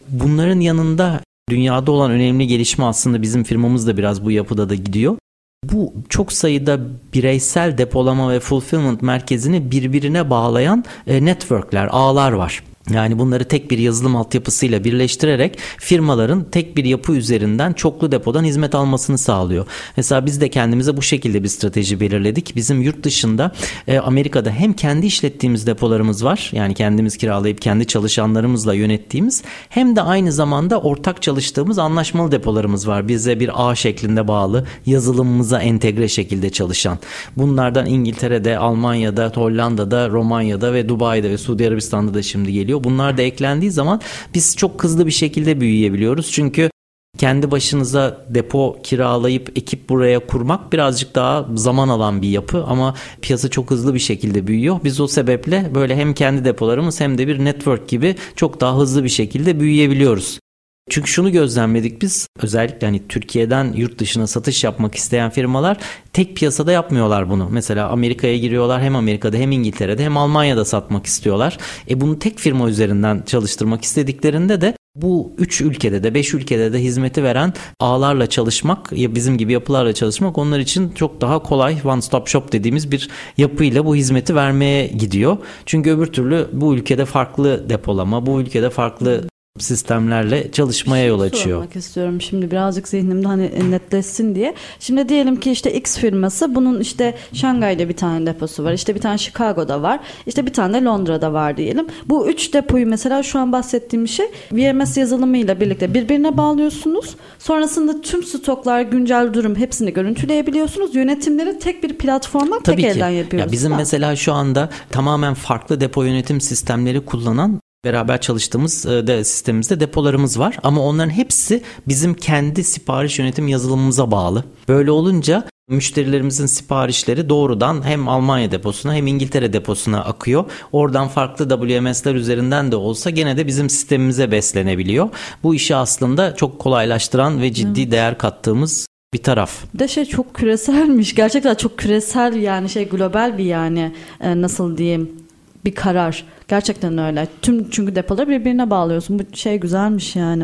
Bunların 0.09 0.59
yanında 0.59 1.21
dünyada 1.49 1.91
olan 1.91 2.11
önemli 2.11 2.47
gelişme 2.47 2.85
aslında 2.85 3.21
bizim 3.21 3.43
firmamız 3.43 3.87
da 3.87 3.97
biraz 3.97 4.25
bu 4.25 4.31
yapıda 4.31 4.69
da 4.69 4.75
gidiyor. 4.75 5.17
Bu 5.63 5.93
çok 6.09 6.33
sayıda 6.33 6.79
bireysel 7.13 7.77
depolama 7.77 8.31
ve 8.31 8.39
fulfillment 8.39 9.01
merkezini 9.01 9.71
birbirine 9.71 10.29
bağlayan 10.29 10.83
e, 11.07 11.25
networkler, 11.25 11.87
ağlar 11.91 12.31
var. 12.31 12.63
Yani 12.93 13.19
bunları 13.19 13.45
tek 13.45 13.71
bir 13.71 13.77
yazılım 13.77 14.15
altyapısıyla 14.15 14.83
birleştirerek 14.83 15.57
firmaların 15.77 16.43
tek 16.43 16.77
bir 16.77 16.85
yapı 16.85 17.13
üzerinden 17.13 17.73
çoklu 17.73 18.11
depodan 18.11 18.43
hizmet 18.43 18.75
almasını 18.75 19.17
sağlıyor. 19.17 19.65
Mesela 19.97 20.25
biz 20.25 20.41
de 20.41 20.49
kendimize 20.49 20.97
bu 20.97 21.01
şekilde 21.01 21.43
bir 21.43 21.47
strateji 21.47 21.99
belirledik. 21.99 22.55
Bizim 22.55 22.81
yurt 22.81 23.03
dışında 23.03 23.51
e, 23.87 23.99
Amerika'da 23.99 24.49
hem 24.49 24.73
kendi 24.73 25.05
işlettiğimiz 25.05 25.67
depolarımız 25.67 26.23
var. 26.23 26.49
Yani 26.53 26.73
kendimiz 26.73 27.17
kiralayıp 27.17 27.61
kendi 27.61 27.87
çalışanlarımızla 27.87 28.73
yönettiğimiz 28.73 29.43
hem 29.69 29.95
de 29.95 30.01
aynı 30.01 30.31
zamanda 30.31 30.81
ortak 30.81 31.21
çalıştığımız 31.21 31.79
anlaşmalı 31.79 32.31
depolarımız 32.31 32.87
var. 32.87 33.07
Bize 33.07 33.39
bir 33.39 33.69
ağ 33.69 33.75
şeklinde 33.75 34.27
bağlı 34.27 34.65
yazılımımıza 34.85 35.61
entegre 35.61 36.07
şekilde 36.07 36.49
çalışan. 36.49 36.99
Bunlardan 37.37 37.85
İngiltere'de, 37.85 38.57
Almanya'da, 38.57 39.31
Hollanda'da, 39.35 40.09
Romanya'da 40.09 40.73
ve 40.73 40.89
Dubai'de 40.89 41.29
ve 41.29 41.37
Suudi 41.37 41.67
Arabistan'da 41.67 42.13
da 42.13 42.23
şimdi 42.23 42.53
geliyor 42.53 42.76
gerekiyor. 42.77 42.83
Bunlar 42.83 43.17
da 43.17 43.21
eklendiği 43.21 43.71
zaman 43.71 44.01
biz 44.33 44.55
çok 44.55 44.83
hızlı 44.83 45.05
bir 45.05 45.11
şekilde 45.11 45.59
büyüyebiliyoruz. 45.59 46.31
Çünkü 46.31 46.69
kendi 47.17 47.51
başınıza 47.51 48.25
depo 48.29 48.77
kiralayıp 48.83 49.51
ekip 49.55 49.89
buraya 49.89 50.19
kurmak 50.19 50.73
birazcık 50.73 51.15
daha 51.15 51.47
zaman 51.55 51.89
alan 51.89 52.21
bir 52.21 52.29
yapı 52.29 52.63
ama 52.63 52.93
piyasa 53.21 53.49
çok 53.49 53.71
hızlı 53.71 53.93
bir 53.93 53.99
şekilde 53.99 54.47
büyüyor. 54.47 54.79
Biz 54.83 54.99
o 54.99 55.07
sebeple 55.07 55.71
böyle 55.75 55.95
hem 55.95 56.13
kendi 56.13 56.45
depolarımız 56.45 57.01
hem 57.01 57.17
de 57.17 57.27
bir 57.27 57.39
network 57.39 57.89
gibi 57.89 58.15
çok 58.35 58.61
daha 58.61 58.77
hızlı 58.77 59.03
bir 59.03 59.09
şekilde 59.09 59.59
büyüyebiliyoruz. 59.59 60.39
Çünkü 60.89 61.11
şunu 61.11 61.31
gözlemledik 61.31 62.01
biz 62.01 62.27
özellikle 62.41 62.87
hani 62.87 63.07
Türkiye'den 63.07 63.73
yurt 63.73 63.99
dışına 63.99 64.27
satış 64.27 64.63
yapmak 64.63 64.95
isteyen 64.95 65.29
firmalar 65.29 65.77
tek 66.13 66.35
piyasada 66.35 66.71
yapmıyorlar 66.71 67.29
bunu. 67.29 67.47
Mesela 67.51 67.89
Amerika'ya 67.89 68.37
giriyorlar 68.37 68.81
hem 68.81 68.95
Amerika'da 68.95 69.37
hem 69.37 69.51
İngiltere'de 69.51 70.03
hem 70.03 70.17
Almanya'da 70.17 70.65
satmak 70.65 71.05
istiyorlar. 71.05 71.57
E 71.89 72.01
bunu 72.01 72.19
tek 72.19 72.39
firma 72.39 72.69
üzerinden 72.69 73.23
çalıştırmak 73.25 73.83
istediklerinde 73.83 74.61
de 74.61 74.73
bu 74.95 75.33
üç 75.37 75.61
ülkede 75.61 76.03
de 76.03 76.13
beş 76.13 76.33
ülkede 76.33 76.73
de 76.73 76.79
hizmeti 76.79 77.23
veren 77.23 77.53
ağlarla 77.79 78.27
çalışmak 78.27 78.91
ya 78.91 79.15
bizim 79.15 79.37
gibi 79.37 79.53
yapılarla 79.53 79.93
çalışmak 79.93 80.37
onlar 80.37 80.59
için 80.59 80.89
çok 80.89 81.21
daha 81.21 81.43
kolay 81.43 81.77
one 81.85 82.01
stop 82.01 82.27
shop 82.27 82.51
dediğimiz 82.51 82.91
bir 82.91 83.09
yapıyla 83.37 83.85
bu 83.85 83.95
hizmeti 83.95 84.35
vermeye 84.35 84.87
gidiyor. 84.87 85.37
Çünkü 85.65 85.91
öbür 85.91 86.07
türlü 86.07 86.47
bu 86.53 86.75
ülkede 86.75 87.05
farklı 87.05 87.69
depolama, 87.69 88.25
bu 88.25 88.41
ülkede 88.41 88.69
farklı 88.69 89.23
sistemlerle 89.59 90.51
çalışmaya 90.51 91.05
yol 91.05 91.19
açıyor. 91.19 91.57
Sormak 91.57 91.75
istiyorum 91.75 92.21
şimdi 92.21 92.51
birazcık 92.51 92.87
zihnimde 92.87 93.27
hani 93.27 93.71
netleşsin 93.71 94.35
diye. 94.35 94.53
Şimdi 94.79 95.09
diyelim 95.09 95.39
ki 95.39 95.51
işte 95.51 95.73
X 95.73 95.97
firması 95.97 96.55
bunun 96.55 96.79
işte 96.79 97.17
Şangay'da 97.33 97.89
bir 97.89 97.95
tane 97.97 98.25
deposu 98.25 98.63
var. 98.63 98.73
İşte 98.73 98.95
bir 98.95 99.01
tane 99.01 99.17
Chicago'da 99.17 99.81
var. 99.81 99.99
İşte 100.25 100.45
bir 100.45 100.53
tane 100.53 100.83
Londra'da 100.83 101.33
var 101.33 101.57
diyelim. 101.57 101.87
Bu 102.05 102.27
üç 102.29 102.53
depoyu 102.53 102.87
mesela 102.87 103.23
şu 103.23 103.39
an 103.39 103.51
bahsettiğim 103.51 104.07
şey 104.07 104.25
VMS 104.51 104.97
yazılımıyla 104.97 105.59
birlikte 105.59 105.93
birbirine 105.93 106.37
bağlıyorsunuz. 106.37 107.15
Sonrasında 107.39 108.01
tüm 108.01 108.23
stoklar, 108.23 108.81
güncel 108.81 109.33
durum 109.33 109.55
hepsini 109.55 109.93
görüntüleyebiliyorsunuz. 109.93 110.95
Yönetimleri 110.95 111.59
tek 111.59 111.83
bir 111.83 111.93
platformdan 111.97 112.63
Tabii 112.63 112.81
tek 112.81 112.91
ki. 112.91 112.97
elden 112.97 113.09
yapıyoruz. 113.09 113.47
Ya 113.47 113.51
bizim 113.51 113.71
Ha. 113.71 113.77
mesela 113.77 114.15
şu 114.15 114.33
anda 114.33 114.69
tamamen 114.89 115.33
farklı 115.33 115.79
depo 115.81 116.03
yönetim 116.03 116.41
sistemleri 116.41 117.05
kullanan 117.05 117.59
beraber 117.87 118.21
çalıştığımız 118.21 118.85
e, 118.85 119.07
de 119.07 119.23
sistemimizde 119.23 119.79
depolarımız 119.79 120.39
var 120.39 120.57
ama 120.63 120.81
onların 120.81 121.09
hepsi 121.09 121.63
bizim 121.87 122.13
kendi 122.13 122.63
sipariş 122.63 123.19
yönetim 123.19 123.47
yazılımımıza 123.47 124.11
bağlı. 124.11 124.43
Böyle 124.67 124.91
olunca 124.91 125.43
müşterilerimizin 125.69 126.45
siparişleri 126.45 127.29
doğrudan 127.29 127.85
hem 127.85 128.07
Almanya 128.07 128.51
deposuna 128.51 128.95
hem 128.95 129.07
İngiltere 129.07 129.53
deposuna 129.53 130.03
akıyor. 130.03 130.45
Oradan 130.71 131.07
farklı 131.07 131.49
WMS'ler 131.49 132.15
üzerinden 132.15 132.71
de 132.71 132.75
olsa 132.75 133.09
gene 133.09 133.37
de 133.37 133.47
bizim 133.47 133.69
sistemimize 133.69 134.31
beslenebiliyor. 134.31 135.09
Bu 135.43 135.55
işi 135.55 135.75
aslında 135.75 136.35
çok 136.35 136.59
kolaylaştıran 136.59 137.41
ve 137.41 137.53
ciddi 137.53 137.91
değer 137.91 138.17
kattığımız 138.17 138.87
bir 139.13 139.23
taraf. 139.23 139.63
Bir 139.73 139.79
de 139.79 139.87
şey 139.87 140.05
çok 140.05 140.33
küreselmiş. 140.33 141.15
Gerçekten 141.15 141.55
çok 141.55 141.77
küresel 141.77 142.35
yani 142.35 142.69
şey 142.69 142.89
global 142.89 143.37
bir 143.37 143.45
yani 143.45 143.91
e, 144.21 144.41
nasıl 144.41 144.77
diyeyim 144.77 145.26
bir 145.67 145.75
karar. 145.75 146.25
Gerçekten 146.47 146.97
öyle. 146.97 147.27
Tüm 147.41 147.69
çünkü 147.69 147.95
depoları 147.95 148.29
birbirine 148.29 148.69
bağlıyorsun. 148.69 149.19
Bu 149.19 149.37
şey 149.37 149.57
güzelmiş 149.57 150.15
yani. 150.15 150.43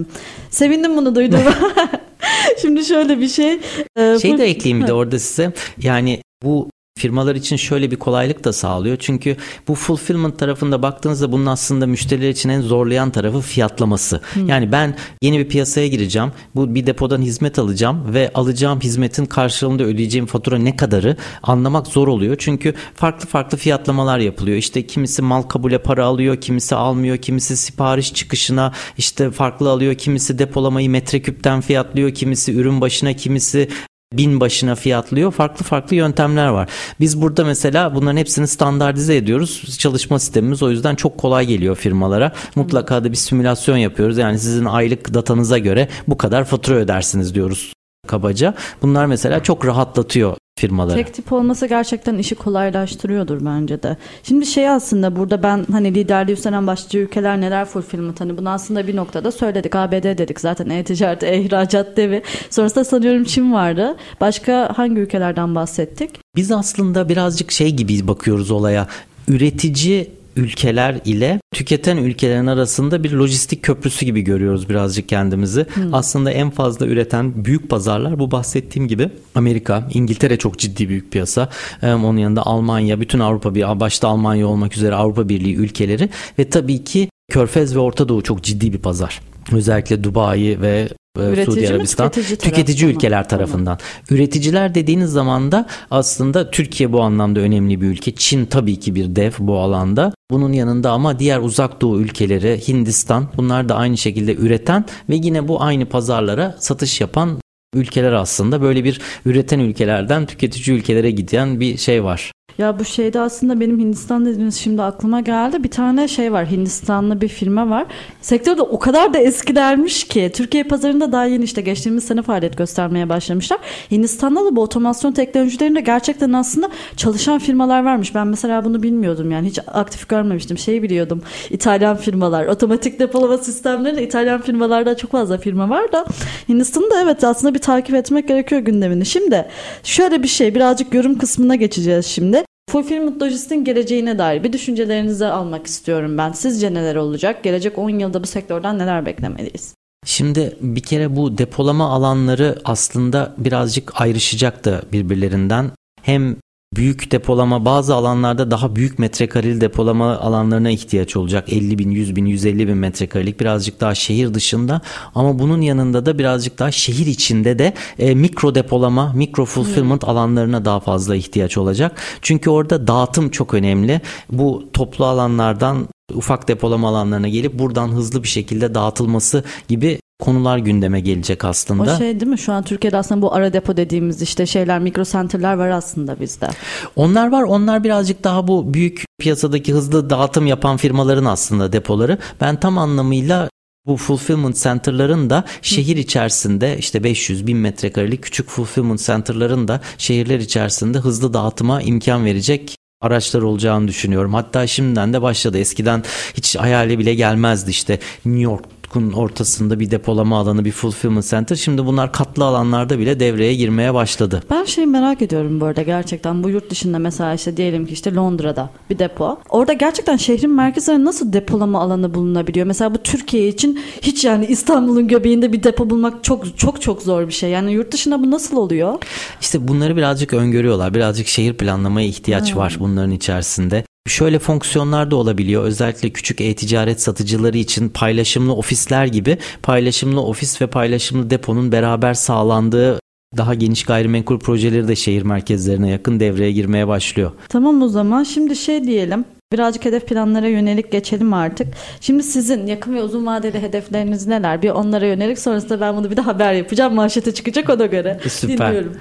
Sevindim 0.50 0.98
bunu 0.98 1.16
duyduğuma. 1.16 1.54
Şimdi 2.62 2.86
şöyle 2.86 3.20
bir 3.20 3.28
şey. 3.28 3.60
e, 3.98 4.20
Şey 4.20 4.38
de 4.38 4.46
ekleyeyim 4.46 4.84
bir 4.84 4.88
de 4.88 4.94
orada 4.94 5.20
size. 5.20 5.54
Yani 5.82 6.22
bu 6.44 6.70
firmalar 7.04 7.36
için 7.36 7.56
şöyle 7.56 7.92
bir 7.92 7.96
kolaylık 7.96 8.44
da 8.44 8.54
sağlıyor. 8.54 8.98
Çünkü 9.00 9.38
bu 9.68 9.76
fulfillment 9.76 10.40
tarafında 10.40 10.82
baktığınızda 10.82 11.32
bunun 11.32 11.46
aslında 11.46 11.88
müşteriler 11.88 12.30
için 12.30 12.50
en 12.50 12.62
zorlayan 12.62 13.12
tarafı 13.12 13.42
fiyatlaması. 13.42 14.22
Yani 14.48 14.72
ben 14.72 14.96
yeni 15.22 15.40
bir 15.40 15.48
piyasaya 15.48 15.88
gireceğim. 15.88 16.32
Bu 16.56 16.76
bir 16.76 16.86
depodan 16.86 17.22
hizmet 17.22 17.60
alacağım 17.60 18.14
ve 18.14 18.32
alacağım 18.34 18.82
hizmetin 18.82 19.26
karşılığında 19.26 19.84
ödeyeceğim 19.84 20.26
fatura 20.26 20.58
ne 20.58 20.76
kadarı 20.76 21.18
anlamak 21.44 21.88
zor 21.88 22.08
oluyor. 22.08 22.36
Çünkü 22.40 22.74
farklı 22.96 23.28
farklı 23.28 23.58
fiyatlamalar 23.58 24.20
yapılıyor. 24.20 24.58
İşte 24.58 24.88
kimisi 24.88 25.22
mal 25.22 25.42
kabule 25.42 25.78
para 25.78 26.06
alıyor, 26.06 26.42
kimisi 26.42 26.76
almıyor, 26.76 27.18
kimisi 27.18 27.58
sipariş 27.58 28.14
çıkışına 28.14 28.74
işte 28.98 29.32
farklı 29.32 29.70
alıyor, 29.70 29.96
kimisi 29.96 30.40
depolamayı 30.40 30.90
metreküpten 30.90 31.62
fiyatlıyor, 31.62 32.14
kimisi 32.14 32.54
ürün 32.54 32.82
başına, 32.82 33.14
kimisi 33.14 33.70
bin 34.18 34.40
başına 34.40 34.76
fiyatlıyor. 34.76 35.32
Farklı 35.32 35.66
farklı 35.66 35.96
yöntemler 35.96 36.48
var. 36.48 36.70
Biz 37.00 37.22
burada 37.22 37.46
mesela 37.46 37.96
bunların 37.96 38.18
hepsini 38.18 38.48
standartize 38.48 39.16
ediyoruz. 39.16 39.78
Çalışma 39.80 40.20
sistemimiz 40.20 40.64
o 40.64 40.72
yüzden 40.72 40.96
çok 40.96 41.18
kolay 41.18 41.46
geliyor 41.46 41.76
firmalara. 41.76 42.32
Mutlaka 42.56 43.04
da 43.04 43.12
bir 43.12 43.18
simülasyon 43.18 43.78
yapıyoruz. 43.78 44.18
Yani 44.18 44.40
sizin 44.40 44.66
aylık 44.66 45.14
datanıza 45.14 45.58
göre 45.58 45.88
bu 46.08 46.18
kadar 46.18 46.44
fatura 46.44 46.76
ödersiniz 46.76 47.36
diyoruz 47.36 47.74
kabaca. 48.08 48.54
Bunlar 48.82 49.06
mesela 49.06 49.44
çok 49.44 49.66
rahatlatıyor 49.66 50.38
firmaları. 50.56 50.96
Tek 50.96 51.14
tip 51.14 51.34
olması 51.34 51.68
gerçekten 51.68 52.18
işi 52.18 52.36
kolaylaştırıyordur 52.36 53.46
bence 53.46 53.84
de. 53.84 53.98
Şimdi 54.24 54.46
şey 54.46 54.70
aslında 54.70 55.16
burada 55.16 55.44
ben 55.44 55.66
hani 55.72 55.96
liderliği 55.96 56.34
üstlenen 56.34 56.68
başlıca 56.68 57.00
ülkeler 57.00 57.42
neler 57.42 57.66
fulfillment 57.66 58.22
hani 58.22 58.38
bunu 58.38 58.50
aslında 58.50 58.88
bir 58.88 58.96
noktada 58.96 59.32
söyledik. 59.32 59.76
ABD 59.76 60.04
dedik 60.04 60.40
zaten 60.40 60.70
e-ticaret, 60.70 61.24
e-ihracat 61.34 61.98
devi. 61.98 62.22
Sonrasında 62.50 62.84
sanıyorum 62.84 63.24
Çin 63.24 63.54
vardı. 63.54 63.96
Başka 64.22 64.74
hangi 64.76 65.02
ülkelerden 65.02 65.56
bahsettik? 65.56 66.10
Biz 66.36 66.52
aslında 66.52 67.10
birazcık 67.10 67.52
şey 67.52 67.72
gibi 67.72 68.08
bakıyoruz 68.08 68.52
olaya. 68.52 68.88
Üretici 69.28 70.23
ülkeler 70.36 71.00
ile 71.06 71.40
tüketen 71.54 71.98
ülkelerin 71.98 72.48
arasında 72.48 73.04
bir 73.04 73.12
lojistik 73.12 73.64
köprüsü 73.64 74.06
gibi 74.06 74.22
görüyoruz 74.22 74.70
birazcık 74.70 75.10
kendimizi. 75.10 75.66
Aslında 75.92 76.32
en 76.32 76.50
fazla 76.50 76.86
üreten 76.88 77.46
büyük 77.46 77.70
pazarlar 77.70 78.20
bu 78.20 78.32
bahsettiğim 78.32 78.88
gibi 78.88 79.10
Amerika, 79.36 79.88
İngiltere 79.94 80.38
çok 80.38 80.60
ciddi 80.60 80.90
büyük 80.90 81.12
piyasa. 81.12 81.50
Ee, 81.84 81.94
Onun 81.94 82.18
yanında 82.18 82.46
Almanya, 82.46 83.02
bütün 83.02 83.20
Avrupa 83.20 83.56
bir 83.56 83.80
başta 83.80 84.08
Almanya 84.08 84.48
olmak 84.48 84.78
üzere 84.78 84.96
Avrupa 84.96 85.30
Birliği 85.30 85.56
ülkeleri 85.56 86.10
ve 86.40 86.50
tabii 86.50 86.84
ki 86.84 87.10
Körfez 87.32 87.76
ve 87.76 87.80
Orta 87.80 88.10
Doğu 88.10 88.24
çok 88.24 88.44
ciddi 88.44 88.74
bir 88.74 88.78
pazar. 88.78 89.33
Özellikle 89.52 90.04
Dubai 90.04 90.62
ve 90.62 90.90
e, 91.20 91.22
Üretici 91.22 91.46
Suudi 91.46 91.70
Arabistan 91.70 92.12
tüketici 92.12 92.38
tüketici 92.38 92.92
ülkeler 92.92 93.30
tarafından. 93.30 93.78
Üreticiler 94.10 94.76
dediğiniz 94.76 95.12
zaman 95.12 95.52
da 95.52 95.66
aslında 95.92 96.52
Türkiye 96.52 96.94
bu 96.94 97.02
anlamda 97.02 97.40
önemli 97.40 97.82
bir 97.82 97.88
ülke. 97.88 98.16
Çin 98.16 98.46
tabii 98.46 98.80
ki 98.80 98.96
bir 98.96 99.16
dev 99.16 99.32
bu 99.40 99.60
alanda. 99.60 100.14
Bunun 100.32 100.54
yanında 100.54 100.92
ama 100.92 101.20
diğer 101.20 101.40
uzak 101.40 101.82
doğu 101.82 102.00
ülkeleri, 102.00 102.68
Hindistan 102.68 103.28
bunlar 103.38 103.70
da 103.70 103.76
aynı 103.76 103.98
şekilde 103.98 104.36
üreten 104.36 104.86
ve 105.10 105.16
yine 105.16 105.48
bu 105.48 105.62
aynı 105.64 105.86
pazarlara 105.86 106.56
satış 106.60 107.02
yapan 107.02 107.40
ülkeler 107.74 108.14
aslında. 108.14 108.62
Böyle 108.62 108.84
bir 108.84 109.02
üreten 109.26 109.60
ülkelerden 109.60 110.26
tüketici 110.26 110.78
ülkelere 110.78 111.12
giden 111.12 111.60
bir 111.60 111.78
şey 111.78 112.04
var. 112.04 112.32
Ya 112.58 112.80
bu 112.80 112.86
şeyde 112.86 113.20
aslında 113.20 113.60
benim 113.60 113.80
Hindistan 113.80 114.26
dediğiniz 114.26 114.56
şimdi 114.56 114.82
aklıma 114.82 115.22
geldi. 115.22 115.64
Bir 115.64 115.72
tane 115.72 116.08
şey 116.08 116.32
var 116.32 116.52
Hindistanlı 116.52 117.22
bir 117.22 117.28
firma 117.28 117.70
var. 117.70 117.86
Sektörde 118.22 118.62
o 118.62 118.80
kadar 118.80 119.14
da 119.14 119.18
eskilermiş 119.18 120.04
ki 120.04 120.32
Türkiye 120.34 120.64
pazarında 120.64 121.12
daha 121.12 121.26
yeni 121.26 121.44
işte 121.44 121.62
geçtiğimiz 121.62 122.04
sene 122.04 122.22
faaliyet 122.22 122.58
göstermeye 122.58 123.10
başlamışlar. 123.10 123.60
Hindistan'da 123.92 124.46
da 124.46 124.56
bu 124.56 124.62
otomasyon 124.62 125.12
teknolojilerinde 125.12 125.82
gerçekten 125.82 126.34
aslında 126.34 126.70
çalışan 126.98 127.40
firmalar 127.40 127.84
varmış. 127.84 128.16
Ben 128.16 128.28
mesela 128.28 128.66
bunu 128.66 128.84
bilmiyordum 128.84 129.32
yani 129.32 129.48
hiç 129.48 129.60
aktif 129.68 130.10
görmemiştim. 130.10 130.58
Şeyi 130.58 130.84
biliyordum 130.84 131.22
İtalyan 131.50 131.98
firmalar 131.98 132.46
otomatik 132.46 133.00
depolama 133.00 133.38
sistemleri 133.38 134.04
İtalyan 134.04 134.42
firmalarda 134.42 134.98
çok 134.98 135.12
fazla 135.12 135.38
firma 135.38 135.70
var 135.70 135.92
da 135.92 136.06
Hindistan'da 136.50 137.02
evet 137.02 137.24
aslında 137.24 137.54
bir 137.54 137.60
takip 137.60 137.96
etmek 137.96 138.28
gerekiyor 138.28 138.62
gündemini. 138.62 139.06
Şimdi 139.06 139.46
şöyle 139.84 140.24
bir 140.24 140.28
şey 140.28 140.56
birazcık 140.56 140.94
yorum 140.94 141.18
kısmına 141.18 141.56
geçeceğiz 141.56 142.06
şimdi. 142.06 142.44
Fulfillment 142.74 143.22
Logist'in 143.22 143.64
geleceğine 143.64 144.18
dair 144.18 144.44
bir 144.44 144.54
düşüncelerinizi 144.54 145.26
almak 145.26 145.68
istiyorum 145.68 146.18
ben. 146.18 146.32
Sizce 146.32 146.74
neler 146.74 146.96
olacak? 146.96 147.44
Gelecek 147.44 147.78
10 147.78 147.90
yılda 147.90 148.24
bu 148.24 148.28
sektörden 148.28 148.80
neler 148.80 149.06
beklemeliyiz? 149.06 149.76
Şimdi 150.06 150.58
bir 150.62 150.82
kere 150.82 151.16
bu 151.16 151.38
depolama 151.38 151.90
alanları 151.90 152.60
aslında 152.66 153.34
birazcık 153.38 154.02
ayrışacak 154.02 154.66
da 154.66 154.82
birbirlerinden. 154.92 155.72
Hem 156.02 156.36
büyük 156.76 157.12
depolama 157.12 157.66
bazı 157.66 157.96
alanlarda 157.96 158.52
daha 158.52 158.76
büyük 158.76 159.00
metrekareli 159.00 159.62
depolama 159.62 160.18
alanlarına 160.18 160.70
ihtiyaç 160.70 161.16
olacak. 161.16 161.54
50 161.54 161.80
bin, 161.80 161.92
100 161.92 162.16
bin, 162.16 162.26
150 162.26 162.68
bin 162.68 162.78
metrekarelik 162.78 163.40
birazcık 163.40 163.82
daha 163.82 163.96
şehir 163.96 164.34
dışında 164.34 164.82
ama 165.16 165.40
bunun 165.40 165.62
yanında 165.62 166.06
da 166.06 166.20
birazcık 166.20 166.60
daha 166.60 166.72
şehir 166.72 167.06
içinde 167.06 167.60
de 167.60 167.74
e, 168.00 168.16
mikro 168.16 168.56
depolama, 168.56 169.14
mikro 169.14 169.46
fulfillment 169.46 170.04
alanlarına 170.04 170.66
daha 170.66 170.80
fazla 170.80 171.16
ihtiyaç 171.16 171.58
olacak. 171.58 172.02
Çünkü 172.22 172.50
orada 172.50 172.88
dağıtım 172.88 173.30
çok 173.30 173.54
önemli. 173.54 174.02
Bu 174.32 174.70
toplu 174.74 175.06
alanlardan 175.06 175.88
ufak 176.14 176.48
depolama 176.48 176.90
alanlarına 176.90 177.28
gelip 177.28 177.60
buradan 177.60 177.88
hızlı 177.88 178.24
bir 178.24 178.28
şekilde 178.28 178.76
dağıtılması 178.76 179.44
gibi 179.68 180.00
konular 180.24 180.58
gündeme 180.58 181.00
gelecek 181.00 181.46
aslında. 181.46 181.94
O 181.96 181.98
şey 181.98 182.20
değil 182.20 182.32
mi? 182.32 182.38
Şu 182.38 182.54
an 182.54 182.64
Türkiye'de 182.64 182.98
aslında 182.98 183.22
bu 183.22 183.34
ara 183.34 183.54
depo 183.54 183.78
dediğimiz 183.78 184.22
işte 184.22 184.46
şeyler, 184.46 184.80
mikro 184.80 185.04
center'lar 185.04 185.54
var 185.54 185.70
aslında 185.70 186.20
bizde. 186.20 186.48
Onlar 186.96 187.32
var. 187.32 187.44
Onlar 187.44 187.84
birazcık 187.84 188.24
daha 188.24 188.48
bu 188.48 188.74
büyük 188.74 189.06
piyasadaki 189.20 189.74
hızlı 189.74 190.10
dağıtım 190.10 190.48
yapan 190.48 190.78
firmaların 190.78 191.26
aslında 191.26 191.74
depoları. 191.74 192.18
Ben 192.42 192.60
tam 192.60 192.78
anlamıyla 192.78 193.50
bu 193.86 193.98
fulfillment 193.98 194.58
center'ların 194.64 195.30
da 195.30 195.44
şehir 195.62 195.98
içerisinde 195.98 196.78
işte 196.78 197.04
500 197.04 197.48
bin 197.48 197.58
metrekarelik 197.58 198.24
küçük 198.24 198.50
fulfillment 198.50 199.06
center'ların 199.06 199.68
da 199.68 199.82
şehirler 199.98 200.40
içerisinde 200.40 200.98
hızlı 200.98 201.34
dağıtıma 201.34 201.82
imkan 201.82 202.26
verecek 202.26 202.76
araçlar 203.02 203.42
olacağını 203.42 203.88
düşünüyorum. 203.88 204.34
Hatta 204.34 204.68
şimdiden 204.68 205.14
de 205.14 205.22
başladı. 205.22 205.58
Eskiden 205.58 206.04
hiç 206.34 206.56
hayali 206.56 207.00
bile 207.00 207.16
gelmezdi 207.16 207.70
işte 207.70 208.00
New 208.26 208.42
York 208.42 208.83
Çubuk'un 208.94 209.12
ortasında 209.12 209.80
bir 209.80 209.92
depolama 209.92 210.40
alanı, 210.40 210.66
bir 210.66 210.72
fulfillment 210.72 211.26
center. 211.26 211.56
Şimdi 211.56 211.86
bunlar 211.86 212.12
katlı 212.12 212.46
alanlarda 212.46 213.00
bile 213.00 213.20
devreye 213.20 213.56
girmeye 213.56 213.94
başladı. 213.94 214.44
Ben 214.50 214.64
şey 214.64 214.86
merak 214.86 215.22
ediyorum 215.22 215.62
bu 215.62 215.66
arada 215.66 215.82
gerçekten 215.82 216.44
bu 216.44 216.50
yurt 216.50 216.70
dışında 216.70 217.00
mesela 217.00 217.34
işte 217.34 217.58
diyelim 217.58 217.86
ki 217.86 217.94
işte 217.94 218.16
Londra'da 218.16 218.70
bir 218.90 219.00
depo. 219.00 219.40
Orada 219.50 219.74
gerçekten 219.74 220.18
şehrin 220.18 220.52
merkezinde 220.52 221.06
nasıl 221.06 221.34
depolama 221.34 221.82
alanı 221.82 222.14
bulunabiliyor? 222.14 222.68
Mesela 222.68 222.96
bu 222.96 222.98
Türkiye 222.98 223.48
için 223.48 223.80
hiç 224.02 224.26
yani 224.26 224.46
İstanbul'un 224.46 225.08
göbeğinde 225.08 225.54
bir 225.54 225.64
depo 225.64 225.90
bulmak 225.90 226.24
çok 226.24 226.58
çok 226.58 226.82
çok 226.82 227.02
zor 227.02 227.28
bir 227.28 227.34
şey. 227.34 227.50
Yani 227.50 227.74
yurt 227.74 227.92
dışında 227.92 228.24
bu 228.24 228.32
nasıl 228.32 228.58
oluyor? 228.58 229.00
İşte 229.42 229.68
bunları 229.68 229.98
birazcık 229.98 230.34
öngörüyorlar. 230.34 230.94
Birazcık 230.94 231.28
şehir 231.28 231.54
planlamaya 231.54 232.08
ihtiyaç 232.08 232.54
hmm. 232.54 232.60
var 232.60 232.78
bunların 232.80 233.12
içerisinde. 233.12 233.84
Şöyle 234.08 234.40
fonksiyonlar 234.40 235.12
da 235.12 235.16
olabiliyor. 235.16 235.64
Özellikle 235.64 236.10
küçük 236.10 236.42
e-ticaret 236.42 237.02
satıcıları 237.02 237.58
için 237.58 237.90
paylaşımlı 237.90 238.56
ofisler 238.56 239.06
gibi 239.06 239.38
paylaşımlı 239.64 240.22
ofis 240.22 240.62
ve 240.62 240.68
paylaşımlı 240.68 241.30
deponun 241.30 241.72
beraber 241.72 242.14
sağlandığı 242.14 243.00
daha 243.38 243.54
geniş 243.54 243.84
gayrimenkul 243.84 244.40
projeleri 244.40 244.88
de 244.88 244.96
şehir 244.96 245.22
merkezlerine 245.22 245.90
yakın 245.90 246.20
devreye 246.20 246.52
girmeye 246.52 246.88
başlıyor. 246.88 247.32
Tamam 247.50 247.82
o 247.82 247.88
zaman 247.88 248.24
şimdi 248.24 248.56
şey 248.56 248.84
diyelim 248.84 249.26
Birazcık 249.54 249.86
hedef 249.86 250.08
planlara 250.08 250.48
yönelik 250.48 250.92
geçelim 250.92 251.34
artık. 251.34 251.68
Şimdi 252.02 252.24
sizin 252.24 252.68
yakın 252.68 252.96
ve 252.96 253.02
uzun 253.02 253.26
vadeli 253.26 253.62
hedefleriniz 253.62 254.28
neler? 254.28 254.62
Bir 254.62 254.70
onlara 254.70 255.06
yönelik 255.06 255.40
sonrasında 255.40 255.82
ben 255.82 255.96
bunu 255.96 256.12
bir 256.12 256.18
de 256.18 256.22
haber 256.22 256.54
yapacağım. 256.54 256.94
Manşete 256.94 257.34
çıkacak 257.34 257.70
ona 257.70 257.86
göre. 257.86 258.20
E, 258.26 258.30
süper. 258.30 258.68
Dinliyorum. 258.68 258.94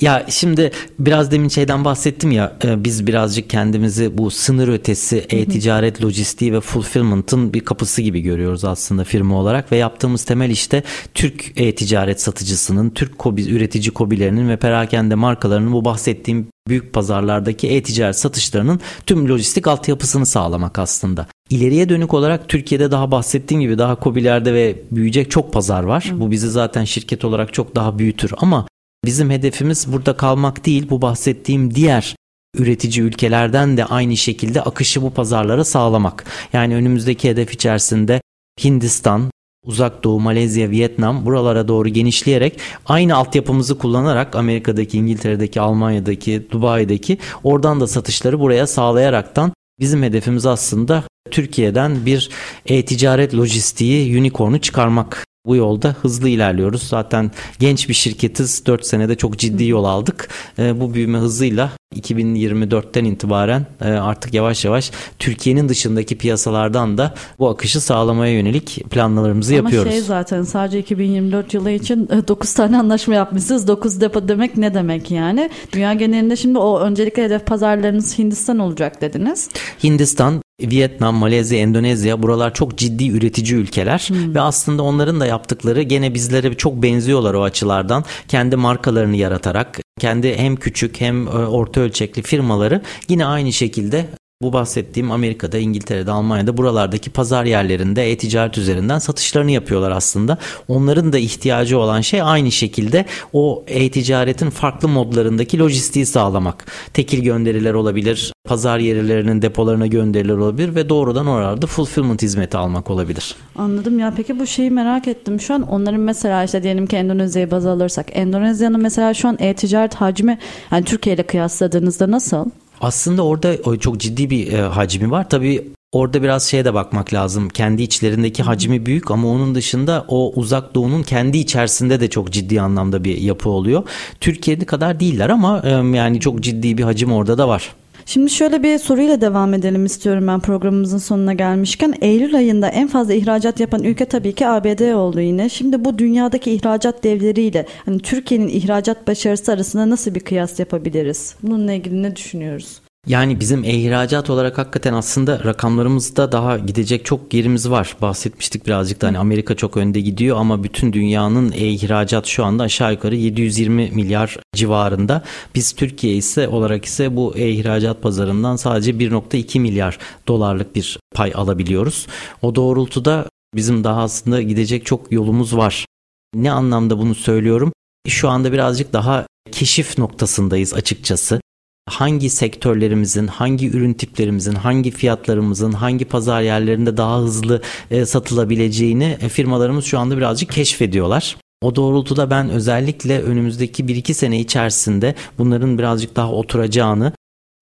Ya 0.00 0.26
şimdi 0.28 0.70
biraz 0.98 1.30
demin 1.30 1.48
şeyden 1.48 1.84
bahsettim 1.84 2.30
ya 2.30 2.56
e, 2.64 2.84
biz 2.84 3.06
birazcık 3.06 3.50
kendimizi 3.50 4.18
bu 4.18 4.30
sınır 4.30 4.68
ötesi 4.68 5.26
e-ticaret, 5.30 6.04
lojistiği 6.04 6.52
ve 6.52 6.60
fulfillment'ın 6.60 7.52
bir 7.54 7.60
kapısı 7.60 8.02
gibi 8.02 8.20
görüyoruz 8.20 8.64
aslında 8.64 9.04
firma 9.04 9.40
olarak 9.40 9.72
ve 9.72 9.76
yaptığımız 9.76 10.24
temel 10.24 10.50
işte 10.50 10.82
Türk 11.14 11.52
e-ticaret 11.56 12.20
satıcısının, 12.20 12.90
Türk 12.90 13.18
kobi, 13.18 13.50
üretici 13.50 13.90
kobilerinin 13.90 14.48
ve 14.48 14.56
perakende 14.56 15.14
markalarının 15.14 15.72
bu 15.72 15.84
bahsettiğim 15.84 16.48
büyük 16.68 16.92
pazarlardaki 16.92 17.68
e-ticaret 17.68 18.16
satışlarının 18.16 18.80
tüm 19.06 19.28
lojistik 19.28 19.66
altyapısını 19.66 20.26
sağlamak 20.26 20.78
aslında. 20.78 21.26
İleriye 21.50 21.88
dönük 21.88 22.14
olarak 22.14 22.48
Türkiye'de 22.48 22.90
daha 22.90 23.10
bahsettiğim 23.10 23.60
gibi 23.60 23.78
daha 23.78 23.94
kobilerde 23.94 24.54
ve 24.54 24.82
büyüyecek 24.90 25.30
çok 25.30 25.52
pazar 25.52 25.82
var. 25.82 26.10
Hı. 26.10 26.20
Bu 26.20 26.30
bizi 26.30 26.50
zaten 26.50 26.84
şirket 26.84 27.24
olarak 27.24 27.54
çok 27.54 27.76
daha 27.76 27.98
büyütür 27.98 28.32
ama 28.36 28.66
bizim 29.04 29.30
hedefimiz 29.30 29.92
burada 29.92 30.16
kalmak 30.16 30.66
değil 30.66 30.86
bu 30.90 31.02
bahsettiğim 31.02 31.74
diğer 31.74 32.14
üretici 32.56 33.06
ülkelerden 33.06 33.76
de 33.76 33.84
aynı 33.84 34.16
şekilde 34.16 34.62
akışı 34.62 35.02
bu 35.02 35.10
pazarlara 35.10 35.64
sağlamak. 35.64 36.24
Yani 36.52 36.74
önümüzdeki 36.74 37.28
hedef 37.28 37.54
içerisinde 37.54 38.20
Hindistan, 38.64 39.30
Uzak 39.68 40.04
Doğu, 40.04 40.20
Malezya, 40.20 40.70
Vietnam 40.70 41.26
buralara 41.26 41.68
doğru 41.68 41.88
genişleyerek 41.88 42.60
aynı 42.86 43.16
altyapımızı 43.16 43.78
kullanarak 43.78 44.36
Amerika'daki, 44.36 44.98
İngiltere'deki, 44.98 45.60
Almanya'daki, 45.60 46.46
Dubai'deki 46.50 47.18
oradan 47.44 47.80
da 47.80 47.86
satışları 47.86 48.40
buraya 48.40 48.66
sağlayaraktan 48.66 49.52
bizim 49.80 50.02
hedefimiz 50.02 50.46
aslında 50.46 51.04
Türkiye'den 51.30 52.06
bir 52.06 52.30
e-ticaret 52.66 53.34
lojistiği 53.34 54.18
unicorn'u 54.20 54.58
çıkarmak 54.58 55.27
bu 55.46 55.56
yolda 55.56 55.96
hızlı 56.02 56.28
ilerliyoruz. 56.28 56.82
Zaten 56.82 57.30
genç 57.58 57.88
bir 57.88 57.94
şirketiz. 57.94 58.66
4 58.66 58.86
senede 58.86 59.14
çok 59.14 59.38
ciddi 59.38 59.64
yol 59.64 59.84
aldık. 59.84 60.28
E, 60.58 60.80
bu 60.80 60.94
büyüme 60.94 61.18
hızıyla 61.18 61.70
2024'ten 61.94 63.04
itibaren 63.04 63.66
e, 63.80 63.84
artık 63.84 64.34
yavaş 64.34 64.64
yavaş 64.64 64.90
Türkiye'nin 65.18 65.68
dışındaki 65.68 66.18
piyasalardan 66.18 66.98
da 66.98 67.14
bu 67.38 67.48
akışı 67.48 67.80
sağlamaya 67.80 68.32
yönelik 68.32 68.84
planlarımızı 68.90 69.52
Ama 69.52 69.56
yapıyoruz. 69.56 69.86
Ama 69.86 69.92
şey 69.92 70.00
zaten 70.00 70.42
sadece 70.42 70.78
2024 70.78 71.54
yılı 71.54 71.70
için 71.70 72.08
9 72.28 72.50
e, 72.50 72.54
tane 72.54 72.78
anlaşma 72.78 73.14
yapmışsınız. 73.14 73.68
9 73.68 74.00
depo 74.00 74.28
demek 74.28 74.56
ne 74.56 74.74
demek 74.74 75.10
yani? 75.10 75.50
Dünya 75.72 75.94
genelinde 75.94 76.36
şimdi 76.36 76.58
o 76.58 76.80
öncelikle 76.80 77.24
hedef 77.24 77.46
pazarlarınız 77.46 78.18
Hindistan 78.18 78.58
olacak 78.58 79.00
dediniz. 79.00 79.48
Hindistan, 79.84 80.42
Vietnam, 80.60 81.14
Malezya, 81.14 81.58
Endonezya 81.58 82.22
buralar 82.22 82.54
çok 82.54 82.78
ciddi 82.78 83.08
üretici 83.10 83.54
ülkeler 83.54 84.04
hmm. 84.08 84.34
ve 84.34 84.40
aslında 84.40 84.82
onların 84.82 85.20
da 85.20 85.26
yaptıkları 85.26 85.82
gene 85.82 86.14
bizlere 86.14 86.54
çok 86.54 86.82
benziyorlar 86.82 87.34
o 87.34 87.42
açılardan. 87.42 88.04
Kendi 88.28 88.56
markalarını 88.56 89.16
yaratarak 89.16 89.80
kendi 90.00 90.36
hem 90.36 90.56
küçük 90.56 91.00
hem 91.00 91.26
e, 91.26 91.30
orta 91.30 91.80
ölçekli 91.80 92.22
firmaları 92.22 92.82
yine 93.08 93.26
aynı 93.26 93.52
şekilde 93.52 94.06
bu 94.42 94.52
bahsettiğim 94.52 95.10
Amerika'da, 95.10 95.58
İngiltere'de, 95.58 96.10
Almanya'da 96.10 96.56
buralardaki 96.56 97.10
pazar 97.10 97.44
yerlerinde 97.44 98.10
e-ticaret 98.10 98.58
üzerinden 98.58 98.98
satışlarını 98.98 99.50
yapıyorlar 99.50 99.90
aslında. 99.90 100.38
Onların 100.68 101.12
da 101.12 101.18
ihtiyacı 101.18 101.78
olan 101.78 102.00
şey 102.00 102.22
aynı 102.22 102.52
şekilde 102.52 103.04
o 103.32 103.64
e-ticaretin 103.66 104.50
farklı 104.50 104.88
modlarındaki 104.88 105.58
lojistiği 105.58 106.06
sağlamak. 106.06 106.66
Tekil 106.94 107.22
gönderiler 107.22 107.74
olabilir, 107.74 108.32
pazar 108.44 108.78
yerlerinin 108.78 109.42
depolarına 109.42 109.86
gönderiler 109.86 110.36
olabilir 110.36 110.74
ve 110.74 110.88
doğrudan 110.88 111.26
orada 111.26 111.66
fulfillment 111.66 112.22
hizmeti 112.22 112.56
almak 112.56 112.90
olabilir. 112.90 113.36
Anladım 113.56 113.98
ya 113.98 114.12
peki 114.16 114.38
bu 114.38 114.46
şeyi 114.46 114.70
merak 114.70 115.08
ettim. 115.08 115.40
Şu 115.40 115.54
an 115.54 115.62
onların 115.62 116.00
mesela 116.00 116.44
işte 116.44 116.62
diyelim 116.62 116.86
ki 116.86 116.96
Endonezya'yı 116.96 117.50
baz 117.50 117.66
alırsak 117.66 118.06
Endonezya'nın 118.12 118.82
mesela 118.82 119.14
şu 119.14 119.28
an 119.28 119.36
e-ticaret 119.40 119.94
hacmi 119.94 120.38
yani 120.70 120.84
Türkiye 120.84 121.14
ile 121.14 121.22
kıyasladığınızda 121.22 122.10
nasıl? 122.10 122.46
Aslında 122.80 123.22
orada 123.22 123.78
çok 123.78 124.00
ciddi 124.00 124.30
bir 124.30 124.52
e, 124.52 124.62
hacmi 124.62 125.10
var. 125.10 125.28
Tabii 125.28 125.64
Orada 125.92 126.22
biraz 126.22 126.42
şeye 126.42 126.64
de 126.64 126.74
bakmak 126.74 127.14
lazım. 127.14 127.48
Kendi 127.48 127.82
içlerindeki 127.82 128.42
hacmi 128.42 128.86
büyük 128.86 129.10
ama 129.10 129.28
onun 129.28 129.54
dışında 129.54 130.04
o 130.08 130.32
uzak 130.34 130.74
doğunun 130.74 131.02
kendi 131.02 131.38
içerisinde 131.38 132.00
de 132.00 132.10
çok 132.10 132.30
ciddi 132.30 132.60
anlamda 132.60 133.04
bir 133.04 133.16
yapı 133.16 133.50
oluyor. 133.50 133.82
Türkiye'de 134.20 134.64
kadar 134.64 135.00
değiller 135.00 135.28
ama 135.28 135.62
e, 135.64 135.70
yani 135.96 136.20
çok 136.20 136.40
ciddi 136.40 136.78
bir 136.78 136.82
hacim 136.82 137.12
orada 137.12 137.38
da 137.38 137.48
var. 137.48 137.74
Şimdi 138.08 138.30
şöyle 138.30 138.62
bir 138.62 138.78
soruyla 138.78 139.20
devam 139.20 139.54
edelim 139.54 139.84
istiyorum 139.84 140.26
ben 140.26 140.40
programımızın 140.40 140.98
sonuna 140.98 141.32
gelmişken. 141.32 141.94
Eylül 142.00 142.36
ayında 142.36 142.68
en 142.68 142.88
fazla 142.88 143.14
ihracat 143.14 143.60
yapan 143.60 143.82
ülke 143.82 144.04
tabii 144.04 144.34
ki 144.34 144.46
ABD 144.46 144.92
oldu 144.92 145.20
yine. 145.20 145.48
Şimdi 145.48 145.84
bu 145.84 145.98
dünyadaki 145.98 146.52
ihracat 146.52 147.04
devleriyle 147.04 147.66
hani 147.84 147.98
Türkiye'nin 147.98 148.48
ihracat 148.48 149.08
başarısı 149.08 149.52
arasında 149.52 149.90
nasıl 149.90 150.14
bir 150.14 150.20
kıyas 150.20 150.58
yapabiliriz? 150.58 151.34
Bununla 151.42 151.72
ilgili 151.72 152.02
ne 152.02 152.16
düşünüyoruz? 152.16 152.80
Yani 153.06 153.40
bizim 153.40 153.64
e-ihracat 153.64 154.30
olarak 154.30 154.58
hakikaten 154.58 154.92
aslında 154.92 155.44
rakamlarımızda 155.44 156.32
daha 156.32 156.58
gidecek 156.58 157.04
çok 157.04 157.34
yerimiz 157.34 157.70
var. 157.70 157.96
Bahsetmiştik 158.02 158.66
birazcık 158.66 159.00
da 159.00 159.06
hani 159.06 159.18
Amerika 159.18 159.54
çok 159.54 159.76
önde 159.76 160.00
gidiyor 160.00 160.36
ama 160.36 160.64
bütün 160.64 160.92
dünyanın 160.92 161.52
e-ihracat 161.52 162.26
şu 162.26 162.44
anda 162.44 162.62
aşağı 162.62 162.92
yukarı 162.92 163.16
720 163.16 163.90
milyar 163.90 164.36
civarında. 164.54 165.24
Biz 165.54 165.72
Türkiye 165.72 166.14
ise 166.14 166.48
olarak 166.48 166.84
ise 166.84 167.16
bu 167.16 167.36
e-ihracat 167.36 168.02
pazarından 168.02 168.56
sadece 168.56 168.90
1.2 168.90 169.60
milyar 169.60 169.98
dolarlık 170.28 170.74
bir 170.74 170.98
pay 171.14 171.32
alabiliyoruz. 171.34 172.06
O 172.42 172.54
doğrultuda 172.54 173.26
bizim 173.54 173.84
daha 173.84 174.02
aslında 174.02 174.42
gidecek 174.42 174.86
çok 174.86 175.12
yolumuz 175.12 175.56
var. 175.56 175.86
Ne 176.34 176.50
anlamda 176.52 176.98
bunu 176.98 177.14
söylüyorum? 177.14 177.72
Şu 178.08 178.28
anda 178.28 178.52
birazcık 178.52 178.92
daha 178.92 179.26
keşif 179.52 179.98
noktasındayız 179.98 180.74
açıkçası 180.74 181.40
hangi 181.88 182.30
sektörlerimizin, 182.30 183.26
hangi 183.26 183.70
ürün 183.70 183.92
tiplerimizin, 183.92 184.54
hangi 184.54 184.90
fiyatlarımızın, 184.90 185.72
hangi 185.72 186.04
pazar 186.04 186.40
yerlerinde 186.40 186.96
daha 186.96 187.18
hızlı 187.18 187.62
e, 187.90 188.06
satılabileceğini 188.06 189.18
e, 189.20 189.28
firmalarımız 189.28 189.84
şu 189.84 189.98
anda 189.98 190.16
birazcık 190.16 190.50
keşfediyorlar. 190.50 191.36
O 191.62 191.76
doğrultuda 191.76 192.30
ben 192.30 192.50
özellikle 192.50 193.22
önümüzdeki 193.22 193.84
1-2 193.84 194.14
sene 194.14 194.40
içerisinde 194.40 195.14
bunların 195.38 195.78
birazcık 195.78 196.16
daha 196.16 196.32
oturacağını 196.32 197.12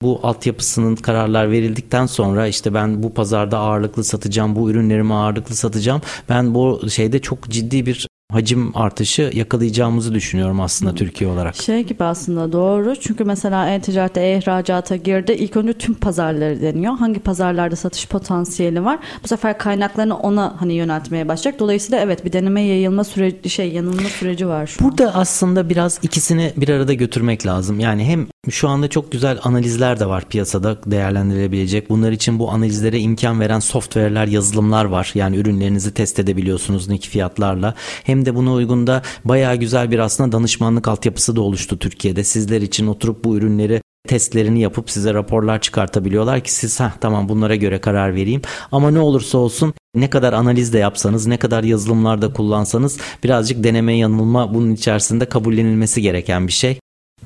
bu 0.03 0.21
altyapısının 0.23 0.97
kararlar 0.97 1.51
verildikten 1.51 2.07
sonra 2.07 2.47
işte 2.47 2.75
ben 2.75 3.03
bu 3.03 3.15
pazarda 3.15 3.59
ağırlıklı 3.59 4.05
satacağım, 4.05 4.57
bu 4.57 4.71
ürünlerimi 4.71 5.15
ağırlıklı 5.15 5.55
satacağım. 5.55 6.01
Ben 6.29 6.55
bu 6.55 6.91
şeyde 6.91 7.19
çok 7.19 7.49
ciddi 7.49 7.87
bir 7.87 8.07
hacim 8.33 8.77
artışı 8.77 9.31
yakalayacağımızı 9.35 10.15
düşünüyorum 10.15 10.61
aslında 10.61 10.91
hmm. 10.91 10.99
Türkiye 10.99 11.31
olarak. 11.31 11.57
Şey 11.57 11.83
gibi 11.83 12.05
aslında 12.05 12.53
doğru. 12.53 12.97
Çünkü 12.97 13.25
mesela 13.25 13.69
e-ticarette 13.71 14.21
e-ihracata 14.21 14.97
girdi. 14.97 15.33
İlk 15.33 15.57
önce 15.57 15.73
tüm 15.73 15.95
pazarları 15.95 16.63
deniyor. 16.63 16.99
Hangi 16.99 17.21
pazarlarda 17.21 17.77
satış 17.77 18.09
potansiyeli 18.09 18.85
var? 18.85 18.99
Bu 19.25 19.29
sefer 19.29 19.59
kaynaklarını 19.59 20.19
ona 20.19 20.57
hani 20.59 20.75
yöneltmeye 20.75 21.29
başlayacak. 21.29 21.61
Dolayısıyla 21.61 22.01
evet 22.01 22.25
bir 22.25 22.33
deneme 22.33 22.63
yayılma 22.63 23.05
süreci 23.05 23.51
şey 23.51 23.73
yanılma 23.73 24.09
süreci 24.09 24.49
var 24.49 24.67
şu 24.67 24.85
Burada 24.85 25.15
an. 25.15 25.21
aslında 25.21 25.69
biraz 25.69 25.99
ikisini 26.03 26.53
bir 26.57 26.69
arada 26.69 26.93
götürmek 26.93 27.47
lazım. 27.47 27.81
Yani 27.81 28.05
hem 28.05 28.27
şu 28.51 28.69
anda 28.69 28.89
çok 28.89 29.13
güzel 29.13 29.39
analizler 29.43 30.01
de 30.01 30.07
var 30.07 30.29
piyasada 30.29 30.79
değerlendirilebilecek. 30.87 31.91
Bunlar 31.91 32.13
için 32.13 32.39
bu 32.39 32.51
analizlere 32.51 32.99
imkan 32.99 33.41
veren 33.41 33.59
software'ler, 33.59 34.27
yazılımlar 34.27 34.85
var. 34.85 35.11
Yani 35.15 35.37
ürünlerinizi 35.37 35.95
test 35.95 36.19
edebiliyorsunuz 36.19 36.89
NIK 36.89 37.03
fiyatlarla. 37.03 37.75
Hem 38.05 38.27
de 38.27 38.35
buna 38.35 38.53
uygun 38.53 38.87
da 38.87 39.03
bayağı 39.25 39.57
güzel 39.57 39.91
bir 39.91 39.99
aslında 39.99 40.33
danışmanlık 40.33 40.89
altyapısı 40.89 41.37
da 41.37 41.41
oluştu 41.41 41.79
Türkiye'de. 41.79 42.25
Sizler 42.25 42.61
için 42.61 42.87
oturup 42.87 43.25
bu 43.25 43.37
ürünleri 43.37 43.81
testlerini 44.07 44.61
yapıp 44.61 44.91
size 44.91 45.15
raporlar 45.15 45.61
çıkartabiliyorlar 45.61 46.41
ki 46.41 46.53
siz 46.53 46.81
ha 46.81 46.93
tamam 47.01 47.29
bunlara 47.29 47.57
göre 47.57 47.81
karar 47.81 48.15
vereyim. 48.15 48.43
Ama 48.73 48.91
ne 48.91 48.99
olursa 48.99 49.39
olsun 49.39 49.75
ne 49.95 50.11
kadar 50.11 50.33
analiz 50.33 50.73
de 50.73 50.79
yapsanız, 50.79 51.27
ne 51.27 51.37
kadar 51.37 51.65
yazılımlarda 51.65 52.33
kullansanız 52.33 52.99
birazcık 53.25 53.65
deneme 53.65 53.97
yanılma 53.97 54.55
bunun 54.55 54.73
içerisinde 54.73 55.25
kabullenilmesi 55.25 56.03
gereken 56.03 56.47
bir 56.47 56.53
şey. 56.53 56.79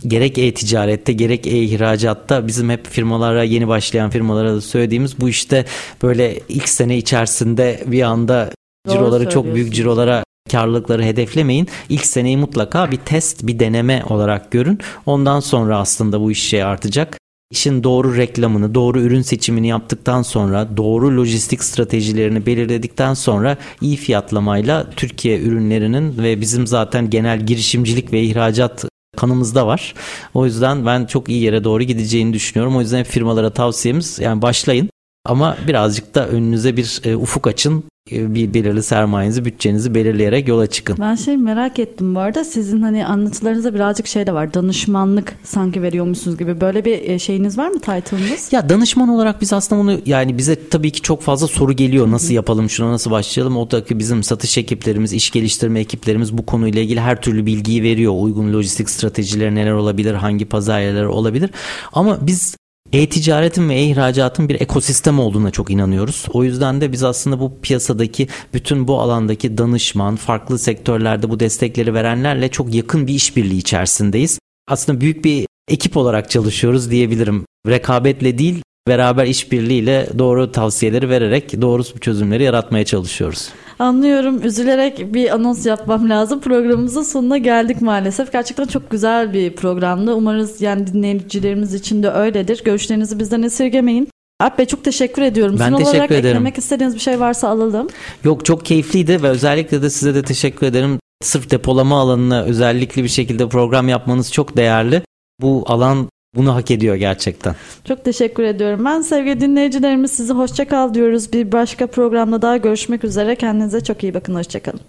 Gerek 0.07 0.38
e-ticarette 0.38 1.12
gerek 1.12 1.47
e-ihracatta 1.47 2.47
bizim 2.47 2.70
hep 2.70 2.86
firmalara 2.86 3.45
yeni 3.45 3.68
başlayan 3.68 4.11
firmalara 4.11 4.55
da 4.55 4.61
söylediğimiz 4.61 5.20
bu 5.20 5.28
işte 5.28 5.64
böyle 6.03 6.41
ilk 6.49 6.68
sene 6.68 6.99
içerisinde 6.99 7.84
bir 7.86 8.03
anda 8.03 8.51
ciroları 8.88 9.30
çok 9.30 9.55
büyük 9.55 9.74
cirolara 9.74 10.24
karlılıkları 10.53 11.03
hedeflemeyin. 11.03 11.68
İlk 11.88 12.07
seneyi 12.07 12.36
mutlaka 12.36 12.91
bir 12.91 12.97
test, 12.97 13.47
bir 13.47 13.59
deneme 13.59 14.05
olarak 14.09 14.51
görün. 14.51 14.78
Ondan 15.07 15.41
sonra 15.41 15.78
aslında 15.78 16.20
bu 16.20 16.30
iş 16.30 16.43
şey 16.43 16.62
artacak. 16.62 17.18
İşin 17.51 17.84
doğru 17.84 18.16
reklamını, 18.16 18.74
doğru 18.74 19.01
ürün 19.01 19.22
seçimini 19.22 19.68
yaptıktan 19.68 20.22
sonra, 20.22 20.76
doğru 20.76 21.16
lojistik 21.16 21.64
stratejilerini 21.64 22.47
belirledikten 22.47 23.14
sonra 23.14 23.57
iyi 23.80 23.97
fiyatlamayla 23.97 24.91
Türkiye 24.97 25.41
ürünlerinin 25.41 26.22
ve 26.22 26.41
bizim 26.41 26.66
zaten 26.66 27.11
genel 27.11 27.47
girişimcilik 27.47 28.12
ve 28.12 28.22
ihracat 28.22 28.91
kanımızda 29.20 29.66
var. 29.66 29.94
O 30.34 30.44
yüzden 30.46 30.86
ben 30.86 31.06
çok 31.06 31.28
iyi 31.28 31.42
yere 31.42 31.64
doğru 31.64 31.82
gideceğini 31.82 32.32
düşünüyorum. 32.32 32.76
O 32.76 32.80
yüzden 32.80 33.04
firmalara 33.04 33.50
tavsiyemiz 33.50 34.18
yani 34.18 34.42
başlayın 34.42 34.90
ama 35.24 35.56
birazcık 35.68 36.14
da 36.14 36.28
önünüze 36.28 36.76
bir 36.76 37.00
e, 37.04 37.16
ufuk 37.16 37.46
açın. 37.46 37.84
E, 38.12 38.34
bir 38.34 38.55
belirli 38.55 38.82
sermayenizi, 38.82 39.44
bütçenizi 39.44 39.94
belirleyerek 39.94 40.48
yola 40.48 40.66
çıkın. 40.66 40.96
Ben 41.01 41.14
şey 41.14 41.36
merak 41.36 41.78
ettim 41.78 42.14
bu 42.14 42.20
arada. 42.20 42.44
Sizin 42.44 42.82
hani 42.82 43.07
anlatılarınızda 43.07 43.74
birazcık 43.74 44.07
şey 44.07 44.26
de 44.26 44.32
var. 44.32 44.55
Danışmanlık 44.55 45.36
sanki 45.44 45.82
veriyormuşsunuz 45.82 46.38
gibi. 46.38 46.61
Böyle 46.61 46.84
bir 46.84 47.09
e, 47.09 47.18
şeyiniz 47.18 47.59
var 47.59 47.68
mı 47.68 47.80
title'ınız? 47.80 48.53
Ya 48.53 48.68
danışman 48.68 49.09
olarak 49.09 49.40
biz 49.40 49.53
aslında 49.53 49.82
bunu 49.82 49.98
yani 50.07 50.38
bize 50.38 50.68
tabii 50.68 50.90
ki 50.90 51.03
çok 51.03 51.22
fazla 51.22 51.46
soru 51.46 51.72
geliyor. 51.72 52.11
Nasıl 52.11 52.34
yapalım 52.34 52.70
şuna 52.70 52.92
nasıl 52.92 53.11
başlayalım? 53.11 53.57
O 53.57 53.70
da 53.70 53.84
ki 53.84 53.98
bizim 53.98 54.22
satış 54.22 54.59
ekiplerimiz, 54.59 55.12
iş 55.12 55.30
geliştirme 55.30 55.80
ekiplerimiz 55.80 56.38
bu 56.38 56.46
konuyla 56.46 56.82
ilgili 56.82 57.01
her 57.01 57.22
türlü 57.22 57.46
bilgiyi 57.46 57.82
veriyor. 57.82 58.12
Uygun 58.16 58.53
lojistik 58.53 58.90
stratejileri 58.90 59.55
neler 59.55 59.72
olabilir, 59.72 60.14
hangi 60.14 60.44
pazar 60.44 60.80
yerleri 60.80 61.07
olabilir. 61.07 61.51
Ama 61.92 62.18
biz 62.22 62.57
e-ticaretin 62.93 63.68
ve 63.68 63.74
e-ihracatın 63.74 64.49
bir 64.49 64.61
ekosistem 64.61 65.18
olduğuna 65.18 65.51
çok 65.51 65.70
inanıyoruz. 65.70 66.26
O 66.32 66.45
yüzden 66.45 66.80
de 66.80 66.93
biz 66.93 67.03
aslında 67.03 67.41
bu 67.41 67.61
piyasadaki 67.62 68.28
bütün 68.55 68.88
bu 68.88 69.01
alandaki 69.01 69.59
danışman, 69.59 70.16
farklı 70.16 70.59
sektörlerde 70.59 71.30
bu 71.30 71.41
destekleri 71.41 71.95
verenlerle 71.95 72.49
çok 72.49 72.74
yakın 72.74 73.07
bir 73.07 73.14
işbirliği 73.14 73.59
içerisindeyiz. 73.59 74.38
Aslında 74.68 75.01
büyük 75.01 75.24
bir 75.24 75.47
ekip 75.68 75.97
olarak 75.97 76.30
çalışıyoruz 76.30 76.91
diyebilirim. 76.91 77.45
Rekabetle 77.68 78.38
değil, 78.38 78.62
beraber 78.88 79.26
işbirliğiyle 79.26 80.09
doğru 80.18 80.53
tavsiyeleri 80.53 81.09
vererek 81.09 81.62
doğru 81.62 81.84
çözümleri 81.84 82.43
yaratmaya 82.43 82.84
çalışıyoruz. 82.84 83.49
Anlıyorum. 83.81 84.47
Üzülerek 84.47 85.14
bir 85.14 85.35
anons 85.35 85.66
yapmam 85.66 86.11
lazım. 86.11 86.41
Programımızın 86.41 87.03
sonuna 87.03 87.39
geldik 87.39 87.83
maalesef. 87.83 88.33
Gerçekten 88.33 88.66
çok 88.66 88.91
güzel 88.91 89.33
bir 89.33 89.57
programdı. 89.57 90.14
Umarız 90.14 90.61
yani 90.61 90.87
dinleyicilerimiz 90.87 91.74
için 91.74 92.03
de 92.03 92.11
öyledir. 92.11 92.64
Görüşlerinizi 92.64 93.18
bizden 93.18 93.43
esirgemeyin. 93.43 94.09
Alp 94.41 94.59
Bey 94.59 94.66
çok 94.66 94.85
teşekkür 94.85 95.22
ediyorum. 95.22 95.57
Ben 95.61 95.70
Son 95.70 95.78
teşekkür 95.78 95.97
olarak 95.97 96.11
ederim. 96.11 96.26
eklemek 96.26 96.59
istediğiniz 96.59 96.95
bir 96.95 97.01
şey 97.01 97.20
varsa 97.20 97.49
alalım. 97.49 97.89
Yok 98.24 98.45
çok 98.45 98.64
keyifliydi 98.64 99.22
ve 99.22 99.28
özellikle 99.28 99.83
de 99.83 99.91
size 99.91 100.14
de 100.14 100.22
teşekkür 100.22 100.66
ederim. 100.66 100.99
Sırf 101.22 101.51
depolama 101.51 102.01
alanına 102.01 102.43
özellikle 102.43 103.03
bir 103.03 103.09
şekilde 103.09 103.49
program 103.49 103.89
yapmanız 103.89 104.33
çok 104.33 104.57
değerli. 104.57 105.03
Bu 105.41 105.64
alan 105.66 106.09
bunu 106.35 106.55
hak 106.55 106.70
ediyor 106.70 106.95
gerçekten. 106.97 107.55
Çok 107.85 108.05
teşekkür 108.05 108.43
ediyorum. 108.43 108.85
Ben 108.85 109.01
sevgili 109.01 109.41
dinleyicilerimiz 109.41 110.11
sizi 110.11 110.33
hoşça 110.33 110.68
kal 110.68 110.95
diyoruz. 110.95 111.33
Bir 111.33 111.53
başka 111.53 111.87
programda 111.87 112.43
daha 112.43 112.57
görüşmek 112.57 113.05
üzere. 113.05 113.37
Kendinize 113.37 113.81
çok 113.81 114.03
iyi 114.03 114.14
bakın. 114.14 114.35
Hoşçakalın. 114.35 114.81